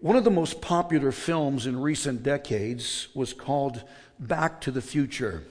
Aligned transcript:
One 0.00 0.16
of 0.16 0.24
the 0.24 0.30
most 0.30 0.60
popular 0.60 1.10
films 1.10 1.66
in 1.66 1.80
recent 1.80 2.22
decades 2.22 3.08
was 3.14 3.32
called 3.32 3.82
Back 4.18 4.60
to 4.60 4.70
the 4.70 4.82
Future. 4.82 5.44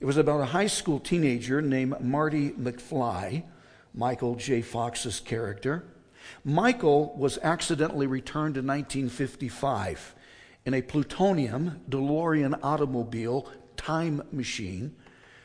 It 0.00 0.04
was 0.04 0.18
about 0.18 0.42
a 0.42 0.46
high 0.46 0.66
school 0.66 1.00
teenager 1.00 1.62
named 1.62 1.98
Marty 2.02 2.50
McFly, 2.50 3.42
Michael 3.94 4.34
J. 4.34 4.60
Fox's 4.60 5.18
character. 5.18 5.82
Michael 6.44 7.16
was 7.16 7.38
accidentally 7.38 8.06
returned 8.06 8.58
in 8.58 8.66
1955 8.66 10.14
in 10.66 10.74
a 10.74 10.82
plutonium 10.82 11.80
DeLorean 11.88 12.58
automobile 12.62 13.50
time 13.78 14.22
machine 14.30 14.94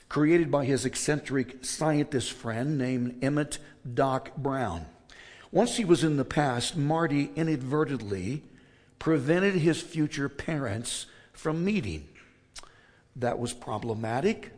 created 0.09 0.51
by 0.51 0.65
his 0.65 0.83
eccentric 0.83 1.63
scientist 1.63 2.33
friend 2.33 2.77
named 2.77 3.23
Emmett 3.23 3.59
Doc 3.93 4.35
Brown. 4.35 4.87
Once 5.51 5.77
he 5.77 5.85
was 5.85 6.03
in 6.03 6.17
the 6.17 6.25
past, 6.25 6.77
Marty 6.77 7.31
inadvertently 7.35 8.43
prevented 8.99 9.55
his 9.55 9.81
future 9.81 10.29
parents 10.29 11.07
from 11.33 11.65
meeting. 11.65 12.07
That 13.15 13.39
was 13.39 13.53
problematic 13.53 14.51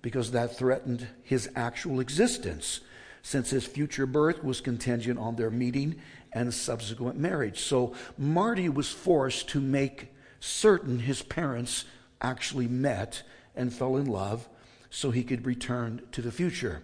because 0.00 0.30
that 0.30 0.56
threatened 0.56 1.06
his 1.22 1.50
actual 1.54 2.00
existence, 2.00 2.80
since 3.22 3.50
his 3.50 3.66
future 3.66 4.06
birth 4.06 4.42
was 4.42 4.60
contingent 4.60 5.18
on 5.18 5.36
their 5.36 5.50
meeting 5.50 5.96
and 6.32 6.54
subsequent 6.54 7.18
marriage. 7.18 7.60
So 7.60 7.94
Marty 8.16 8.68
was 8.68 8.88
forced 8.88 9.48
to 9.50 9.60
make 9.60 10.12
certain 10.40 11.00
his 11.00 11.20
parents 11.22 11.84
actually 12.22 12.68
met 12.68 13.22
and 13.54 13.72
fell 13.72 13.96
in 13.96 14.06
love 14.06 14.48
so 14.88 15.10
he 15.10 15.24
could 15.24 15.44
return 15.44 16.00
to 16.12 16.22
the 16.22 16.32
future. 16.32 16.82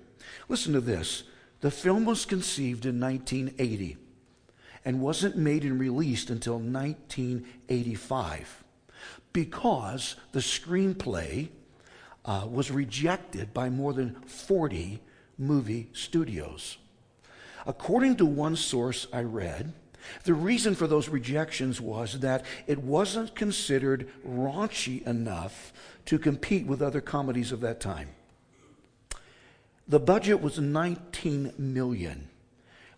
Listen 0.48 0.72
to 0.74 0.80
this 0.80 1.22
the 1.64 1.70
film 1.70 2.04
was 2.04 2.26
conceived 2.26 2.84
in 2.84 3.00
1980 3.00 3.96
and 4.84 5.00
wasn't 5.00 5.34
made 5.34 5.64
and 5.64 5.80
released 5.80 6.28
until 6.28 6.58
1985 6.58 8.64
because 9.32 10.16
the 10.32 10.40
screenplay 10.40 11.48
uh, 12.26 12.46
was 12.46 12.70
rejected 12.70 13.54
by 13.54 13.70
more 13.70 13.94
than 13.94 14.14
40 14.26 15.00
movie 15.38 15.88
studios. 15.94 16.76
According 17.66 18.16
to 18.16 18.26
one 18.26 18.56
source 18.56 19.06
I 19.10 19.22
read, 19.22 19.72
the 20.24 20.34
reason 20.34 20.74
for 20.74 20.86
those 20.86 21.08
rejections 21.08 21.80
was 21.80 22.20
that 22.20 22.44
it 22.66 22.82
wasn't 22.82 23.34
considered 23.34 24.10
raunchy 24.22 25.02
enough 25.06 25.72
to 26.04 26.18
compete 26.18 26.66
with 26.66 26.82
other 26.82 27.00
comedies 27.00 27.52
of 27.52 27.62
that 27.62 27.80
time. 27.80 28.10
The 29.86 30.00
budget 30.00 30.40
was 30.40 30.58
19 30.58 31.54
million. 31.58 32.28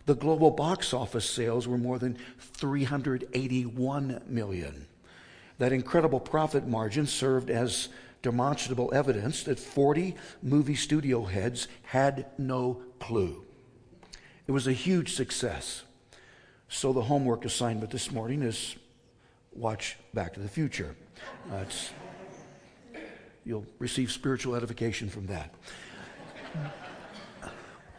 The 0.05 0.15
global 0.15 0.51
box 0.51 0.93
office 0.93 1.29
sales 1.29 1.67
were 1.67 1.77
more 1.77 1.99
than 1.99 2.17
381 2.39 4.21
million. 4.25 4.87
That 5.57 5.73
incredible 5.73 6.21
profit 6.21 6.65
margin 6.65 7.05
served 7.05 7.49
as 7.49 7.89
demonstrable 8.21 8.93
evidence 8.93 9.43
that 9.43 9.59
40 9.59 10.15
movie 10.41 10.75
studio 10.75 11.25
heads 11.25 11.67
had 11.83 12.27
no 12.37 12.81
clue. 12.99 13.43
It 14.47 14.51
was 14.53 14.65
a 14.65 14.73
huge 14.73 15.13
success. 15.13 15.83
So 16.69 16.93
the 16.93 17.01
homework 17.01 17.43
assignment 17.43 17.91
this 17.91 18.11
morning 18.11 18.43
is 18.43 18.77
watch 19.51 19.97
Back 20.13 20.33
to 20.35 20.39
the 20.39 20.47
Future. 20.47 20.95
Uh, 21.51 21.65
you'll 23.43 23.65
receive 23.77 24.09
spiritual 24.09 24.55
edification 24.55 25.09
from 25.09 25.25
that 25.27 25.53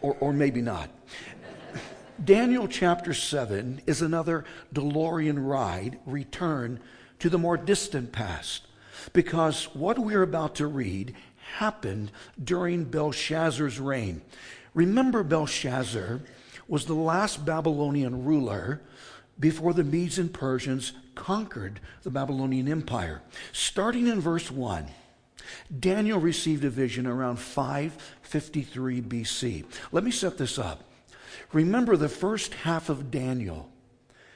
or, 0.00 0.16
or 0.20 0.32
maybe 0.32 0.60
not. 0.60 0.90
Daniel 2.22 2.66
chapter 2.66 3.14
7 3.14 3.80
is 3.86 4.02
another 4.02 4.44
DeLorean 4.74 5.46
ride, 5.48 5.98
return 6.04 6.80
to 7.20 7.30
the 7.30 7.38
more 7.38 7.56
distant 7.56 8.12
past. 8.12 8.66
Because 9.12 9.64
what 9.74 9.98
we're 9.98 10.22
about 10.22 10.56
to 10.56 10.66
read 10.66 11.14
happened 11.56 12.10
during 12.42 12.84
Belshazzar's 12.84 13.78
reign. 13.80 14.22
Remember, 14.74 15.22
Belshazzar 15.22 16.20
was 16.66 16.84
the 16.84 16.94
last 16.94 17.44
Babylonian 17.44 18.24
ruler 18.24 18.80
before 19.40 19.72
the 19.72 19.84
Medes 19.84 20.18
and 20.18 20.32
Persians 20.32 20.92
conquered 21.14 21.80
the 22.02 22.10
Babylonian 22.10 22.68
Empire. 22.68 23.22
Starting 23.52 24.06
in 24.06 24.20
verse 24.20 24.50
1, 24.50 24.86
Daniel 25.78 26.18
received 26.18 26.64
a 26.64 26.70
vision 26.70 27.06
around 27.06 27.38
553 27.38 29.02
BC. 29.02 29.64
Let 29.92 30.04
me 30.04 30.10
set 30.10 30.38
this 30.38 30.58
up. 30.58 30.84
Remember, 31.52 31.96
the 31.96 32.08
first 32.08 32.54
half 32.54 32.88
of 32.88 33.10
Daniel, 33.10 33.70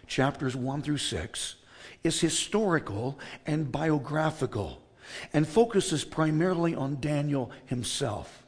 chapters 0.07 0.57
1 0.57 0.83
through 0.83 0.99
6, 0.99 1.57
is 2.05 2.21
historical 2.21 3.19
and 3.47 3.71
biographical 3.71 4.83
and 5.33 5.47
focuses 5.47 6.05
primarily 6.05 6.75
on 6.75 7.01
Daniel 7.01 7.51
himself. 7.67 8.43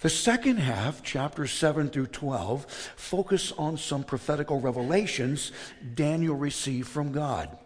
The 0.00 0.10
second 0.10 0.58
half, 0.58 1.02
chapters 1.02 1.52
7 1.52 1.88
through 1.88 2.08
12, 2.08 2.66
focus 2.96 3.52
on 3.52 3.78
some 3.78 4.04
prophetical 4.04 4.60
revelations 4.60 5.52
Daniel 5.94 6.34
received 6.34 6.88
from 6.88 7.12
God. 7.12 7.56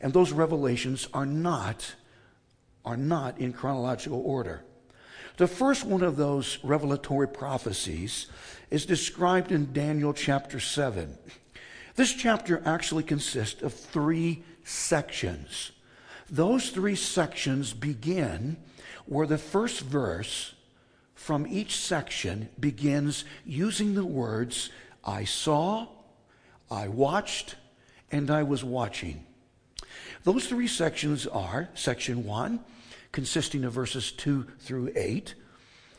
And 0.00 0.12
those 0.12 0.32
revelations 0.32 1.08
are 1.14 1.24
not 1.24 1.94
are 2.84 2.96
not 2.96 3.38
in 3.38 3.52
chronological 3.52 4.20
order. 4.24 4.64
The 5.36 5.46
first 5.46 5.84
one 5.84 6.02
of 6.02 6.16
those 6.16 6.58
revelatory 6.62 7.28
prophecies 7.28 8.26
is 8.70 8.86
described 8.86 9.50
in 9.50 9.72
Daniel 9.72 10.12
chapter 10.12 10.60
7. 10.60 11.16
This 11.94 12.12
chapter 12.12 12.62
actually 12.64 13.02
consists 13.02 13.62
of 13.62 13.72
three 13.72 14.42
sections. 14.64 15.72
Those 16.30 16.70
three 16.70 16.96
sections 16.96 17.72
begin 17.72 18.56
where 19.06 19.26
the 19.26 19.38
first 19.38 19.80
verse 19.80 20.54
from 21.14 21.46
each 21.46 21.76
section 21.76 22.48
begins 22.58 23.24
using 23.44 23.94
the 23.94 24.04
words, 24.04 24.70
I 25.04 25.24
saw, 25.24 25.88
I 26.70 26.88
watched, 26.88 27.56
and 28.10 28.30
I 28.30 28.42
was 28.42 28.64
watching. 28.64 29.24
Those 30.24 30.46
three 30.46 30.68
sections 30.68 31.26
are 31.26 31.68
section 31.74 32.24
one, 32.24 32.60
consisting 33.12 33.64
of 33.64 33.72
verses 33.72 34.10
2 34.12 34.46
through 34.58 34.92
8, 34.96 35.34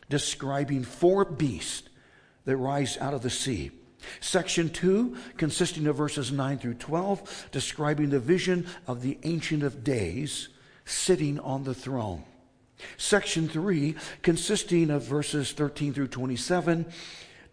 describing 0.10 0.84
four 0.84 1.24
beasts 1.24 1.88
that 2.46 2.58
rise 2.58 2.98
out 2.98 3.14
of 3.14 3.22
the 3.22 3.30
sea. 3.30 3.72
Section 4.20 4.70
2, 4.70 5.16
consisting 5.38 5.88
of 5.88 5.96
verses 5.96 6.32
9 6.32 6.58
through 6.58 6.74
12, 6.74 7.50
describing 7.52 8.10
the 8.10 8.20
vision 8.20 8.68
of 8.88 9.02
the 9.02 9.18
Ancient 9.24 9.64
of 9.64 9.84
Days 9.84 10.50
sitting 10.86 11.40
on 11.40 11.64
the 11.64 11.74
throne. 11.74 12.24
Section 12.98 13.48
3, 13.48 13.96
consisting 14.22 14.90
of 14.90 15.04
verses 15.04 15.54
13 15.54 15.94
through 15.94 16.10
27, 16.10 16.86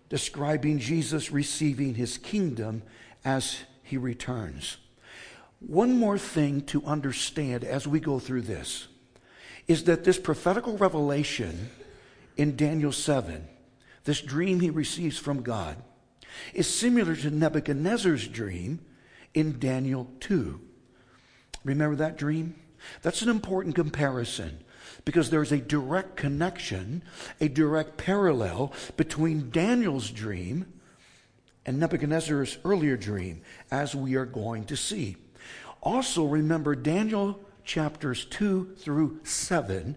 describing 0.08 0.80
Jesus 0.80 1.30
receiving 1.30 1.94
his 1.94 2.18
kingdom 2.18 2.82
as 3.24 3.58
he 3.82 3.96
returns. 3.96 4.78
One 5.60 5.96
more 5.96 6.18
thing 6.18 6.62
to 6.62 6.82
understand 6.84 7.64
as 7.64 7.86
we 7.86 8.00
go 8.00 8.18
through 8.18 8.42
this 8.42 8.88
is 9.70 9.84
that 9.84 10.02
this 10.02 10.18
prophetical 10.18 10.76
revelation 10.78 11.70
in 12.36 12.56
Daniel 12.56 12.90
7, 12.90 13.46
this 14.02 14.20
dream 14.20 14.58
he 14.58 14.68
receives 14.68 15.16
from 15.16 15.42
God, 15.42 15.76
is 16.52 16.66
similar 16.66 17.14
to 17.14 17.30
Nebuchadnezzar's 17.30 18.26
dream 18.26 18.80
in 19.32 19.60
Daniel 19.60 20.10
2. 20.18 20.60
Remember 21.62 21.94
that 21.94 22.18
dream? 22.18 22.56
That's 23.02 23.22
an 23.22 23.28
important 23.28 23.76
comparison 23.76 24.64
because 25.04 25.30
there's 25.30 25.52
a 25.52 25.58
direct 25.58 26.16
connection, 26.16 27.04
a 27.40 27.46
direct 27.46 27.96
parallel 27.96 28.72
between 28.96 29.52
Daniel's 29.52 30.10
dream 30.10 30.66
and 31.64 31.78
Nebuchadnezzar's 31.78 32.58
earlier 32.64 32.96
dream, 32.96 33.42
as 33.70 33.94
we 33.94 34.16
are 34.16 34.26
going 34.26 34.64
to 34.64 34.76
see. 34.76 35.16
Also, 35.80 36.24
remember, 36.24 36.74
Daniel 36.74 37.38
chapters 37.70 38.24
2 38.24 38.74
through 38.78 39.20
7 39.22 39.94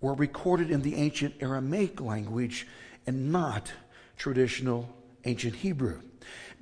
were 0.00 0.14
recorded 0.14 0.70
in 0.70 0.82
the 0.82 0.94
ancient 0.94 1.34
Aramaic 1.40 2.00
language 2.00 2.68
and 3.04 3.32
not 3.32 3.72
traditional 4.16 4.88
ancient 5.24 5.56
Hebrew. 5.56 6.02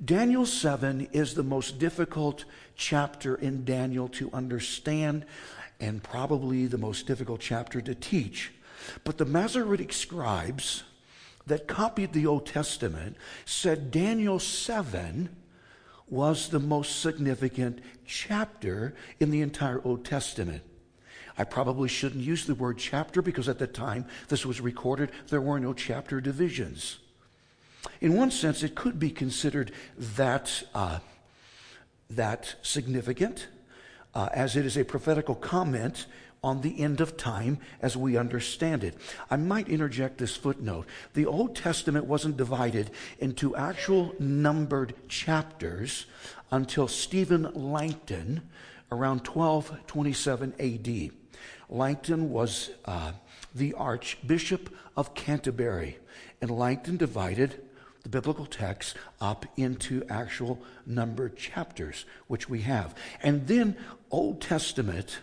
Daniel 0.03 0.47
7 0.47 1.07
is 1.11 1.35
the 1.35 1.43
most 1.43 1.77
difficult 1.77 2.45
chapter 2.75 3.35
in 3.35 3.63
Daniel 3.63 4.07
to 4.07 4.31
understand 4.33 5.23
and 5.79 6.01
probably 6.01 6.65
the 6.65 6.79
most 6.79 7.05
difficult 7.05 7.41
chapter 7.41 7.79
to 7.79 7.93
teach. 7.93 8.51
But 9.03 9.19
the 9.19 9.25
Masoretic 9.25 9.93
scribes 9.93 10.81
that 11.45 11.67
copied 11.67 12.11
the 12.11 12.25
Old 12.25 12.47
Testament 12.47 13.17
said 13.45 13.91
Daniel 13.91 14.39
7 14.39 15.29
was 16.09 16.49
the 16.49 16.59
most 16.59 17.01
significant 17.01 17.79
chapter 18.05 18.95
in 19.19 19.31
the 19.31 19.41
entire 19.41 19.81
Old 19.83 20.05
Testament. 20.05 20.63
I 21.37 21.43
probably 21.43 21.87
shouldn't 21.87 22.23
use 22.23 22.45
the 22.45 22.55
word 22.55 22.77
chapter 22.77 23.21
because 23.21 23.47
at 23.47 23.59
the 23.59 23.67
time 23.67 24.05
this 24.27 24.45
was 24.45 24.59
recorded, 24.59 25.11
there 25.29 25.41
were 25.41 25.59
no 25.59 25.73
chapter 25.73 26.19
divisions. 26.19 26.99
In 28.01 28.15
one 28.15 28.31
sense, 28.31 28.61
it 28.63 28.75
could 28.75 28.99
be 28.99 29.09
considered 29.09 29.71
that 29.97 30.63
uh, 30.75 30.99
that 32.09 32.55
significant, 32.61 33.47
uh, 34.15 34.29
as 34.33 34.55
it 34.55 34.65
is 34.65 34.77
a 34.77 34.83
prophetical 34.83 35.35
comment 35.35 36.07
on 36.43 36.61
the 36.61 36.81
end 36.81 37.01
of 37.01 37.17
time 37.17 37.59
as 37.81 37.97
we 37.97 38.17
understand 38.17 38.83
it. 38.83 38.95
I 39.29 39.35
might 39.35 39.67
interject 39.67 40.17
this 40.17 40.35
footnote. 40.35 40.85
The 41.13 41.25
Old 41.25 41.55
Testament 41.55 42.05
wasn't 42.05 42.37
divided 42.37 42.91
into 43.19 43.55
actual 43.55 44.15
numbered 44.19 44.93
chapters 45.07 46.05
until 46.51 46.87
Stephen 46.87 47.43
Langton 47.53 48.41
around 48.91 49.27
1227 49.27 50.53
AD. 50.59 51.11
Langton 51.69 52.31
was 52.31 52.71
uh, 52.85 53.11
the 53.53 53.73
Archbishop 53.73 54.73
of 54.95 55.13
Canterbury, 55.13 55.97
and 56.41 56.49
Langton 56.49 56.97
divided 56.97 57.61
the 58.03 58.09
biblical 58.09 58.45
text 58.45 58.95
up 59.19 59.45
into 59.57 60.03
actual 60.09 60.61
numbered 60.85 61.37
chapters, 61.37 62.05
which 62.27 62.49
we 62.49 62.61
have. 62.61 62.95
And 63.21 63.47
then 63.47 63.75
Old 64.09 64.41
Testament 64.41 65.19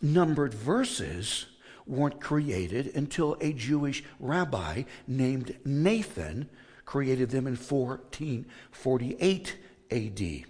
numbered 0.00 0.54
verses 0.54 1.46
weren't 1.86 2.20
created 2.20 2.94
until 2.94 3.36
a 3.40 3.52
Jewish 3.52 4.04
rabbi 4.20 4.84
named 5.06 5.56
Nathan 5.64 6.48
created 6.84 7.30
them 7.30 7.46
in 7.46 7.56
1448 7.56 9.56
AD. 9.90 10.44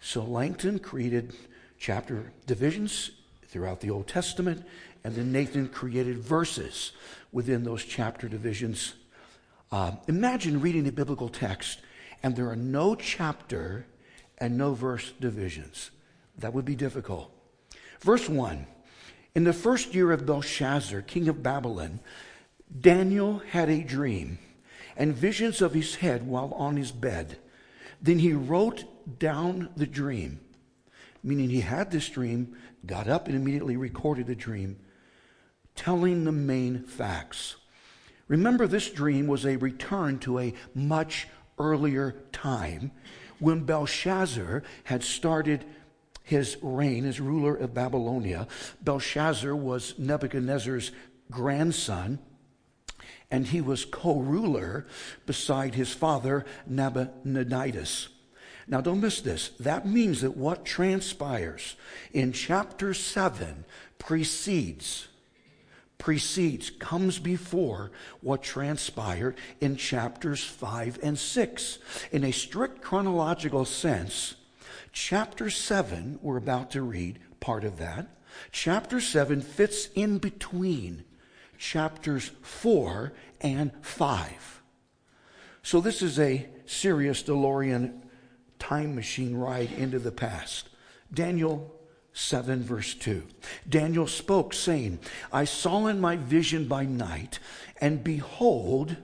So 0.00 0.22
Langton 0.22 0.78
created 0.78 1.34
chapter 1.78 2.32
divisions 2.46 3.10
throughout 3.48 3.80
the 3.80 3.90
Old 3.90 4.08
Testament, 4.08 4.64
and 5.04 5.14
then 5.14 5.32
Nathan 5.32 5.68
created 5.68 6.18
verses 6.18 6.92
within 7.32 7.64
those 7.64 7.84
chapter 7.84 8.28
divisions. 8.28 8.94
Uh, 9.70 9.92
imagine 10.06 10.60
reading 10.60 10.86
a 10.86 10.92
biblical 10.92 11.28
text 11.28 11.80
and 12.22 12.34
there 12.34 12.48
are 12.48 12.56
no 12.56 12.94
chapter 12.94 13.86
and 14.38 14.56
no 14.56 14.74
verse 14.74 15.12
divisions. 15.20 15.90
That 16.38 16.52
would 16.52 16.64
be 16.64 16.74
difficult. 16.74 17.30
Verse 18.06 18.28
1 18.28 18.68
In 19.34 19.42
the 19.42 19.52
first 19.52 19.92
year 19.92 20.12
of 20.12 20.26
Belshazzar, 20.26 21.02
king 21.02 21.28
of 21.28 21.42
Babylon, 21.42 21.98
Daniel 22.80 23.42
had 23.50 23.68
a 23.68 23.82
dream 23.82 24.38
and 24.96 25.12
visions 25.12 25.60
of 25.60 25.74
his 25.74 25.96
head 25.96 26.24
while 26.24 26.54
on 26.54 26.76
his 26.76 26.92
bed. 26.92 27.36
Then 28.00 28.20
he 28.20 28.32
wrote 28.32 28.84
down 29.18 29.70
the 29.76 29.88
dream, 29.88 30.38
meaning 31.24 31.50
he 31.50 31.62
had 31.62 31.90
this 31.90 32.08
dream, 32.08 32.56
got 32.86 33.08
up 33.08 33.26
and 33.26 33.34
immediately 33.34 33.76
recorded 33.76 34.28
the 34.28 34.36
dream, 34.36 34.76
telling 35.74 36.22
the 36.22 36.30
main 36.30 36.84
facts. 36.84 37.56
Remember, 38.28 38.68
this 38.68 38.88
dream 38.88 39.26
was 39.26 39.44
a 39.44 39.56
return 39.56 40.20
to 40.20 40.38
a 40.38 40.54
much 40.76 41.26
earlier 41.58 42.14
time 42.30 42.92
when 43.40 43.64
Belshazzar 43.64 44.62
had 44.84 45.02
started 45.02 45.64
his 46.26 46.56
reign 46.60 47.06
as 47.06 47.20
ruler 47.20 47.54
of 47.54 47.72
Babylonia. 47.72 48.48
Belshazzar 48.82 49.54
was 49.54 49.94
Nebuchadnezzar's 49.96 50.90
grandson, 51.30 52.18
and 53.30 53.46
he 53.46 53.60
was 53.60 53.84
co 53.84 54.18
ruler 54.18 54.88
beside 55.24 55.76
his 55.76 55.94
father, 55.94 56.44
Nabonidus. 56.66 58.08
Now, 58.66 58.80
don't 58.80 59.00
miss 59.00 59.20
this. 59.20 59.50
That 59.60 59.86
means 59.86 60.22
that 60.22 60.36
what 60.36 60.64
transpires 60.64 61.76
in 62.12 62.32
chapter 62.32 62.92
7 62.92 63.64
precedes, 63.98 65.06
precedes, 65.96 66.70
comes 66.70 67.20
before 67.20 67.92
what 68.20 68.42
transpired 68.42 69.36
in 69.60 69.76
chapters 69.76 70.42
5 70.42 70.98
and 71.04 71.16
6. 71.16 71.78
In 72.10 72.24
a 72.24 72.32
strict 72.32 72.82
chronological 72.82 73.64
sense, 73.64 74.34
chapter 74.96 75.50
7, 75.50 76.18
we're 76.22 76.38
about 76.38 76.70
to 76.70 76.80
read 76.80 77.18
part 77.38 77.64
of 77.64 77.76
that. 77.76 78.08
Chapter 78.50 78.98
7 78.98 79.42
fits 79.42 79.90
in 79.94 80.16
between 80.16 81.04
chapters 81.58 82.30
4 82.40 83.12
and 83.42 83.72
5. 83.82 84.62
So, 85.62 85.82
this 85.82 86.00
is 86.00 86.18
a 86.18 86.48
serious 86.64 87.22
DeLorean 87.22 88.00
time 88.58 88.94
machine 88.94 89.36
ride 89.36 89.70
into 89.72 89.98
the 89.98 90.10
past. 90.10 90.70
Daniel 91.12 91.78
7, 92.14 92.62
verse 92.62 92.94
2. 92.94 93.22
Daniel 93.68 94.06
spoke, 94.06 94.54
saying, 94.54 94.98
I 95.30 95.44
saw 95.44 95.88
in 95.88 96.00
my 96.00 96.16
vision 96.16 96.68
by 96.68 96.86
night, 96.86 97.38
and 97.82 98.02
behold, 98.02 98.96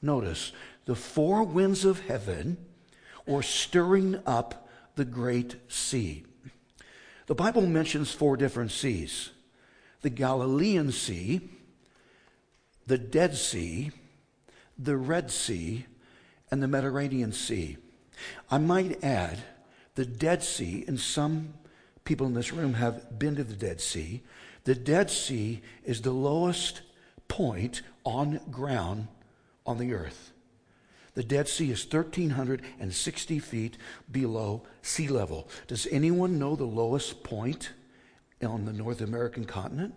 notice, 0.00 0.52
the 0.84 0.94
four 0.94 1.42
winds 1.42 1.84
of 1.84 2.06
heaven 2.06 2.56
were 3.26 3.42
stirring 3.42 4.20
up 4.24 4.68
the 5.00 5.04
great 5.06 5.56
sea. 5.66 6.22
The 7.24 7.34
Bible 7.34 7.62
mentions 7.62 8.12
four 8.12 8.36
different 8.36 8.70
seas 8.70 9.30
the 10.02 10.10
Galilean 10.10 10.92
Sea, 10.92 11.40
the 12.86 12.98
Dead 12.98 13.34
Sea, 13.34 13.92
the 14.78 14.98
Red 14.98 15.30
Sea, 15.30 15.86
and 16.50 16.62
the 16.62 16.68
Mediterranean 16.68 17.32
Sea. 17.32 17.78
I 18.50 18.58
might 18.58 19.02
add, 19.02 19.38
the 19.94 20.04
Dead 20.04 20.42
Sea, 20.42 20.84
and 20.86 21.00
some 21.00 21.54
people 22.04 22.26
in 22.26 22.34
this 22.34 22.52
room 22.52 22.74
have 22.74 23.18
been 23.18 23.36
to 23.36 23.44
the 23.44 23.56
Dead 23.56 23.80
Sea. 23.80 24.22
The 24.64 24.74
Dead 24.74 25.10
Sea 25.10 25.62
is 25.82 26.02
the 26.02 26.12
lowest 26.12 26.82
point 27.26 27.80
on 28.04 28.38
ground 28.50 29.08
on 29.64 29.78
the 29.78 29.94
earth. 29.94 30.32
The 31.14 31.22
Dead 31.24 31.48
Sea 31.48 31.70
is 31.70 31.84
1,360 31.84 33.38
feet 33.40 33.76
below 34.10 34.62
sea 34.82 35.08
level. 35.08 35.48
Does 35.66 35.86
anyone 35.90 36.38
know 36.38 36.54
the 36.56 36.64
lowest 36.64 37.24
point 37.24 37.72
on 38.42 38.64
the 38.64 38.72
North 38.72 39.00
American 39.00 39.44
continent? 39.44 39.94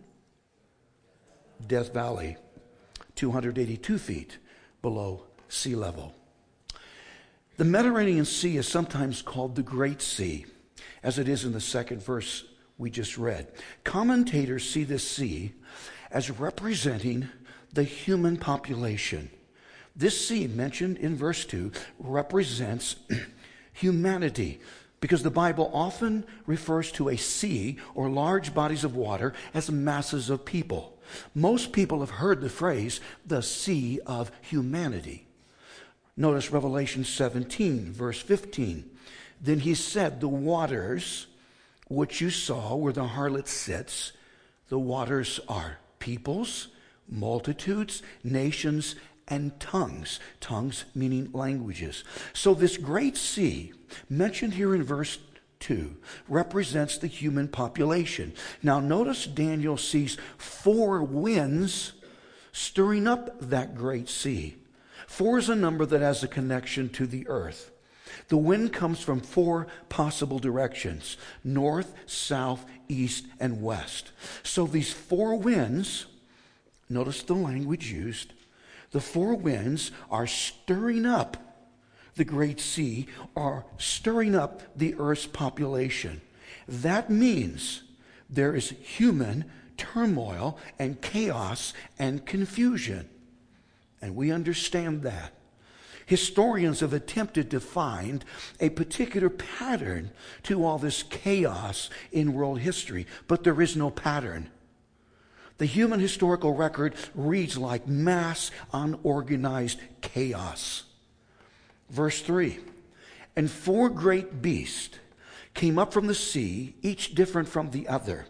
Death 1.65 1.93
Valley, 1.93 2.37
282 3.15 3.97
feet 3.97 4.37
below 4.81 5.23
sea 5.47 5.75
level. 5.75 6.13
The 7.57 7.65
Mediterranean 7.65 8.25
Sea 8.25 8.57
is 8.57 8.67
sometimes 8.67 9.21
called 9.21 9.55
the 9.55 9.61
Great 9.61 10.01
Sea, 10.01 10.45
as 11.03 11.19
it 11.19 11.29
is 11.29 11.45
in 11.45 11.53
the 11.53 11.61
second 11.61 12.01
verse 12.01 12.45
we 12.79 12.89
just 12.89 13.17
read. 13.17 13.51
Commentators 13.83 14.67
see 14.67 14.83
this 14.83 15.07
sea 15.07 15.53
as 16.09 16.31
representing 16.31 17.29
the 17.71 17.83
human 17.83 18.37
population. 18.37 19.29
This 19.95 20.27
sea, 20.27 20.47
mentioned 20.47 20.97
in 20.97 21.15
verse 21.15 21.45
2, 21.45 21.71
represents 21.99 22.95
humanity 23.73 24.59
because 24.99 25.21
the 25.21 25.29
Bible 25.29 25.69
often 25.73 26.25
refers 26.45 26.91
to 26.93 27.09
a 27.09 27.17
sea 27.17 27.77
or 27.93 28.09
large 28.09 28.53
bodies 28.53 28.83
of 28.83 28.95
water 28.95 29.33
as 29.53 29.69
masses 29.69 30.29
of 30.29 30.45
people. 30.45 30.97
Most 31.35 31.73
people 31.73 31.99
have 31.99 32.09
heard 32.09 32.41
the 32.41 32.49
phrase, 32.49 33.01
the 33.25 33.41
sea 33.41 33.99
of 34.05 34.31
humanity. 34.41 35.27
Notice 36.15 36.51
Revelation 36.51 37.03
17, 37.03 37.91
verse 37.91 38.21
15. 38.21 38.89
Then 39.41 39.59
he 39.59 39.75
said, 39.75 40.21
The 40.21 40.27
waters 40.27 41.27
which 41.87 42.21
you 42.21 42.29
saw 42.29 42.75
where 42.75 42.93
the 42.93 43.07
harlot 43.07 43.47
sits, 43.47 44.13
the 44.69 44.79
waters 44.79 45.39
are 45.47 45.79
peoples, 45.99 46.69
multitudes, 47.09 48.01
nations, 48.23 48.95
and 49.27 49.59
tongues. 49.59 50.19
Tongues 50.39 50.85
meaning 50.93 51.29
languages. 51.33 52.03
So 52.33 52.53
this 52.53 52.77
great 52.77 53.17
sea, 53.17 53.73
mentioned 54.09 54.53
here 54.53 54.75
in 54.75 54.83
verse 54.83 55.19
2, 55.59 55.95
represents 56.27 56.97
the 56.97 57.07
human 57.07 57.47
population. 57.47 58.33
Now 58.61 58.79
notice 58.79 59.25
Daniel 59.25 59.77
sees 59.77 60.17
four 60.37 61.01
winds 61.01 61.93
stirring 62.51 63.07
up 63.07 63.39
that 63.39 63.75
great 63.75 64.09
sea. 64.09 64.57
Four 65.07 65.37
is 65.39 65.49
a 65.49 65.55
number 65.55 65.85
that 65.85 66.01
has 66.01 66.23
a 66.23 66.27
connection 66.27 66.89
to 66.89 67.05
the 67.05 67.27
earth. 67.27 67.71
The 68.27 68.37
wind 68.37 68.73
comes 68.73 69.01
from 69.01 69.21
four 69.21 69.67
possible 69.89 70.39
directions 70.39 71.17
north, 71.43 71.93
south, 72.05 72.65
east, 72.87 73.25
and 73.39 73.61
west. 73.61 74.11
So 74.43 74.65
these 74.65 74.93
four 74.93 75.35
winds, 75.35 76.05
notice 76.89 77.23
the 77.23 77.33
language 77.33 77.91
used, 77.91 78.33
the 78.93 79.01
four 79.01 79.35
winds 79.35 79.91
are 80.09 80.25
stirring 80.27 81.05
up 81.05 81.37
the 82.15 82.23
great 82.23 82.59
sea, 82.59 83.07
are 83.35 83.65
stirring 83.77 84.35
up 84.35 84.61
the 84.77 84.95
earth's 84.99 85.25
population. 85.25 86.21
That 86.67 87.09
means 87.09 87.83
there 88.29 88.55
is 88.55 88.69
human 88.81 89.45
turmoil 89.77 90.57
and 90.77 91.01
chaos 91.01 91.73
and 91.97 92.25
confusion. 92.25 93.09
And 93.99 94.15
we 94.15 94.31
understand 94.31 95.01
that. 95.01 95.33
Historians 96.05 96.81
have 96.81 96.93
attempted 96.93 97.49
to 97.49 97.59
find 97.59 98.23
a 98.59 98.69
particular 98.69 99.29
pattern 99.29 100.11
to 100.43 100.63
all 100.63 100.77
this 100.77 101.01
chaos 101.01 101.89
in 102.11 102.33
world 102.33 102.59
history, 102.59 103.07
but 103.27 103.43
there 103.43 103.59
is 103.61 103.75
no 103.75 103.89
pattern. 103.89 104.49
The 105.57 105.65
human 105.65 105.99
historical 105.99 106.53
record 106.53 106.95
reads 107.13 107.57
like 107.57 107.87
mass, 107.87 108.51
unorganized 108.73 109.79
chaos. 110.01 110.83
Verse 111.89 112.21
3 112.21 112.59
And 113.35 113.49
four 113.49 113.89
great 113.89 114.41
beasts 114.41 114.97
came 115.53 115.77
up 115.77 115.93
from 115.93 116.07
the 116.07 116.15
sea, 116.15 116.75
each 116.81 117.13
different 117.13 117.47
from 117.47 117.71
the 117.71 117.87
other. 117.87 118.25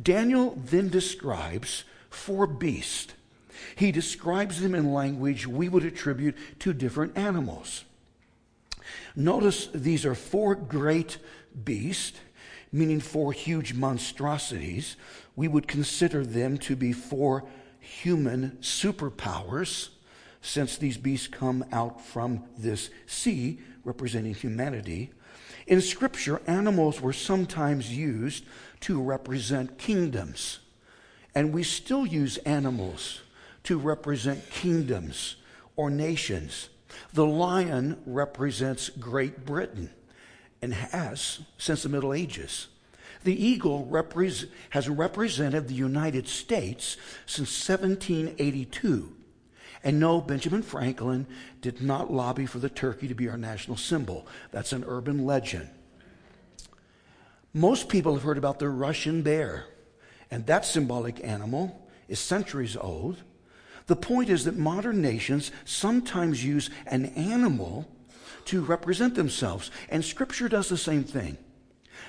Daniel 0.00 0.58
then 0.62 0.88
describes 0.88 1.84
four 2.10 2.46
beasts. 2.46 3.14
He 3.74 3.90
describes 3.90 4.60
them 4.60 4.74
in 4.74 4.92
language 4.92 5.46
we 5.46 5.68
would 5.68 5.84
attribute 5.84 6.36
to 6.60 6.72
different 6.72 7.16
animals. 7.16 7.84
Notice 9.16 9.68
these 9.74 10.04
are 10.06 10.14
four 10.14 10.54
great 10.54 11.18
beasts, 11.64 12.18
meaning 12.70 13.00
four 13.00 13.32
huge 13.32 13.74
monstrosities. 13.74 14.96
We 15.38 15.46
would 15.46 15.68
consider 15.68 16.26
them 16.26 16.58
to 16.58 16.74
be 16.74 16.92
four 16.92 17.44
human 17.78 18.58
superpowers, 18.60 19.90
since 20.42 20.76
these 20.76 20.98
beasts 20.98 21.28
come 21.28 21.64
out 21.70 22.04
from 22.04 22.42
this 22.58 22.90
sea, 23.06 23.60
representing 23.84 24.34
humanity. 24.34 25.12
In 25.68 25.80
Scripture, 25.80 26.42
animals 26.48 27.00
were 27.00 27.12
sometimes 27.12 27.96
used 27.96 28.46
to 28.80 29.00
represent 29.00 29.78
kingdoms, 29.78 30.58
and 31.36 31.54
we 31.54 31.62
still 31.62 32.04
use 32.04 32.38
animals 32.38 33.20
to 33.62 33.78
represent 33.78 34.50
kingdoms 34.50 35.36
or 35.76 35.88
nations. 35.88 36.68
The 37.12 37.26
lion 37.26 38.02
represents 38.06 38.88
Great 38.88 39.46
Britain 39.46 39.90
and 40.60 40.74
has 40.74 41.38
since 41.58 41.84
the 41.84 41.88
Middle 41.88 42.12
Ages. 42.12 42.66
The 43.24 43.44
eagle 43.44 43.88
repre- 43.90 44.48
has 44.70 44.88
represented 44.88 45.68
the 45.68 45.74
United 45.74 46.28
States 46.28 46.96
since 47.26 47.68
1782. 47.68 49.14
And 49.84 50.00
no, 50.00 50.20
Benjamin 50.20 50.62
Franklin 50.62 51.26
did 51.60 51.82
not 51.82 52.12
lobby 52.12 52.46
for 52.46 52.58
the 52.58 52.68
turkey 52.68 53.08
to 53.08 53.14
be 53.14 53.28
our 53.28 53.36
national 53.36 53.76
symbol. 53.76 54.26
That's 54.50 54.72
an 54.72 54.84
urban 54.86 55.24
legend. 55.24 55.68
Most 57.54 57.88
people 57.88 58.14
have 58.14 58.22
heard 58.22 58.38
about 58.38 58.58
the 58.58 58.68
Russian 58.68 59.22
bear, 59.22 59.66
and 60.30 60.46
that 60.46 60.64
symbolic 60.64 61.24
animal 61.24 61.88
is 62.08 62.18
centuries 62.18 62.76
old. 62.76 63.22
The 63.86 63.96
point 63.96 64.28
is 64.28 64.44
that 64.44 64.56
modern 64.56 65.00
nations 65.00 65.50
sometimes 65.64 66.44
use 66.44 66.70
an 66.86 67.06
animal 67.06 67.88
to 68.46 68.62
represent 68.62 69.14
themselves, 69.14 69.70
and 69.88 70.04
Scripture 70.04 70.48
does 70.48 70.68
the 70.68 70.76
same 70.76 71.04
thing. 71.04 71.38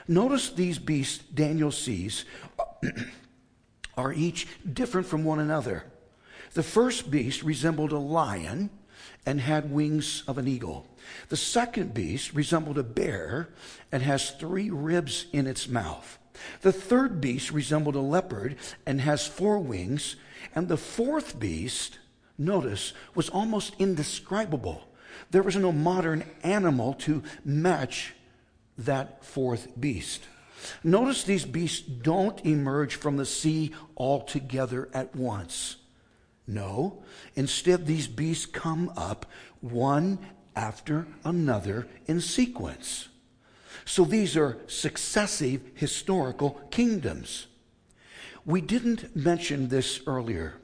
Notice 0.09 0.49
these 0.49 0.79
beasts 0.79 1.23
Daniel 1.31 1.71
sees 1.71 2.25
uh, 2.57 2.63
are 3.95 4.11
each 4.11 4.47
different 4.73 5.05
from 5.05 5.23
one 5.23 5.37
another. 5.37 5.83
The 6.55 6.63
first 6.63 7.11
beast 7.11 7.43
resembled 7.43 7.91
a 7.91 7.99
lion 7.99 8.71
and 9.27 9.39
had 9.39 9.71
wings 9.71 10.23
of 10.27 10.39
an 10.39 10.47
eagle. 10.47 10.87
The 11.29 11.37
second 11.37 11.93
beast 11.93 12.33
resembled 12.33 12.79
a 12.79 12.83
bear 12.83 13.49
and 13.91 14.01
has 14.01 14.31
three 14.31 14.71
ribs 14.71 15.27
in 15.31 15.45
its 15.45 15.67
mouth. 15.67 16.17
The 16.61 16.73
third 16.73 17.21
beast 17.21 17.51
resembled 17.51 17.95
a 17.95 17.99
leopard 17.99 18.55
and 18.87 19.01
has 19.01 19.27
four 19.27 19.59
wings 19.59 20.15
and 20.55 20.67
the 20.67 20.77
fourth 20.77 21.39
beast, 21.39 21.99
notice, 22.35 22.93
was 23.13 23.29
almost 23.29 23.75
indescribable. 23.77 24.87
There 25.29 25.43
was 25.43 25.55
no 25.55 25.71
modern 25.71 26.23
animal 26.41 26.95
to 26.95 27.21
match 27.45 28.15
that 28.79 29.23
fourth 29.23 29.79
beast. 29.79 30.23
Notice 30.83 31.23
these 31.23 31.45
beasts 31.45 31.81
don't 31.81 32.45
emerge 32.45 32.95
from 32.95 33.17
the 33.17 33.25
sea 33.25 33.71
altogether 33.95 34.89
at 34.93 35.15
once. 35.15 35.77
No, 36.47 37.03
instead, 37.35 37.85
these 37.85 38.07
beasts 38.07 38.45
come 38.45 38.91
up 38.97 39.25
one 39.61 40.19
after 40.55 41.07
another 41.23 41.87
in 42.07 42.19
sequence. 42.21 43.07
So 43.85 44.03
these 44.03 44.35
are 44.35 44.57
successive 44.67 45.61
historical 45.75 46.59
kingdoms. 46.71 47.47
We 48.45 48.61
didn't 48.61 49.15
mention 49.15 49.67
this 49.67 50.01
earlier, 50.07 50.55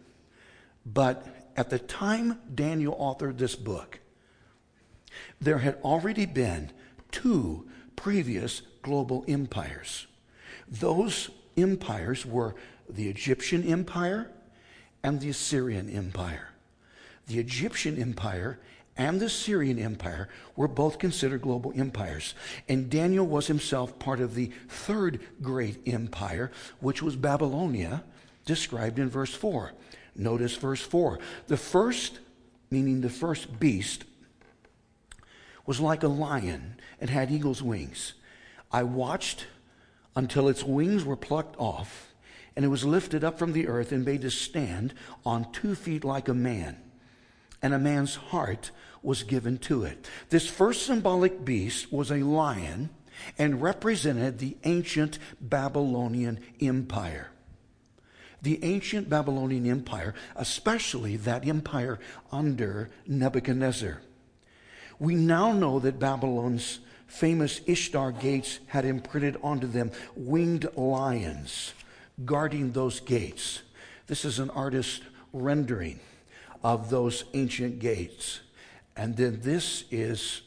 but 0.86 1.26
at 1.56 1.70
the 1.70 1.80
time 1.80 2.40
Daniel 2.54 2.96
authored 2.96 3.38
this 3.38 3.56
book, 3.56 4.00
there 5.40 5.60
had 5.60 5.78
already 5.84 6.26
been 6.26 6.72
two 7.12 7.68
previous 7.96 8.62
global 8.82 9.24
empires. 9.28 10.08
Those 10.68 11.30
empires 11.58 12.26
were 12.26 12.56
the 12.90 13.08
Egyptian 13.08 13.64
Empire 13.64 14.30
and 15.04 15.20
the 15.20 15.30
Assyrian 15.30 15.90
Empire. 15.90 16.50
The 17.28 17.40
Egyptian 17.40 18.00
Empire 18.00 18.60
and 18.98 19.20
the 19.20 19.30
Syrian 19.30 19.78
Empire 19.78 20.30
were 20.56 20.68
both 20.68 21.00
considered 21.00 21.42
global 21.42 21.74
empires. 21.76 22.34
And 22.70 22.90
Daniel 22.90 23.26
was 23.26 23.48
himself 23.48 24.00
part 24.00 24.20
of 24.20 24.36
the 24.36 24.52
third 24.70 25.20
great 25.42 25.80
empire, 25.86 26.52
which 26.80 27.02
was 27.02 27.16
Babylonia, 27.16 28.04
described 28.46 29.00
in 29.00 29.10
verse 29.10 29.34
4. 29.34 29.74
Notice 30.16 30.56
verse 30.56 30.82
4. 30.82 31.20
The 31.48 31.58
first, 31.58 32.20
meaning 32.72 33.02
the 33.02 33.10
first 33.10 33.60
beast, 33.60 34.06
was 35.66 35.80
like 35.80 36.04
a 36.04 36.08
lion 36.08 36.76
and 37.00 37.10
had 37.10 37.32
eagle's 37.32 37.62
wings. 37.62 38.14
I 38.72 38.84
watched 38.84 39.48
until 40.16 40.48
its 40.48 40.64
wings 40.64 41.04
were 41.04 41.16
plucked 41.16 41.56
off, 41.60 42.14
and 42.56 42.64
it 42.64 42.70
was 42.70 42.86
lifted 42.86 43.24
up 43.24 43.38
from 43.38 43.54
the 43.54 43.68
earth 43.68 43.92
and 43.92 44.06
made 44.06 44.22
to 44.22 44.32
stand 44.32 44.94
on 45.26 45.52
two 45.52 45.76
feet 45.76 46.04
like 46.04 46.28
a 46.28 46.34
man 46.34 46.78
and 47.66 47.74
a 47.74 47.80
man's 47.80 48.16
heart 48.16 48.70
was 49.02 49.24
given 49.24 49.58
to 49.58 49.84
it. 49.84 50.08
This 50.30 50.48
first 50.48 50.86
symbolic 50.86 51.44
beast 51.44 51.92
was 51.92 52.12
a 52.12 52.18
lion 52.18 52.92
and 53.40 53.60
represented 53.60 54.38
the 54.38 54.56
ancient 54.66 55.18
Babylonian 55.42 56.40
Empire. 56.62 57.32
The 58.42 58.64
ancient 58.64 59.10
Babylonian 59.10 59.68
Empire, 59.68 60.14
especially 60.36 61.18
that 61.18 61.48
empire 61.48 62.00
under 62.32 62.92
Nebuchadnezzar. 63.08 64.02
We 65.00 65.16
now 65.16 65.52
know 65.52 65.80
that 65.80 66.00
Babylon's 66.00 66.80
famous 67.08 67.62
Ishtar 67.66 68.12
gates 68.12 68.60
had 68.68 68.86
imprinted 68.86 69.38
onto 69.44 69.68
them 69.68 69.92
winged 70.16 70.68
lions 70.76 71.74
guarding 72.24 72.72
those 72.72 73.00
gates. 73.00 73.62
This 74.08 74.24
is 74.24 74.40
an 74.40 74.50
artist's 74.52 75.02
rendering 75.34 76.00
of 76.64 76.90
those 76.90 77.26
ancient 77.34 77.80
gates. 77.80 78.40
And 78.96 79.16
then 79.18 79.42
this 79.42 79.84
is 79.92 80.42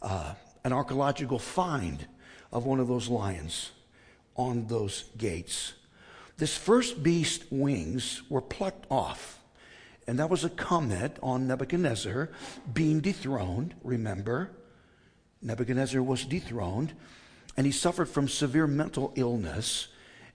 uh, 0.00 0.34
an 0.64 0.72
archaeological 0.72 1.38
find 1.38 2.06
of 2.52 2.64
one 2.64 2.78
of 2.80 2.88
those 2.88 3.08
lions 3.08 3.72
on 4.36 4.66
those 4.66 5.04
gates. 5.18 5.74
This 6.36 6.56
first 6.56 7.02
beast 7.02 7.44
wings 7.50 8.22
were 8.28 8.42
plucked 8.42 8.86
off. 8.90 9.40
And 10.06 10.18
that 10.18 10.30
was 10.30 10.44
a 10.44 10.50
comment 10.50 11.16
on 11.22 11.48
Nebuchadnezzar 11.48 12.30
being 12.72 13.00
dethroned. 13.00 13.74
Remember, 13.82 14.50
Nebuchadnezzar 15.42 16.02
was 16.02 16.24
dethroned, 16.24 16.92
and 17.56 17.66
he 17.66 17.72
suffered 17.72 18.08
from 18.08 18.28
severe 18.28 18.66
mental 18.66 19.12
illness 19.16 19.88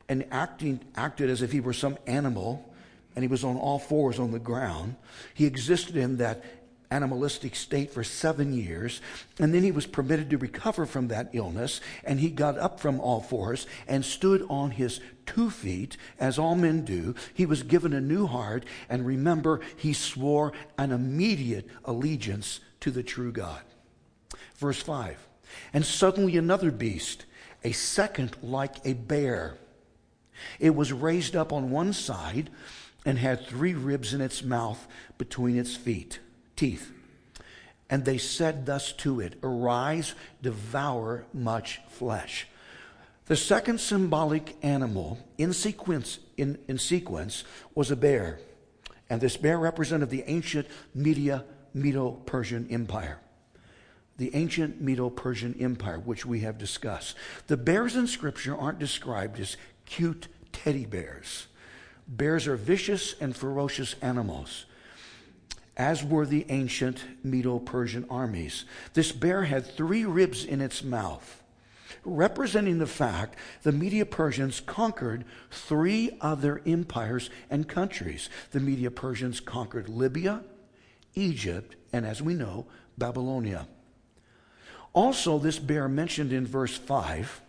and 0.09 0.25
acting, 0.31 0.81
acted 0.95 1.29
as 1.29 1.41
if 1.41 1.51
he 1.51 1.61
were 1.61 1.73
some 1.73 1.97
animal 2.05 2.67
and 3.15 3.23
he 3.23 3.27
was 3.27 3.43
on 3.43 3.57
all 3.57 3.79
fours 3.79 4.19
on 4.19 4.31
the 4.31 4.39
ground. 4.39 4.95
He 5.33 5.45
existed 5.45 5.97
in 5.97 6.17
that 6.17 6.60
animalistic 6.91 7.55
state 7.55 7.91
for 7.91 8.03
seven 8.03 8.53
years, 8.53 9.01
and 9.39 9.53
then 9.53 9.63
he 9.63 9.71
was 9.71 9.87
permitted 9.87 10.29
to 10.29 10.37
recover 10.37 10.85
from 10.85 11.07
that 11.07 11.29
illness, 11.33 11.81
and 12.03 12.19
he 12.19 12.29
got 12.29 12.57
up 12.59 12.79
from 12.79 12.99
all 12.99 13.21
fours 13.21 13.65
and 13.87 14.05
stood 14.05 14.45
on 14.49 14.71
his 14.71 14.99
two 15.25 15.49
feet, 15.49 15.97
as 16.19 16.37
all 16.37 16.55
men 16.55 16.83
do. 16.83 17.15
He 17.33 17.45
was 17.45 17.63
given 17.63 17.93
a 17.93 18.01
new 18.01 18.27
heart, 18.27 18.65
and 18.89 19.05
remember, 19.05 19.61
he 19.77 19.93
swore 19.93 20.51
an 20.77 20.91
immediate 20.91 21.67
allegiance 21.85 22.59
to 22.81 22.91
the 22.91 23.03
true 23.03 23.31
God. 23.31 23.61
Verse 24.57 24.81
5 24.81 25.17
And 25.73 25.85
suddenly 25.85 26.37
another 26.37 26.71
beast, 26.71 27.25
a 27.63 27.71
second 27.71 28.35
like 28.41 28.85
a 28.85 28.93
bear, 28.93 29.57
it 30.59 30.75
was 30.75 30.91
raised 30.91 31.35
up 31.35 31.53
on 31.53 31.71
one 31.71 31.93
side 31.93 32.49
and 33.05 33.17
had 33.17 33.45
three 33.45 33.73
ribs 33.73 34.13
in 34.13 34.21
its 34.21 34.43
mouth 34.43 34.87
between 35.17 35.57
its 35.57 35.75
feet, 35.75 36.19
teeth. 36.61 36.91
And 37.89 38.05
they 38.05 38.19
said 38.19 38.67
thus 38.67 38.93
to 38.93 39.19
it, 39.19 39.33
Arise, 39.41 40.13
devour 40.43 41.25
much 41.33 41.81
flesh. 41.89 42.47
The 43.25 43.35
second 43.35 43.79
symbolic 43.79 44.55
animal 44.61 45.17
in 45.39 45.53
sequence, 45.53 46.19
in, 46.37 46.59
in 46.67 46.77
sequence 46.77 47.43
was 47.73 47.89
a 47.89 47.95
bear. 47.95 48.39
And 49.09 49.19
this 49.19 49.37
bear 49.37 49.57
represented 49.57 50.11
the 50.11 50.23
ancient 50.27 50.67
Media 50.93 51.45
Medo 51.73 52.11
Persian 52.11 52.67
Empire. 52.69 53.19
The 54.17 54.35
ancient 54.35 54.79
Medo 54.79 55.09
Persian 55.09 55.55
Empire, 55.59 55.99
which 55.99 56.27
we 56.27 56.41
have 56.41 56.59
discussed. 56.59 57.15
The 57.47 57.57
bears 57.57 57.95
in 57.95 58.05
Scripture 58.05 58.55
aren't 58.55 58.77
described 58.77 59.39
as 59.39 59.57
cute 59.85 60.27
teddy 60.51 60.85
bears. 60.85 61.47
Bears 62.07 62.45
are 62.45 62.55
vicious 62.55 63.15
and 63.19 63.35
ferocious 63.35 63.95
animals. 64.01 64.65
As 65.81 66.03
were 66.03 66.27
the 66.27 66.45
ancient 66.49 67.03
Medo 67.23 67.57
Persian 67.57 68.05
armies. 68.07 68.65
This 68.93 69.11
bear 69.11 69.45
had 69.45 69.65
three 69.65 70.05
ribs 70.05 70.45
in 70.45 70.61
its 70.61 70.83
mouth, 70.83 71.41
representing 72.05 72.77
the 72.77 72.85
fact 72.85 73.35
the 73.63 73.71
Media 73.71 74.05
Persians 74.05 74.59
conquered 74.59 75.25
three 75.49 76.11
other 76.21 76.61
empires 76.67 77.31
and 77.49 77.67
countries. 77.67 78.29
The 78.51 78.59
Media 78.59 78.91
Persians 78.91 79.39
conquered 79.39 79.89
Libya, 79.89 80.43
Egypt, 81.15 81.75
and 81.91 82.05
as 82.05 82.21
we 82.21 82.35
know, 82.35 82.67
Babylonia. 82.99 83.67
Also, 84.93 85.39
this 85.39 85.57
bear 85.57 85.89
mentioned 85.89 86.31
in 86.31 86.45
verse 86.45 86.77
5 86.77 87.41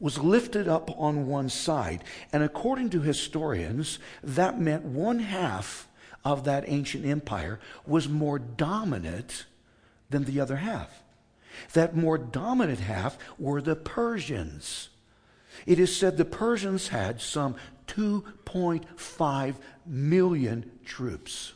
was 0.00 0.16
lifted 0.16 0.68
up 0.68 0.90
on 0.98 1.26
one 1.26 1.50
side. 1.50 2.02
And 2.32 2.42
according 2.42 2.88
to 2.90 3.02
historians, 3.02 3.98
that 4.22 4.58
meant 4.58 4.84
one 4.84 5.18
half 5.18 5.87
of 6.24 6.44
that 6.44 6.64
ancient 6.66 7.04
empire 7.04 7.60
was 7.86 8.08
more 8.08 8.38
dominant 8.38 9.46
than 10.10 10.24
the 10.24 10.40
other 10.40 10.56
half. 10.56 11.02
That 11.72 11.96
more 11.96 12.18
dominant 12.18 12.80
half 12.80 13.18
were 13.38 13.60
the 13.60 13.76
Persians. 13.76 14.90
It 15.66 15.78
is 15.78 15.94
said 15.96 16.16
the 16.16 16.24
Persians 16.24 16.88
had 16.88 17.20
some 17.20 17.56
2.5 17.88 19.54
million 19.86 20.70
troops. 20.84 21.54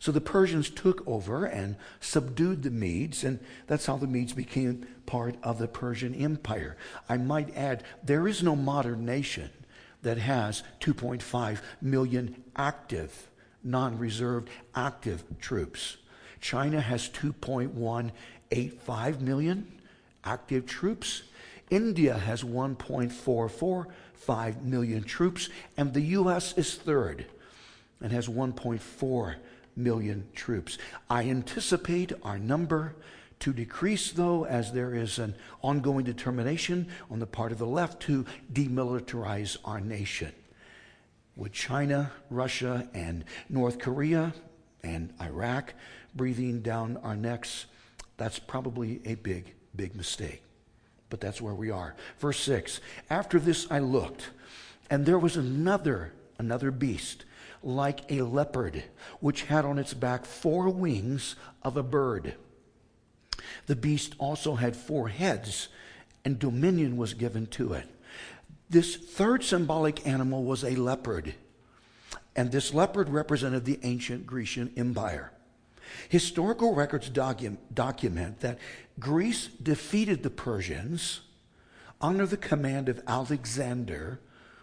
So 0.00 0.12
the 0.12 0.20
Persians 0.20 0.70
took 0.70 1.06
over 1.06 1.44
and 1.44 1.76
subdued 2.00 2.62
the 2.62 2.70
Medes, 2.70 3.24
and 3.24 3.40
that's 3.66 3.86
how 3.86 3.96
the 3.96 4.06
Medes 4.06 4.32
became 4.32 4.86
part 5.06 5.36
of 5.42 5.58
the 5.58 5.66
Persian 5.66 6.14
Empire. 6.14 6.76
I 7.08 7.16
might 7.16 7.56
add, 7.56 7.82
there 8.02 8.28
is 8.28 8.42
no 8.42 8.54
modern 8.54 9.04
nation 9.04 9.50
that 10.02 10.18
has 10.18 10.62
2.5 10.80 11.60
million 11.82 12.44
active, 12.54 13.28
non 13.68 13.96
reserved 13.98 14.48
active 14.74 15.22
troops. 15.40 15.98
China 16.40 16.80
has 16.80 17.10
2.185 17.10 19.20
million 19.20 19.70
active 20.24 20.64
troops. 20.66 21.22
India 21.70 22.14
has 22.14 22.42
1.445 22.42 24.62
million 24.62 25.04
troops, 25.04 25.50
and 25.76 25.92
the 25.92 26.00
U.S. 26.00 26.56
is 26.56 26.76
third 26.76 27.26
and 28.00 28.10
has 28.12 28.26
1.4 28.28 29.34
million 29.76 30.26
troops. 30.34 30.78
I 31.10 31.28
anticipate 31.28 32.14
our 32.22 32.38
number 32.38 32.94
to 33.40 33.52
decrease, 33.52 34.12
though, 34.12 34.46
as 34.46 34.72
there 34.72 34.94
is 34.94 35.18
an 35.18 35.34
ongoing 35.62 36.04
determination 36.04 36.86
on 37.10 37.18
the 37.18 37.26
part 37.26 37.52
of 37.52 37.58
the 37.58 37.66
left 37.66 38.00
to 38.02 38.24
demilitarize 38.52 39.56
our 39.64 39.80
nation. 39.80 40.32
With 41.38 41.52
China, 41.52 42.10
Russia, 42.30 42.88
and 42.92 43.24
North 43.48 43.78
Korea 43.78 44.34
and 44.82 45.14
Iraq 45.22 45.72
breathing 46.12 46.62
down 46.62 46.96
our 46.98 47.14
necks, 47.14 47.66
that's 48.16 48.40
probably 48.40 49.00
a 49.04 49.14
big, 49.14 49.54
big 49.76 49.94
mistake. 49.94 50.42
But 51.10 51.20
that's 51.20 51.40
where 51.40 51.54
we 51.54 51.70
are. 51.70 51.94
Verse 52.18 52.40
6 52.40 52.80
After 53.08 53.38
this 53.38 53.68
I 53.70 53.78
looked, 53.78 54.30
and 54.90 55.06
there 55.06 55.18
was 55.18 55.36
another, 55.36 56.12
another 56.38 56.72
beast 56.72 57.24
like 57.62 58.00
a 58.10 58.22
leopard, 58.22 58.82
which 59.20 59.44
had 59.44 59.64
on 59.64 59.78
its 59.78 59.94
back 59.94 60.24
four 60.24 60.68
wings 60.68 61.36
of 61.62 61.76
a 61.76 61.84
bird. 61.84 62.34
The 63.66 63.76
beast 63.76 64.16
also 64.18 64.56
had 64.56 64.74
four 64.74 65.08
heads, 65.08 65.68
and 66.24 66.36
dominion 66.36 66.96
was 66.96 67.14
given 67.14 67.46
to 67.46 67.74
it. 67.74 67.88
This 68.70 68.96
third 68.96 69.42
symbolic 69.42 70.06
animal 70.06 70.44
was 70.44 70.62
a 70.62 70.76
leopard, 70.76 71.34
and 72.36 72.52
this 72.52 72.74
leopard 72.74 73.08
represented 73.08 73.64
the 73.64 73.80
ancient 73.82 74.26
Grecian 74.26 74.72
Empire. 74.76 75.32
Historical 76.10 76.74
records 76.74 77.08
docu- 77.08 77.56
document 77.72 78.40
that 78.40 78.58
Greece 78.98 79.48
defeated 79.62 80.22
the 80.22 80.30
Persians 80.30 81.20
under 82.00 82.26
the 82.26 82.36
command 82.36 82.90
of 82.90 83.02
Alexander, 83.06 84.20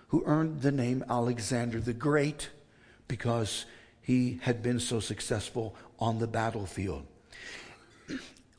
who 0.09 0.23
earned 0.25 0.61
the 0.61 0.71
name 0.71 1.03
Alexander 1.09 1.79
the 1.79 1.93
Great 1.93 2.49
because 3.07 3.65
he 4.01 4.39
had 4.43 4.61
been 4.61 4.79
so 4.79 4.99
successful 4.99 5.75
on 5.99 6.19
the 6.19 6.27
battlefield. 6.27 7.05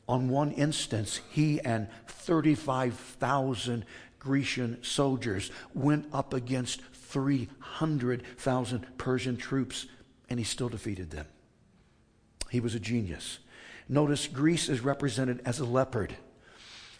On 0.09 0.29
one 0.29 0.51
instance, 0.51 1.21
he 1.31 1.59
and 1.61 1.87
35,000 2.07 3.85
Grecian 4.27 4.77
soldiers 4.83 5.49
went 5.73 6.05
up 6.11 6.33
against 6.33 6.81
300,000 6.91 8.97
Persian 8.97 9.37
troops, 9.37 9.85
and 10.29 10.37
he 10.37 10.43
still 10.43 10.67
defeated 10.67 11.11
them. 11.11 11.27
He 12.49 12.59
was 12.59 12.75
a 12.75 12.79
genius. 12.81 13.39
Notice 13.87 14.27
Greece 14.27 14.67
is 14.67 14.81
represented 14.81 15.41
as 15.45 15.59
a 15.59 15.65
leopard. 15.65 16.17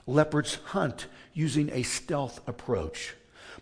Leopards 0.05 0.55
hunt 0.67 1.07
using 1.33 1.69
a 1.73 1.83
stealth 1.83 2.39
approach. 2.47 3.13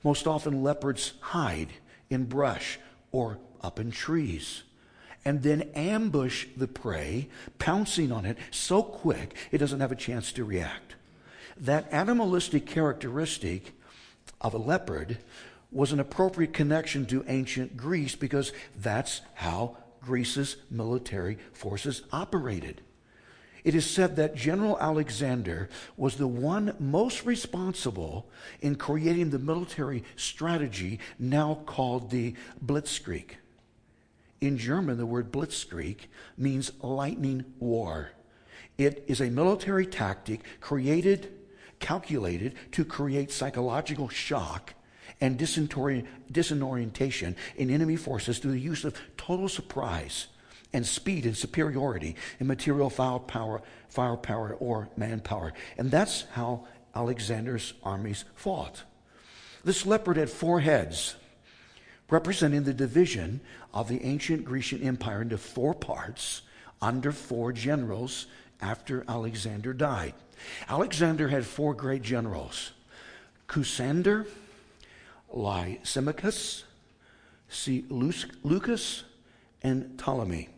Most 0.03 0.27
often, 0.27 0.61
leopards 0.61 1.13
hide 1.19 1.69
in 2.11 2.25
brush 2.25 2.77
or 3.11 3.39
up 3.61 3.79
in 3.79 3.89
trees 3.89 4.61
and 5.27 5.41
then 5.41 5.71
ambush 5.73 6.45
the 6.55 6.67
prey, 6.67 7.29
pouncing 7.57 8.11
on 8.11 8.25
it 8.25 8.37
so 8.51 8.83
quick 8.83 9.35
it 9.51 9.57
doesn't 9.57 9.79
have 9.79 9.91
a 9.91 9.95
chance 9.95 10.31
to 10.33 10.45
react. 10.45 10.93
That 11.57 11.91
animalistic 11.91 12.65
characteristic 12.65 13.73
of 14.41 14.53
a 14.53 14.57
leopard 14.57 15.19
was 15.71 15.91
an 15.91 15.99
appropriate 15.99 16.53
connection 16.53 17.05
to 17.07 17.25
ancient 17.27 17.77
Greece 17.77 18.15
because 18.15 18.51
that's 18.77 19.21
how 19.35 19.77
Greece's 20.01 20.57
military 20.69 21.37
forces 21.53 22.03
operated. 22.11 22.81
It 23.63 23.73
is 23.73 23.89
said 23.89 24.15
that 24.17 24.35
General 24.35 24.77
Alexander 24.79 25.69
was 25.97 26.17
the 26.17 26.27
one 26.27 26.75
most 26.79 27.25
responsible 27.25 28.29
in 28.61 28.75
creating 28.75 29.31
the 29.31 29.39
military 29.39 30.03
strategy 30.15 30.99
now 31.17 31.61
called 31.65 32.11
the 32.11 32.35
Blitzkrieg. 32.63 33.31
In 34.39 34.59
German, 34.59 34.97
the 34.97 35.05
word 35.07 35.31
Blitzkrieg 35.31 36.01
means 36.37 36.71
lightning 36.83 37.43
war. 37.57 38.11
It 38.77 39.03
is 39.07 39.19
a 39.19 39.31
military 39.31 39.87
tactic 39.87 40.41
created, 40.59 41.34
calculated 41.79 42.55
to 42.71 42.85
create 42.85 43.31
psychological 43.31 44.09
shock 44.09 44.73
and 45.21 45.37
disorientation 45.37 47.35
in 47.55 47.69
enemy 47.69 47.95
forces 47.95 48.39
through 48.39 48.51
the 48.51 48.59
use 48.59 48.83
of 48.83 48.95
total 49.17 49.47
surprise 49.47 50.27
and 50.73 50.85
speed 50.85 51.25
and 51.25 51.37
superiority 51.37 52.15
in 52.39 52.47
material 52.47 52.89
firepower, 52.89 53.61
firepower 53.87 54.55
or 54.55 54.89
manpower. 54.97 55.53
And 55.77 55.89
that's 55.89 56.25
how 56.33 56.67
Alexander's 56.93 57.73
armies 57.83 58.25
fought. 58.35 58.83
This 59.63 59.85
leopard 59.85 60.17
had 60.17 60.29
four 60.29 60.59
heads 60.59 61.15
representing 62.09 62.63
the 62.63 62.73
division 62.73 63.39
of 63.73 63.87
the 63.87 64.03
ancient 64.03 64.45
Grecian 64.45 64.83
Empire 64.83 65.21
into 65.21 65.37
four 65.37 65.73
parts 65.73 66.41
under 66.81 67.11
four 67.11 67.51
generals 67.51 68.27
after 68.65 69.05
Alexander 69.07 69.73
died. 69.73 70.13
Alexander 70.67 71.27
had 71.27 71.45
four 71.45 71.73
great 71.73 72.01
generals 72.01 72.71
Cassander, 73.47 74.25
Lysimachus, 75.31 76.63
Lucus, 77.69 79.03
and 79.61 79.97
Ptolemy. 79.97 80.49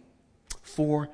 Four 0.61 1.09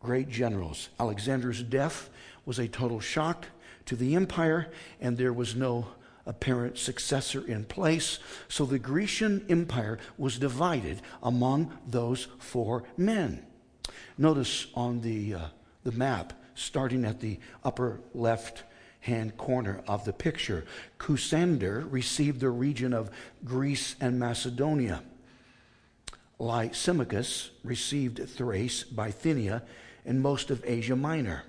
great 0.00 0.28
generals. 0.30 0.88
Alexander's 0.98 1.62
death 1.62 2.08
was 2.46 2.58
a 2.58 2.68
total 2.68 3.00
shock 3.00 3.46
to 3.84 3.94
the 3.94 4.14
empire, 4.14 4.70
and 5.00 5.18
there 5.18 5.32
was 5.32 5.54
no 5.54 5.88
apparent 6.24 6.78
successor 6.78 7.46
in 7.46 7.64
place. 7.64 8.18
So 8.48 8.64
the 8.64 8.78
Grecian 8.78 9.44
Empire 9.48 9.98
was 10.16 10.38
divided 10.38 11.02
among 11.22 11.76
those 11.86 12.28
four 12.38 12.84
men. 12.96 13.44
Notice 14.16 14.66
on 14.74 15.00
the, 15.00 15.34
uh, 15.34 15.40
the 15.84 15.92
map, 15.92 16.32
starting 16.54 17.04
at 17.04 17.20
the 17.20 17.38
upper 17.64 18.00
left 18.14 18.64
hand 19.00 19.36
corner 19.36 19.82
of 19.86 20.04
the 20.04 20.12
picture, 20.12 20.64
Cassander 20.98 21.86
received 21.88 22.40
the 22.40 22.50
region 22.50 22.92
of 22.92 23.10
Greece 23.44 23.94
and 24.00 24.18
Macedonia. 24.18 25.02
Lysimachus 26.38 27.50
received 27.64 28.28
Thrace, 28.28 28.84
Bithynia, 28.84 29.62
and 30.04 30.20
most 30.20 30.50
of 30.50 30.62
Asia 30.64 30.96
Minor. 30.96 31.44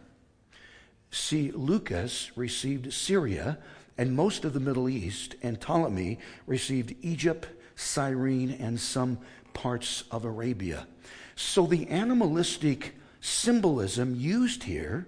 C. 1.11 1.51
Seleucus 1.51 2.31
received 2.35 2.93
Syria, 2.93 3.57
and 3.97 4.15
most 4.15 4.45
of 4.45 4.53
the 4.53 4.59
Middle 4.59 4.89
East, 4.89 5.35
and 5.41 5.59
Ptolemy 5.59 6.19
received 6.47 6.95
Egypt, 7.01 7.47
Cyrene, 7.75 8.51
and 8.51 8.79
some 8.79 9.19
parts 9.53 10.03
of 10.11 10.25
Arabia. 10.25 10.87
So 11.35 11.65
the 11.65 11.87
animalistic 11.87 12.95
symbolism 13.21 14.15
used 14.15 14.63
here 14.63 15.07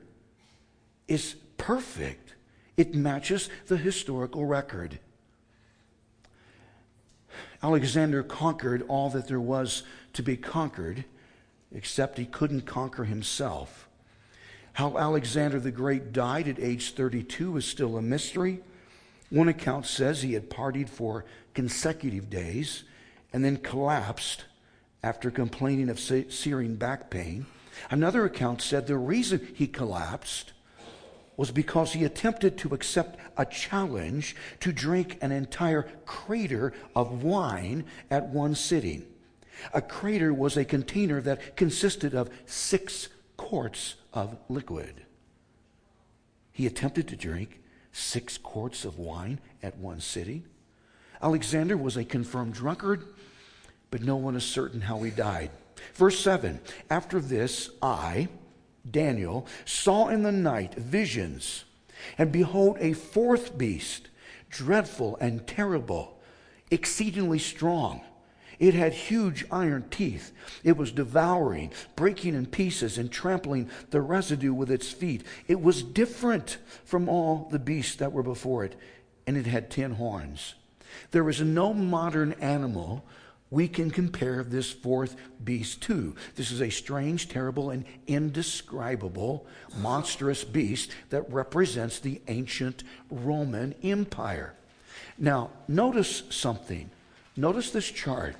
is 1.07 1.35
perfect. 1.57 2.35
It 2.77 2.95
matches 2.95 3.49
the 3.67 3.77
historical 3.77 4.45
record. 4.45 4.99
Alexander 7.63 8.23
conquered 8.23 8.83
all 8.87 9.09
that 9.11 9.27
there 9.27 9.39
was 9.39 9.83
to 10.13 10.23
be 10.23 10.35
conquered 10.35 11.05
except 11.73 12.17
he 12.17 12.25
couldn't 12.25 12.61
conquer 12.61 13.05
himself. 13.05 13.87
How 14.73 14.97
Alexander 14.97 15.59
the 15.59 15.71
Great 15.71 16.11
died 16.11 16.47
at 16.47 16.59
age 16.59 16.93
32 16.93 17.57
is 17.57 17.65
still 17.65 17.97
a 17.97 18.01
mystery. 18.01 18.59
One 19.29 19.47
account 19.47 19.85
says 19.85 20.21
he 20.21 20.33
had 20.33 20.49
partied 20.49 20.89
for 20.89 21.25
consecutive 21.53 22.29
days 22.29 22.83
and 23.31 23.43
then 23.43 23.57
collapsed 23.57 24.45
after 25.03 25.31
complaining 25.31 25.89
of 25.89 25.99
searing 25.99 26.75
back 26.75 27.09
pain. 27.09 27.45
Another 27.89 28.25
account 28.25 28.61
said 28.61 28.87
the 28.87 28.97
reason 28.97 29.47
he 29.53 29.67
collapsed 29.67 30.53
was 31.37 31.51
because 31.51 31.93
he 31.93 32.03
attempted 32.03 32.57
to 32.57 32.73
accept 32.73 33.19
a 33.37 33.45
challenge 33.45 34.35
to 34.59 34.71
drink 34.71 35.17
an 35.21 35.31
entire 35.31 35.89
crater 36.05 36.73
of 36.95 37.23
wine 37.23 37.85
at 38.09 38.29
one 38.29 38.53
sitting. 38.53 39.05
A 39.73 39.81
crater 39.81 40.33
was 40.33 40.57
a 40.57 40.65
container 40.65 41.21
that 41.21 41.55
consisted 41.55 42.13
of 42.13 42.29
six 42.45 43.09
quarts 43.37 43.95
of 44.13 44.37
liquid. 44.49 45.05
He 46.51 46.67
attempted 46.67 47.07
to 47.07 47.15
drink 47.15 47.61
six 47.91 48.37
quarts 48.37 48.85
of 48.85 48.99
wine 48.99 49.39
at 49.63 49.77
one 49.77 49.99
sitting. 49.99 50.43
Alexander 51.21 51.77
was 51.77 51.97
a 51.97 52.03
confirmed 52.03 52.53
drunkard, 52.53 53.03
but 53.89 54.01
no 54.01 54.15
one 54.15 54.35
is 54.35 54.43
certain 54.43 54.81
how 54.81 55.01
he 55.03 55.11
died. 55.11 55.51
Verse 55.93 56.19
7 56.19 56.59
After 56.89 57.19
this, 57.19 57.69
I, 57.81 58.29
Daniel, 58.89 59.47
saw 59.65 60.07
in 60.07 60.23
the 60.23 60.31
night 60.31 60.75
visions, 60.75 61.65
and 62.17 62.31
behold, 62.31 62.77
a 62.79 62.93
fourth 62.93 63.57
beast, 63.57 64.09
dreadful 64.49 65.17
and 65.17 65.45
terrible, 65.45 66.19
exceedingly 66.69 67.39
strong. 67.39 68.01
It 68.59 68.75
had 68.75 68.93
huge 68.93 69.43
iron 69.51 69.85
teeth. 69.89 70.31
It 70.63 70.77
was 70.77 70.91
devouring, 70.91 71.71
breaking 71.95 72.35
in 72.35 72.45
pieces, 72.45 72.99
and 72.99 73.11
trampling 73.11 73.71
the 73.89 74.01
residue 74.01 74.53
with 74.53 74.69
its 74.69 74.91
feet. 74.91 75.23
It 75.47 75.61
was 75.61 75.81
different 75.81 76.59
from 76.85 77.09
all 77.09 77.49
the 77.51 77.57
beasts 77.57 77.95
that 77.95 78.11
were 78.11 78.21
before 78.21 78.63
it, 78.63 78.75
and 79.25 79.35
it 79.35 79.47
had 79.47 79.71
ten 79.71 79.93
horns. 79.93 80.53
There 81.09 81.27
is 81.27 81.41
no 81.41 81.73
modern 81.73 82.33
animal 82.33 83.03
we 83.51 83.67
can 83.67 83.91
compare 83.91 84.43
this 84.43 84.71
fourth 84.71 85.15
beast 85.43 85.81
to. 85.81 86.15
This 86.35 86.51
is 86.51 86.61
a 86.61 86.69
strange, 86.69 87.27
terrible, 87.27 87.69
and 87.69 87.85
indescribable, 88.07 89.45
monstrous 89.77 90.45
beast 90.45 90.91
that 91.09 91.31
represents 91.31 91.99
the 91.99 92.21
ancient 92.29 92.83
Roman 93.11 93.75
Empire. 93.83 94.53
Now, 95.17 95.51
notice 95.67 96.23
something. 96.29 96.89
Notice 97.35 97.71
this 97.71 97.91
chart. 97.91 98.35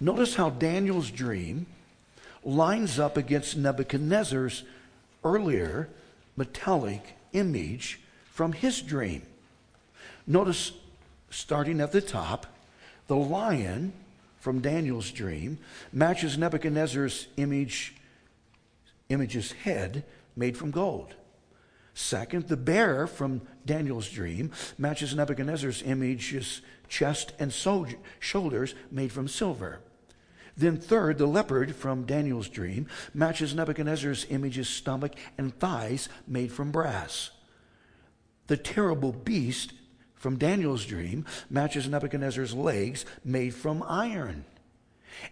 Notice 0.00 0.34
how 0.34 0.48
Daniel's 0.50 1.10
dream 1.10 1.66
lines 2.42 2.98
up 2.98 3.18
against 3.18 3.58
Nebuchadnezzar's 3.58 4.64
earlier 5.22 5.90
metallic 6.36 7.16
image 7.34 8.00
from 8.32 8.52
his 8.52 8.80
dream. 8.80 9.22
Notice, 10.26 10.72
starting 11.28 11.82
at 11.82 11.92
the 11.92 12.00
top, 12.00 12.46
the 13.10 13.16
lion 13.16 13.92
from 14.38 14.60
Daniel's 14.60 15.10
dream 15.10 15.58
matches 15.92 16.38
Nebuchadnezzar's 16.38 17.26
image, 17.36 17.96
image's 19.08 19.50
head 19.50 20.04
made 20.36 20.56
from 20.56 20.70
gold. 20.70 21.16
Second, 21.92 22.46
the 22.46 22.56
bear 22.56 23.08
from 23.08 23.40
Daniel's 23.66 24.08
dream 24.08 24.52
matches 24.78 25.12
Nebuchadnezzar's 25.12 25.82
image's 25.82 26.62
chest 26.86 27.32
and 27.40 27.52
shoulders 28.20 28.76
made 28.92 29.10
from 29.10 29.26
silver. 29.26 29.80
Then, 30.56 30.76
third, 30.76 31.18
the 31.18 31.26
leopard 31.26 31.74
from 31.74 32.04
Daniel's 32.04 32.48
dream 32.48 32.86
matches 33.12 33.56
Nebuchadnezzar's 33.56 34.24
image's 34.30 34.68
stomach 34.68 35.14
and 35.36 35.52
thighs 35.58 36.08
made 36.28 36.52
from 36.52 36.70
brass. 36.70 37.30
The 38.46 38.56
terrible 38.56 39.10
beast 39.10 39.72
from 40.20 40.36
Daniel's 40.36 40.84
dream 40.84 41.24
matches 41.48 41.88
Nebuchadnezzar's 41.88 42.52
legs 42.54 43.06
made 43.24 43.54
from 43.54 43.82
iron. 43.82 44.44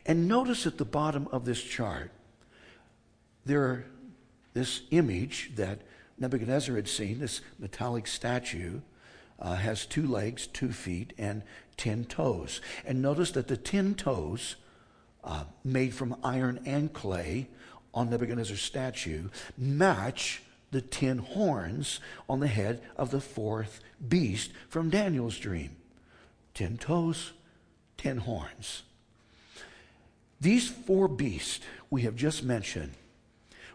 And 0.07 0.27
notice 0.27 0.67
at 0.67 0.79
the 0.79 0.87
bottom 0.87 1.29
of 1.31 1.45
this 1.45 1.63
chart, 1.63 2.11
there 3.45 3.63
are 3.63 3.85
this 4.55 4.81
image 4.91 5.53
that 5.57 5.83
Nebuchadnezzar 6.19 6.75
had 6.75 6.89
seen, 6.89 7.21
this 7.21 7.43
metallic 7.59 8.07
statue, 8.07 8.81
uh, 9.39 9.57
has 9.57 9.85
two 9.85 10.07
legs, 10.07 10.47
two 10.47 10.73
feet, 10.73 11.13
and 11.19 11.43
ten 11.77 12.05
toes. 12.05 12.63
And 12.87 13.03
notice 13.03 13.31
that 13.33 13.47
the 13.47 13.59
ten 13.59 13.95
toes, 13.95 14.57
uh, 15.23 15.45
made 15.63 15.93
from 15.93 16.17
iron 16.25 16.61
and 16.65 16.95
clay 16.95 17.49
on 17.93 18.09
Nebuchadnezzar's 18.09 18.63
statue, 18.63 19.29
match 19.59 20.43
the 20.71 20.81
ten 20.81 21.19
horns 21.19 22.01
on 22.29 22.41
the 22.41 22.47
head 22.47 22.83
of 22.97 23.11
the 23.11 23.21
fourth 23.21 23.81
beast 24.07 24.51
from 24.69 24.91
Daniel's 24.91 25.39
dream. 25.39 25.77
Ten 26.55 26.77
toes, 26.77 27.33
ten 27.97 28.19
horns. 28.19 28.83
These 30.41 30.69
four 30.69 31.09
beasts 31.09 31.65
we 31.91 32.03
have 32.03 32.17
just 32.17 32.45
mentioned 32.45 32.93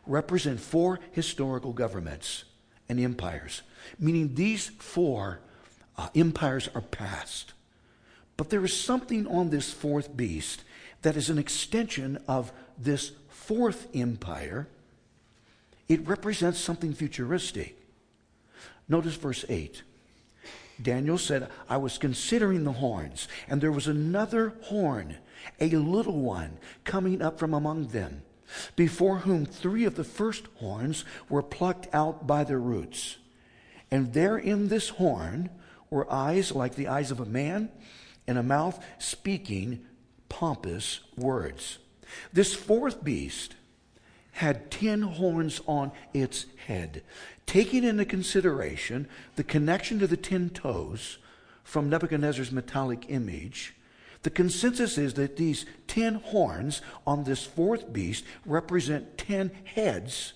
represent 0.06 0.60
four 0.60 1.00
historical 1.12 1.74
governments 1.74 2.44
and 2.90 3.00
empires, 3.00 3.62
meaning 4.00 4.36
these 4.36 4.70
four 4.70 5.40
uh, 5.98 6.10
empires 6.16 6.70
are 6.76 6.82
past. 6.82 7.54
But 8.38 8.50
there 8.50 8.66
is 8.66 8.78
something 8.78 9.28
on 9.28 9.50
this 9.50 9.72
fourth 9.72 10.16
beast 10.16 10.64
that 11.02 11.16
is 11.16 11.30
an 11.30 11.38
extension 11.38 12.18
of 12.28 12.52
this 12.78 13.12
fourth 13.30 13.88
empire 13.94 14.68
it 15.88 16.08
represents 16.08 16.60
something 16.60 16.94
futuristic. 16.94 17.78
Notice 18.88 19.16
verse 19.16 19.46
8. 19.50 19.84
Daniel 20.82 21.18
said, 21.18 21.50
I 21.70 21.78
was 21.78 21.98
considering 21.98 22.64
the 22.64 22.74
horns, 22.74 23.28
and 23.48 23.62
there 23.62 23.72
was 23.72 23.88
another 23.88 24.54
horn, 24.64 25.18
a 25.60 25.70
little 25.70 26.20
one, 26.20 26.58
coming 26.84 27.22
up 27.22 27.40
from 27.40 27.54
among 27.54 27.88
them, 27.88 28.24
before 28.76 29.20
whom 29.20 29.46
three 29.46 29.86
of 29.86 29.96
the 29.96 30.04
first 30.04 30.46
horns 30.56 31.06
were 31.30 31.44
plucked 31.44 31.94
out 31.94 32.26
by 32.26 32.44
their 32.44 32.60
roots. 32.60 33.18
And 33.92 34.14
there 34.14 34.38
in 34.38 34.68
this 34.68 34.90
horn 34.90 35.50
were 35.90 36.12
eyes 36.12 36.52
like 36.52 36.76
the 36.76 36.88
eyes 36.88 37.12
of 37.12 37.20
a 37.20 37.26
man, 37.26 37.70
and 38.28 38.38
a 38.38 38.44
mouth 38.44 38.84
speaking 38.98 39.86
pompous 40.30 41.02
words. 41.16 41.78
This 42.32 42.56
fourth 42.56 43.04
beast 43.04 43.56
had 44.34 44.70
ten 44.70 45.02
horns 45.02 45.62
on 45.68 45.92
its 46.14 46.46
head. 46.68 47.04
Taking 47.46 47.84
into 47.84 48.06
consideration 48.06 49.08
the 49.36 49.44
connection 49.44 50.00
to 50.00 50.08
the 50.08 50.18
ten 50.18 50.50
toes 50.50 51.18
from 51.64 51.90
Nebuchadnezzar's 51.90 52.52
metallic 52.52 53.06
image, 53.10 53.76
the 54.24 54.30
consensus 54.30 54.98
is 54.98 55.14
that 55.16 55.38
these 55.38 55.66
ten 55.88 56.16
horns 56.16 56.82
on 57.06 57.24
this 57.24 57.46
fourth 57.46 57.92
beast 57.92 58.24
represent 58.46 59.18
ten 59.18 59.52
heads, 59.66 60.34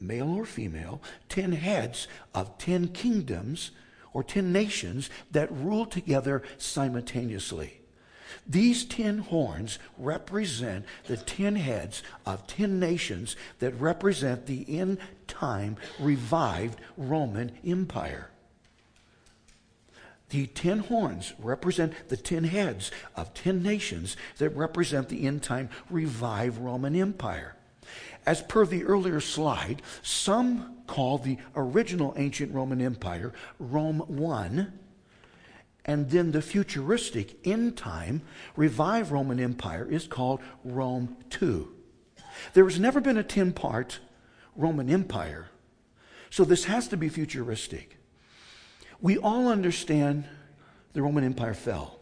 male 0.00 0.30
or 0.30 0.46
female, 0.46 1.02
ten 1.28 1.52
heads 1.52 2.08
of 2.34 2.56
ten 2.58 2.88
kingdoms 2.88 3.72
or 4.12 4.22
ten 4.22 4.52
nations 4.52 5.10
that 5.32 5.52
rule 5.52 5.84
together 5.84 6.42
simultaneously. 6.56 7.80
These 8.46 8.84
ten 8.84 9.18
horns 9.18 9.78
represent 9.98 10.84
the 11.06 11.16
ten 11.16 11.56
heads 11.56 12.02
of 12.26 12.46
ten 12.46 12.78
nations 12.78 13.36
that 13.58 13.78
represent 13.80 14.46
the 14.46 14.78
end 14.78 14.98
time 15.26 15.76
revived 15.98 16.80
Roman 16.96 17.52
Empire. 17.66 18.30
The 20.30 20.46
ten 20.46 20.80
horns 20.80 21.34
represent 21.38 22.08
the 22.08 22.16
ten 22.16 22.44
heads 22.44 22.90
of 23.14 23.34
ten 23.34 23.62
nations 23.62 24.16
that 24.38 24.50
represent 24.50 25.08
the 25.08 25.26
end 25.26 25.42
time 25.42 25.68
revived 25.90 26.58
Roman 26.58 26.96
Empire. 26.96 27.54
As 28.26 28.42
per 28.42 28.64
the 28.64 28.84
earlier 28.84 29.20
slide, 29.20 29.82
some 30.02 30.78
call 30.86 31.18
the 31.18 31.38
original 31.54 32.14
ancient 32.16 32.54
Roman 32.54 32.80
Empire 32.80 33.32
Rome 33.58 33.98
1 34.06 34.72
and 35.84 36.10
then 36.10 36.32
the 36.32 36.42
futuristic 36.42 37.46
end 37.46 37.76
time 37.76 38.22
revived 38.56 39.10
Roman 39.10 39.38
Empire 39.38 39.86
is 39.88 40.06
called 40.06 40.40
Rome 40.64 41.16
II. 41.40 41.64
There 42.54 42.64
has 42.64 42.80
never 42.80 43.00
been 43.00 43.16
a 43.18 43.22
10 43.22 43.52
part 43.52 44.00
Roman 44.56 44.88
Empire, 44.90 45.48
so 46.30 46.44
this 46.44 46.64
has 46.64 46.88
to 46.88 46.96
be 46.96 47.08
futuristic. 47.08 47.98
We 49.00 49.18
all 49.18 49.48
understand 49.48 50.24
the 50.94 51.02
Roman 51.02 51.24
Empire 51.24 51.54
fell, 51.54 52.00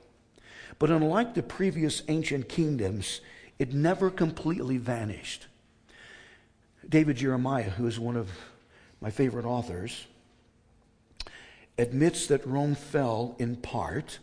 but 0.79 0.91
unlike 0.91 1.35
the 1.35 1.43
previous 1.43 2.03
ancient 2.09 2.49
kingdoms, 2.49 3.21
it 3.59 3.73
never 3.73 4.11
completely 4.11 4.77
vanished. 4.79 5.47
David 6.89 7.17
Jeremiah, 7.17 7.71
who 7.71 7.87
is 7.87 7.99
one 7.99 8.17
of 8.17 8.31
my 9.01 9.11
favorite 9.11 9.45
authors, 9.45 10.07
admits 11.79 12.27
that 12.27 12.47
Rome 12.47 12.75
fell 12.75 13.35
in 13.39 13.57
part 13.57 14.19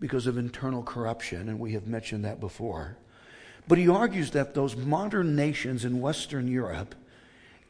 because 0.00 0.26
of 0.26 0.38
internal 0.38 0.82
corruption, 0.82 1.48
and 1.48 1.58
we 1.58 1.72
have 1.72 1.86
mentioned 1.86 2.24
that 2.24 2.40
before. 2.40 2.96
But 3.66 3.78
he 3.78 3.88
argues 3.88 4.30
that 4.30 4.54
those 4.54 4.76
modern 4.76 5.36
nations 5.36 5.84
in 5.84 6.00
Western 6.00 6.48
Europe 6.48 6.94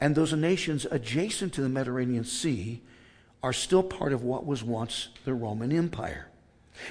and 0.00 0.14
those 0.14 0.32
nations 0.32 0.86
adjacent 0.90 1.52
to 1.54 1.60
the 1.60 1.68
Mediterranean 1.68 2.24
Sea 2.24 2.80
are 3.42 3.52
still 3.52 3.82
part 3.82 4.12
of 4.12 4.22
what 4.22 4.46
was 4.46 4.62
once 4.62 5.08
the 5.24 5.34
Roman 5.34 5.72
Empire. 5.72 6.28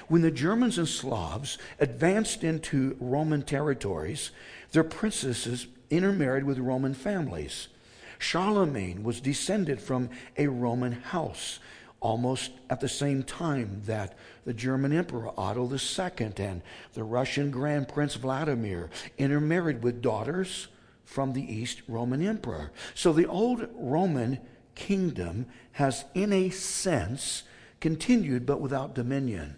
When 0.10 0.21
the 0.21 0.32
Germans 0.32 0.78
and 0.78 0.88
Slavs 0.88 1.58
advanced 1.80 2.43
into 2.43 2.97
Roman 3.00 3.43
territories, 3.43 4.32
their 4.71 4.84
princesses 4.84 5.67
intermarried 5.89 6.43
with 6.43 6.60
Roman 6.60 6.93
families. 6.93 7.69
Charlemagne 8.19 9.04
was 9.04 9.21
descended 9.21 9.80
from 9.80 10.10
a 10.38 10.47
Roman 10.47 10.91
house 10.91 11.60
almost 11.99 12.51
at 12.69 12.79
the 12.79 12.89
same 12.89 13.23
time 13.23 13.81
that 13.86 14.17
the 14.45 14.53
German 14.53 14.93
Emperor 14.93 15.31
Otto 15.38 15.71
II 15.71 16.31
and 16.38 16.62
the 16.93 17.03
Russian 17.03 17.51
Grand 17.51 17.88
Prince 17.88 18.15
Vladimir 18.15 18.89
intermarried 19.17 19.83
with 19.83 20.01
daughters 20.01 20.67
from 21.05 21.33
the 21.33 21.41
East 21.41 21.81
Roman 21.88 22.25
Emperor. 22.25 22.71
So 22.93 23.13
the 23.13 23.25
old 23.25 23.67
Roman 23.73 24.39
kingdom 24.75 25.47
has, 25.73 26.05
in 26.13 26.31
a 26.31 26.49
sense, 26.49 27.43
continued 27.79 28.45
but 28.45 28.62
without 28.62 28.93
dominion. 28.93 29.55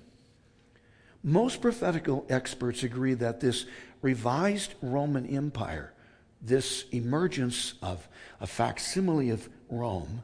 Most 1.24 1.62
prophetical 1.62 2.26
experts 2.30 2.84
agree 2.84 3.14
that 3.16 3.42
this 3.42 3.66
revised 4.02 4.76
Roman 4.82 5.26
Empire, 5.26 5.94
this 6.42 6.86
emergence 6.92 7.74
of 7.82 8.08
a 8.40 8.48
facsimile 8.48 9.30
of 9.30 9.50
Rome, 9.70 10.24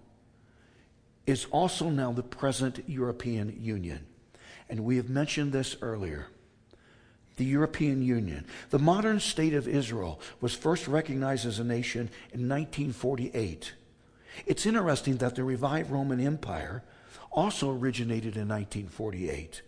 is 1.26 1.46
also 1.52 1.90
now 1.90 2.12
the 2.12 2.24
present 2.24 2.84
European 2.88 3.58
Union. 3.62 4.06
And 4.70 4.82
we 4.82 4.98
have 4.98 5.10
mentioned 5.10 5.52
this 5.52 5.76
earlier. 5.82 6.28
The 7.38 7.46
European 7.46 8.02
Union. 8.02 8.46
The 8.70 8.80
modern 8.80 9.20
state 9.20 9.54
of 9.54 9.68
Israel 9.68 10.20
was 10.40 10.56
first 10.56 10.88
recognized 10.88 11.46
as 11.46 11.60
a 11.60 11.64
nation 11.64 12.10
in 12.32 12.48
1948. 12.48 13.74
It's 14.46 14.66
interesting 14.66 15.18
that 15.18 15.36
the 15.36 15.44
revived 15.44 15.92
Roman 15.92 16.20
Empire 16.20 16.84
also 17.32 17.70
originated 17.72 18.38
in 18.38 18.48
1948. 18.48 19.62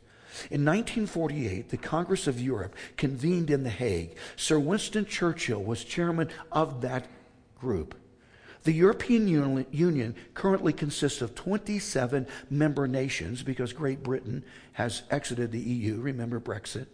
In 0.51 0.63
1948, 0.63 1.69
the 1.69 1.77
Congress 1.77 2.27
of 2.27 2.39
Europe 2.39 2.75
convened 2.95 3.49
in 3.49 3.63
The 3.63 3.69
Hague. 3.69 4.15
Sir 4.35 4.59
Winston 4.59 5.05
Churchill 5.05 5.63
was 5.63 5.83
chairman 5.83 6.29
of 6.51 6.81
that 6.81 7.07
group. 7.59 7.95
The 8.67 8.73
European 8.73 9.29
Union 9.71 10.13
currently 10.33 10.73
consists 10.73 11.21
of 11.21 11.33
27 11.35 12.27
member 12.49 12.85
nations 12.85 13.41
because 13.41 13.71
Great 13.71 14.03
Britain 14.03 14.43
has 14.73 15.03
exited 15.09 15.53
the 15.53 15.59
EU. 15.61 16.01
Remember 16.01 16.41
Brexit? 16.41 16.87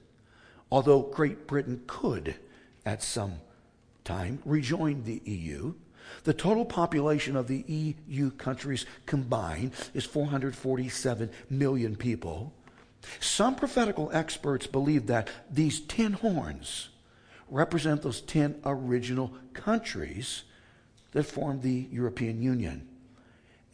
Although 0.71 1.01
Great 1.01 1.47
Britain 1.47 1.81
could, 1.87 2.35
at 2.85 3.01
some 3.01 3.37
time, 4.03 4.37
rejoin 4.45 5.03
the 5.03 5.19
EU. 5.25 5.73
The 6.25 6.35
total 6.35 6.63
population 6.63 7.35
of 7.35 7.47
the 7.47 7.63
EU 7.65 8.29
countries 8.29 8.85
combined 9.07 9.71
is 9.95 10.05
447 10.05 11.31
million 11.49 11.95
people. 11.95 12.53
Some 13.19 13.55
prophetical 13.55 14.11
experts 14.13 14.67
believe 14.67 15.07
that 15.07 15.27
these 15.49 15.81
10 15.81 16.13
horns 16.13 16.89
represent 17.49 18.03
those 18.03 18.21
10 18.21 18.61
original 18.63 19.33
countries 19.53 20.43
that 21.13 21.23
formed 21.23 21.61
the 21.61 21.87
European 21.91 22.41
Union. 22.41 22.87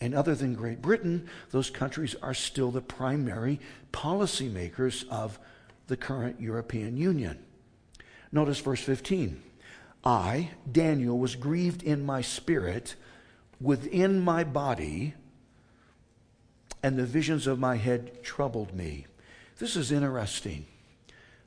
And 0.02 0.14
other 0.14 0.36
than 0.36 0.54
Great 0.54 0.82
Britain, 0.82 1.28
those 1.52 1.70
countries 1.70 2.16
are 2.22 2.34
still 2.34 2.72
the 2.72 2.82
primary 2.82 3.60
policymakers 3.92 5.08
of 5.10 5.40
the 5.88 5.98
current 5.98 6.40
European 6.40 6.96
Union. 6.96 7.40
Notice 8.32 8.60
verse 8.60 8.82
15. 8.82 9.42
I, 10.04 10.52
Daniel, 10.72 11.18
was 11.20 11.36
grieved 11.36 11.84
in 11.84 12.06
my 12.06 12.22
spirit 12.22 12.96
within 13.60 14.20
my 14.20 14.46
body, 14.46 15.16
and 16.82 16.98
the 16.98 17.06
visions 17.06 17.48
of 17.48 17.60
my 17.60 17.76
head 17.76 18.24
troubled 18.24 18.74
me. 18.74 19.08
This 19.58 19.76
is 19.76 19.92
interesting. 19.92 20.66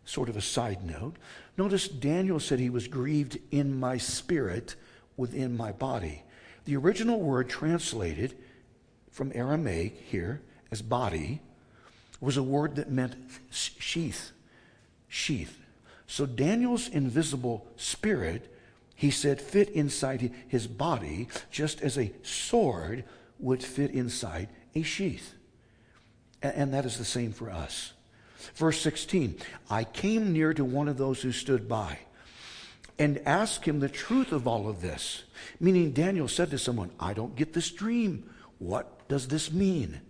Sort 0.05 0.29
of 0.29 0.37
a 0.37 0.43
side 0.43 0.85
note. 0.85 1.17
Notice 1.57 1.89
Daniel 1.89 2.41
said 2.41 2.59
he 2.59 2.69
was 2.69 2.89
grieved 2.89 3.39
in 3.51 3.79
my 3.79 3.97
spirit 3.97 4.75
within 5.17 5.57
my 5.57 5.73
body. 5.73 6.23
The 6.65 6.77
original 6.77 7.21
word 7.21 7.49
translated 7.49 8.37
from 9.11 9.33
Aramaic 9.35 9.97
here 10.09 10.41
as 10.71 10.83
body 10.83 11.41
was 12.21 12.37
a 12.37 12.43
word 12.43 12.77
that 12.77 12.91
meant 12.91 13.17
sheath. 13.51 14.33
Sheath. 15.09 15.59
So 16.07 16.25
Daniel's 16.27 16.89
invisible 16.89 17.67
spirit, 17.77 18.55
he 18.95 19.11
said, 19.11 19.41
fit 19.41 19.69
inside 19.71 20.33
his 20.49 20.67
body 20.67 21.29
just 21.51 21.83
as 21.83 21.99
a 21.99 22.13
sword 22.23 23.05
would 23.39 23.63
fit 23.63 23.91
inside 23.91 24.49
a 24.75 24.83
sheath. 24.83 25.35
And 26.43 26.73
that 26.75 26.87
is 26.87 26.99
the 26.99 27.05
same 27.05 27.33
for 27.33 27.51
us. 27.51 27.93
Verse 28.55 28.81
16 28.81 29.37
I 29.71 29.85
came 29.85 30.33
near 30.33 30.55
to 30.55 30.65
one 30.65 30.89
of 30.89 30.99
those 30.99 31.23
who 31.23 31.33
stood 31.33 31.69
by 31.69 31.99
and 32.99 33.21
ask 33.27 33.67
him 33.67 33.81
the 33.81 33.89
truth 33.89 34.33
of 34.33 34.47
all 34.47 34.69
of 34.69 34.81
this. 34.81 35.25
Meaning, 35.59 35.93
Daniel 35.93 36.29
said 36.29 36.51
to 36.51 36.59
someone, 36.59 36.91
I 37.01 37.15
don't 37.15 37.37
get 37.37 37.53
this 37.53 37.71
dream. 37.71 38.31
What 38.59 39.09
does 39.09 39.29
this 39.29 39.53
mean? 39.53 40.01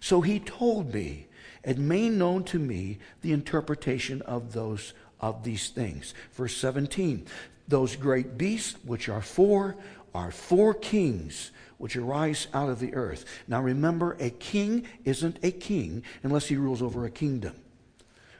So 0.00 0.20
he 0.20 0.40
told 0.40 0.92
me 0.92 1.26
and 1.64 1.88
made 1.88 2.12
known 2.12 2.44
to 2.44 2.58
me 2.58 2.98
the 3.20 3.32
interpretation 3.32 4.20
of 4.22 4.52
those 4.52 4.92
of 5.20 5.44
these 5.44 5.70
things. 5.70 6.14
Verse 6.32 6.56
17 6.56 7.26
Those 7.68 7.96
great 7.96 8.36
beasts 8.36 8.76
which 8.84 9.08
are 9.08 9.22
four 9.22 9.76
are 10.14 10.30
four 10.30 10.74
kings 10.74 11.52
which 11.78 11.96
arise 11.96 12.48
out 12.52 12.68
of 12.68 12.80
the 12.80 12.94
earth. 12.94 13.24
Now 13.48 13.62
remember, 13.62 14.16
a 14.20 14.30
king 14.30 14.86
isn't 15.04 15.38
a 15.42 15.50
king 15.50 16.02
unless 16.22 16.46
he 16.46 16.56
rules 16.56 16.82
over 16.82 17.04
a 17.04 17.10
kingdom. 17.10 17.54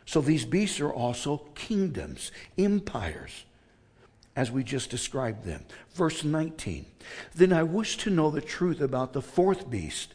So 0.05 0.21
these 0.21 0.45
beasts 0.45 0.81
are 0.81 0.93
also 0.93 1.39
kingdoms, 1.55 2.33
empires 2.59 3.45
as 4.35 4.51
we 4.51 4.65
just 4.65 4.91
described 4.91 5.45
them. 5.45 5.65
Verse 5.95 6.25
19 6.25 6.87
Then 7.35 7.53
I 7.53 7.63
wish 7.63 7.97
to 7.99 8.11
know 8.11 8.31
the 8.31 8.41
truth 8.41 8.81
about 8.81 9.13
the 9.13 9.23
fourth 9.23 9.69
beast. 9.69 10.15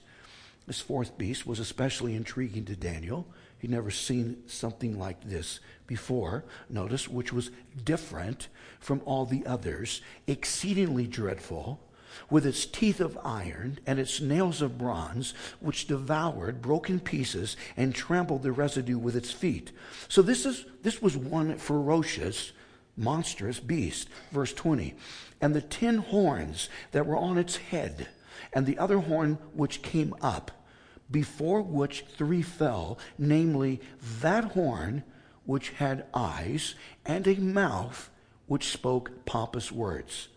This 0.66 0.82
fourth 0.82 1.18
beast 1.18 1.48
was 1.48 1.60
especially 1.60 2.16
intriguing 2.16 2.66
to 2.66 2.76
Daniel. 2.76 3.28
He'd 3.60 3.72
never 3.72 3.90
seen 3.90 4.44
something 4.48 5.00
like 5.00 5.24
this 5.24 5.60
before, 5.88 6.44
notice, 6.70 7.08
which 7.08 7.34
was 7.34 7.52
different 7.84 8.50
from 8.80 9.02
all 9.06 9.26
the 9.26 9.46
others, 9.46 10.02
exceedingly 10.28 11.08
dreadful, 11.08 11.82
with 12.30 12.46
its 12.46 12.66
teeth 12.66 13.00
of 13.00 13.18
iron 13.24 13.80
and 13.86 14.00
its 14.00 14.22
nails 14.22 14.62
of 14.62 14.78
bronze, 14.78 15.34
which 15.60 15.88
devoured, 15.88 16.62
broke 16.62 16.90
in 16.90 17.00
pieces, 17.00 17.58
and 17.76 17.96
trampled 17.96 18.44
the 18.44 18.52
residue 18.52 18.98
with 18.98 19.16
its 19.16 19.32
feet. 19.32 19.72
So 20.08 20.22
this, 20.22 20.46
is, 20.46 20.66
this 20.84 21.02
was 21.02 21.18
one 21.18 21.58
ferocious 21.58 22.52
monstrous 22.98 23.60
beast. 23.60 24.10
Verse 24.32 24.54
20. 24.54 24.96
And 25.40 25.56
the 25.56 25.62
ten 25.62 26.00
horns 26.00 26.68
that 26.92 27.06
were 27.06 27.16
on 27.16 27.38
its 27.38 27.58
head, 27.58 28.08
and 28.52 28.66
the 28.66 28.80
other 28.80 28.98
horn 29.00 29.38
which 29.54 29.82
came 29.82 30.16
up, 30.22 30.52
before 31.10 31.62
which 31.62 32.06
three 32.18 32.42
fell, 32.42 32.98
namely 33.18 33.80
that 34.22 34.44
horn 34.46 35.04
which 35.46 35.70
had 35.70 36.06
eyes 36.14 36.76
and 37.06 37.28
a 37.28 37.36
mouth 37.36 38.10
which 38.48 38.70
spoke 38.70 39.26
pompous 39.26 39.72
words, 39.72 40.28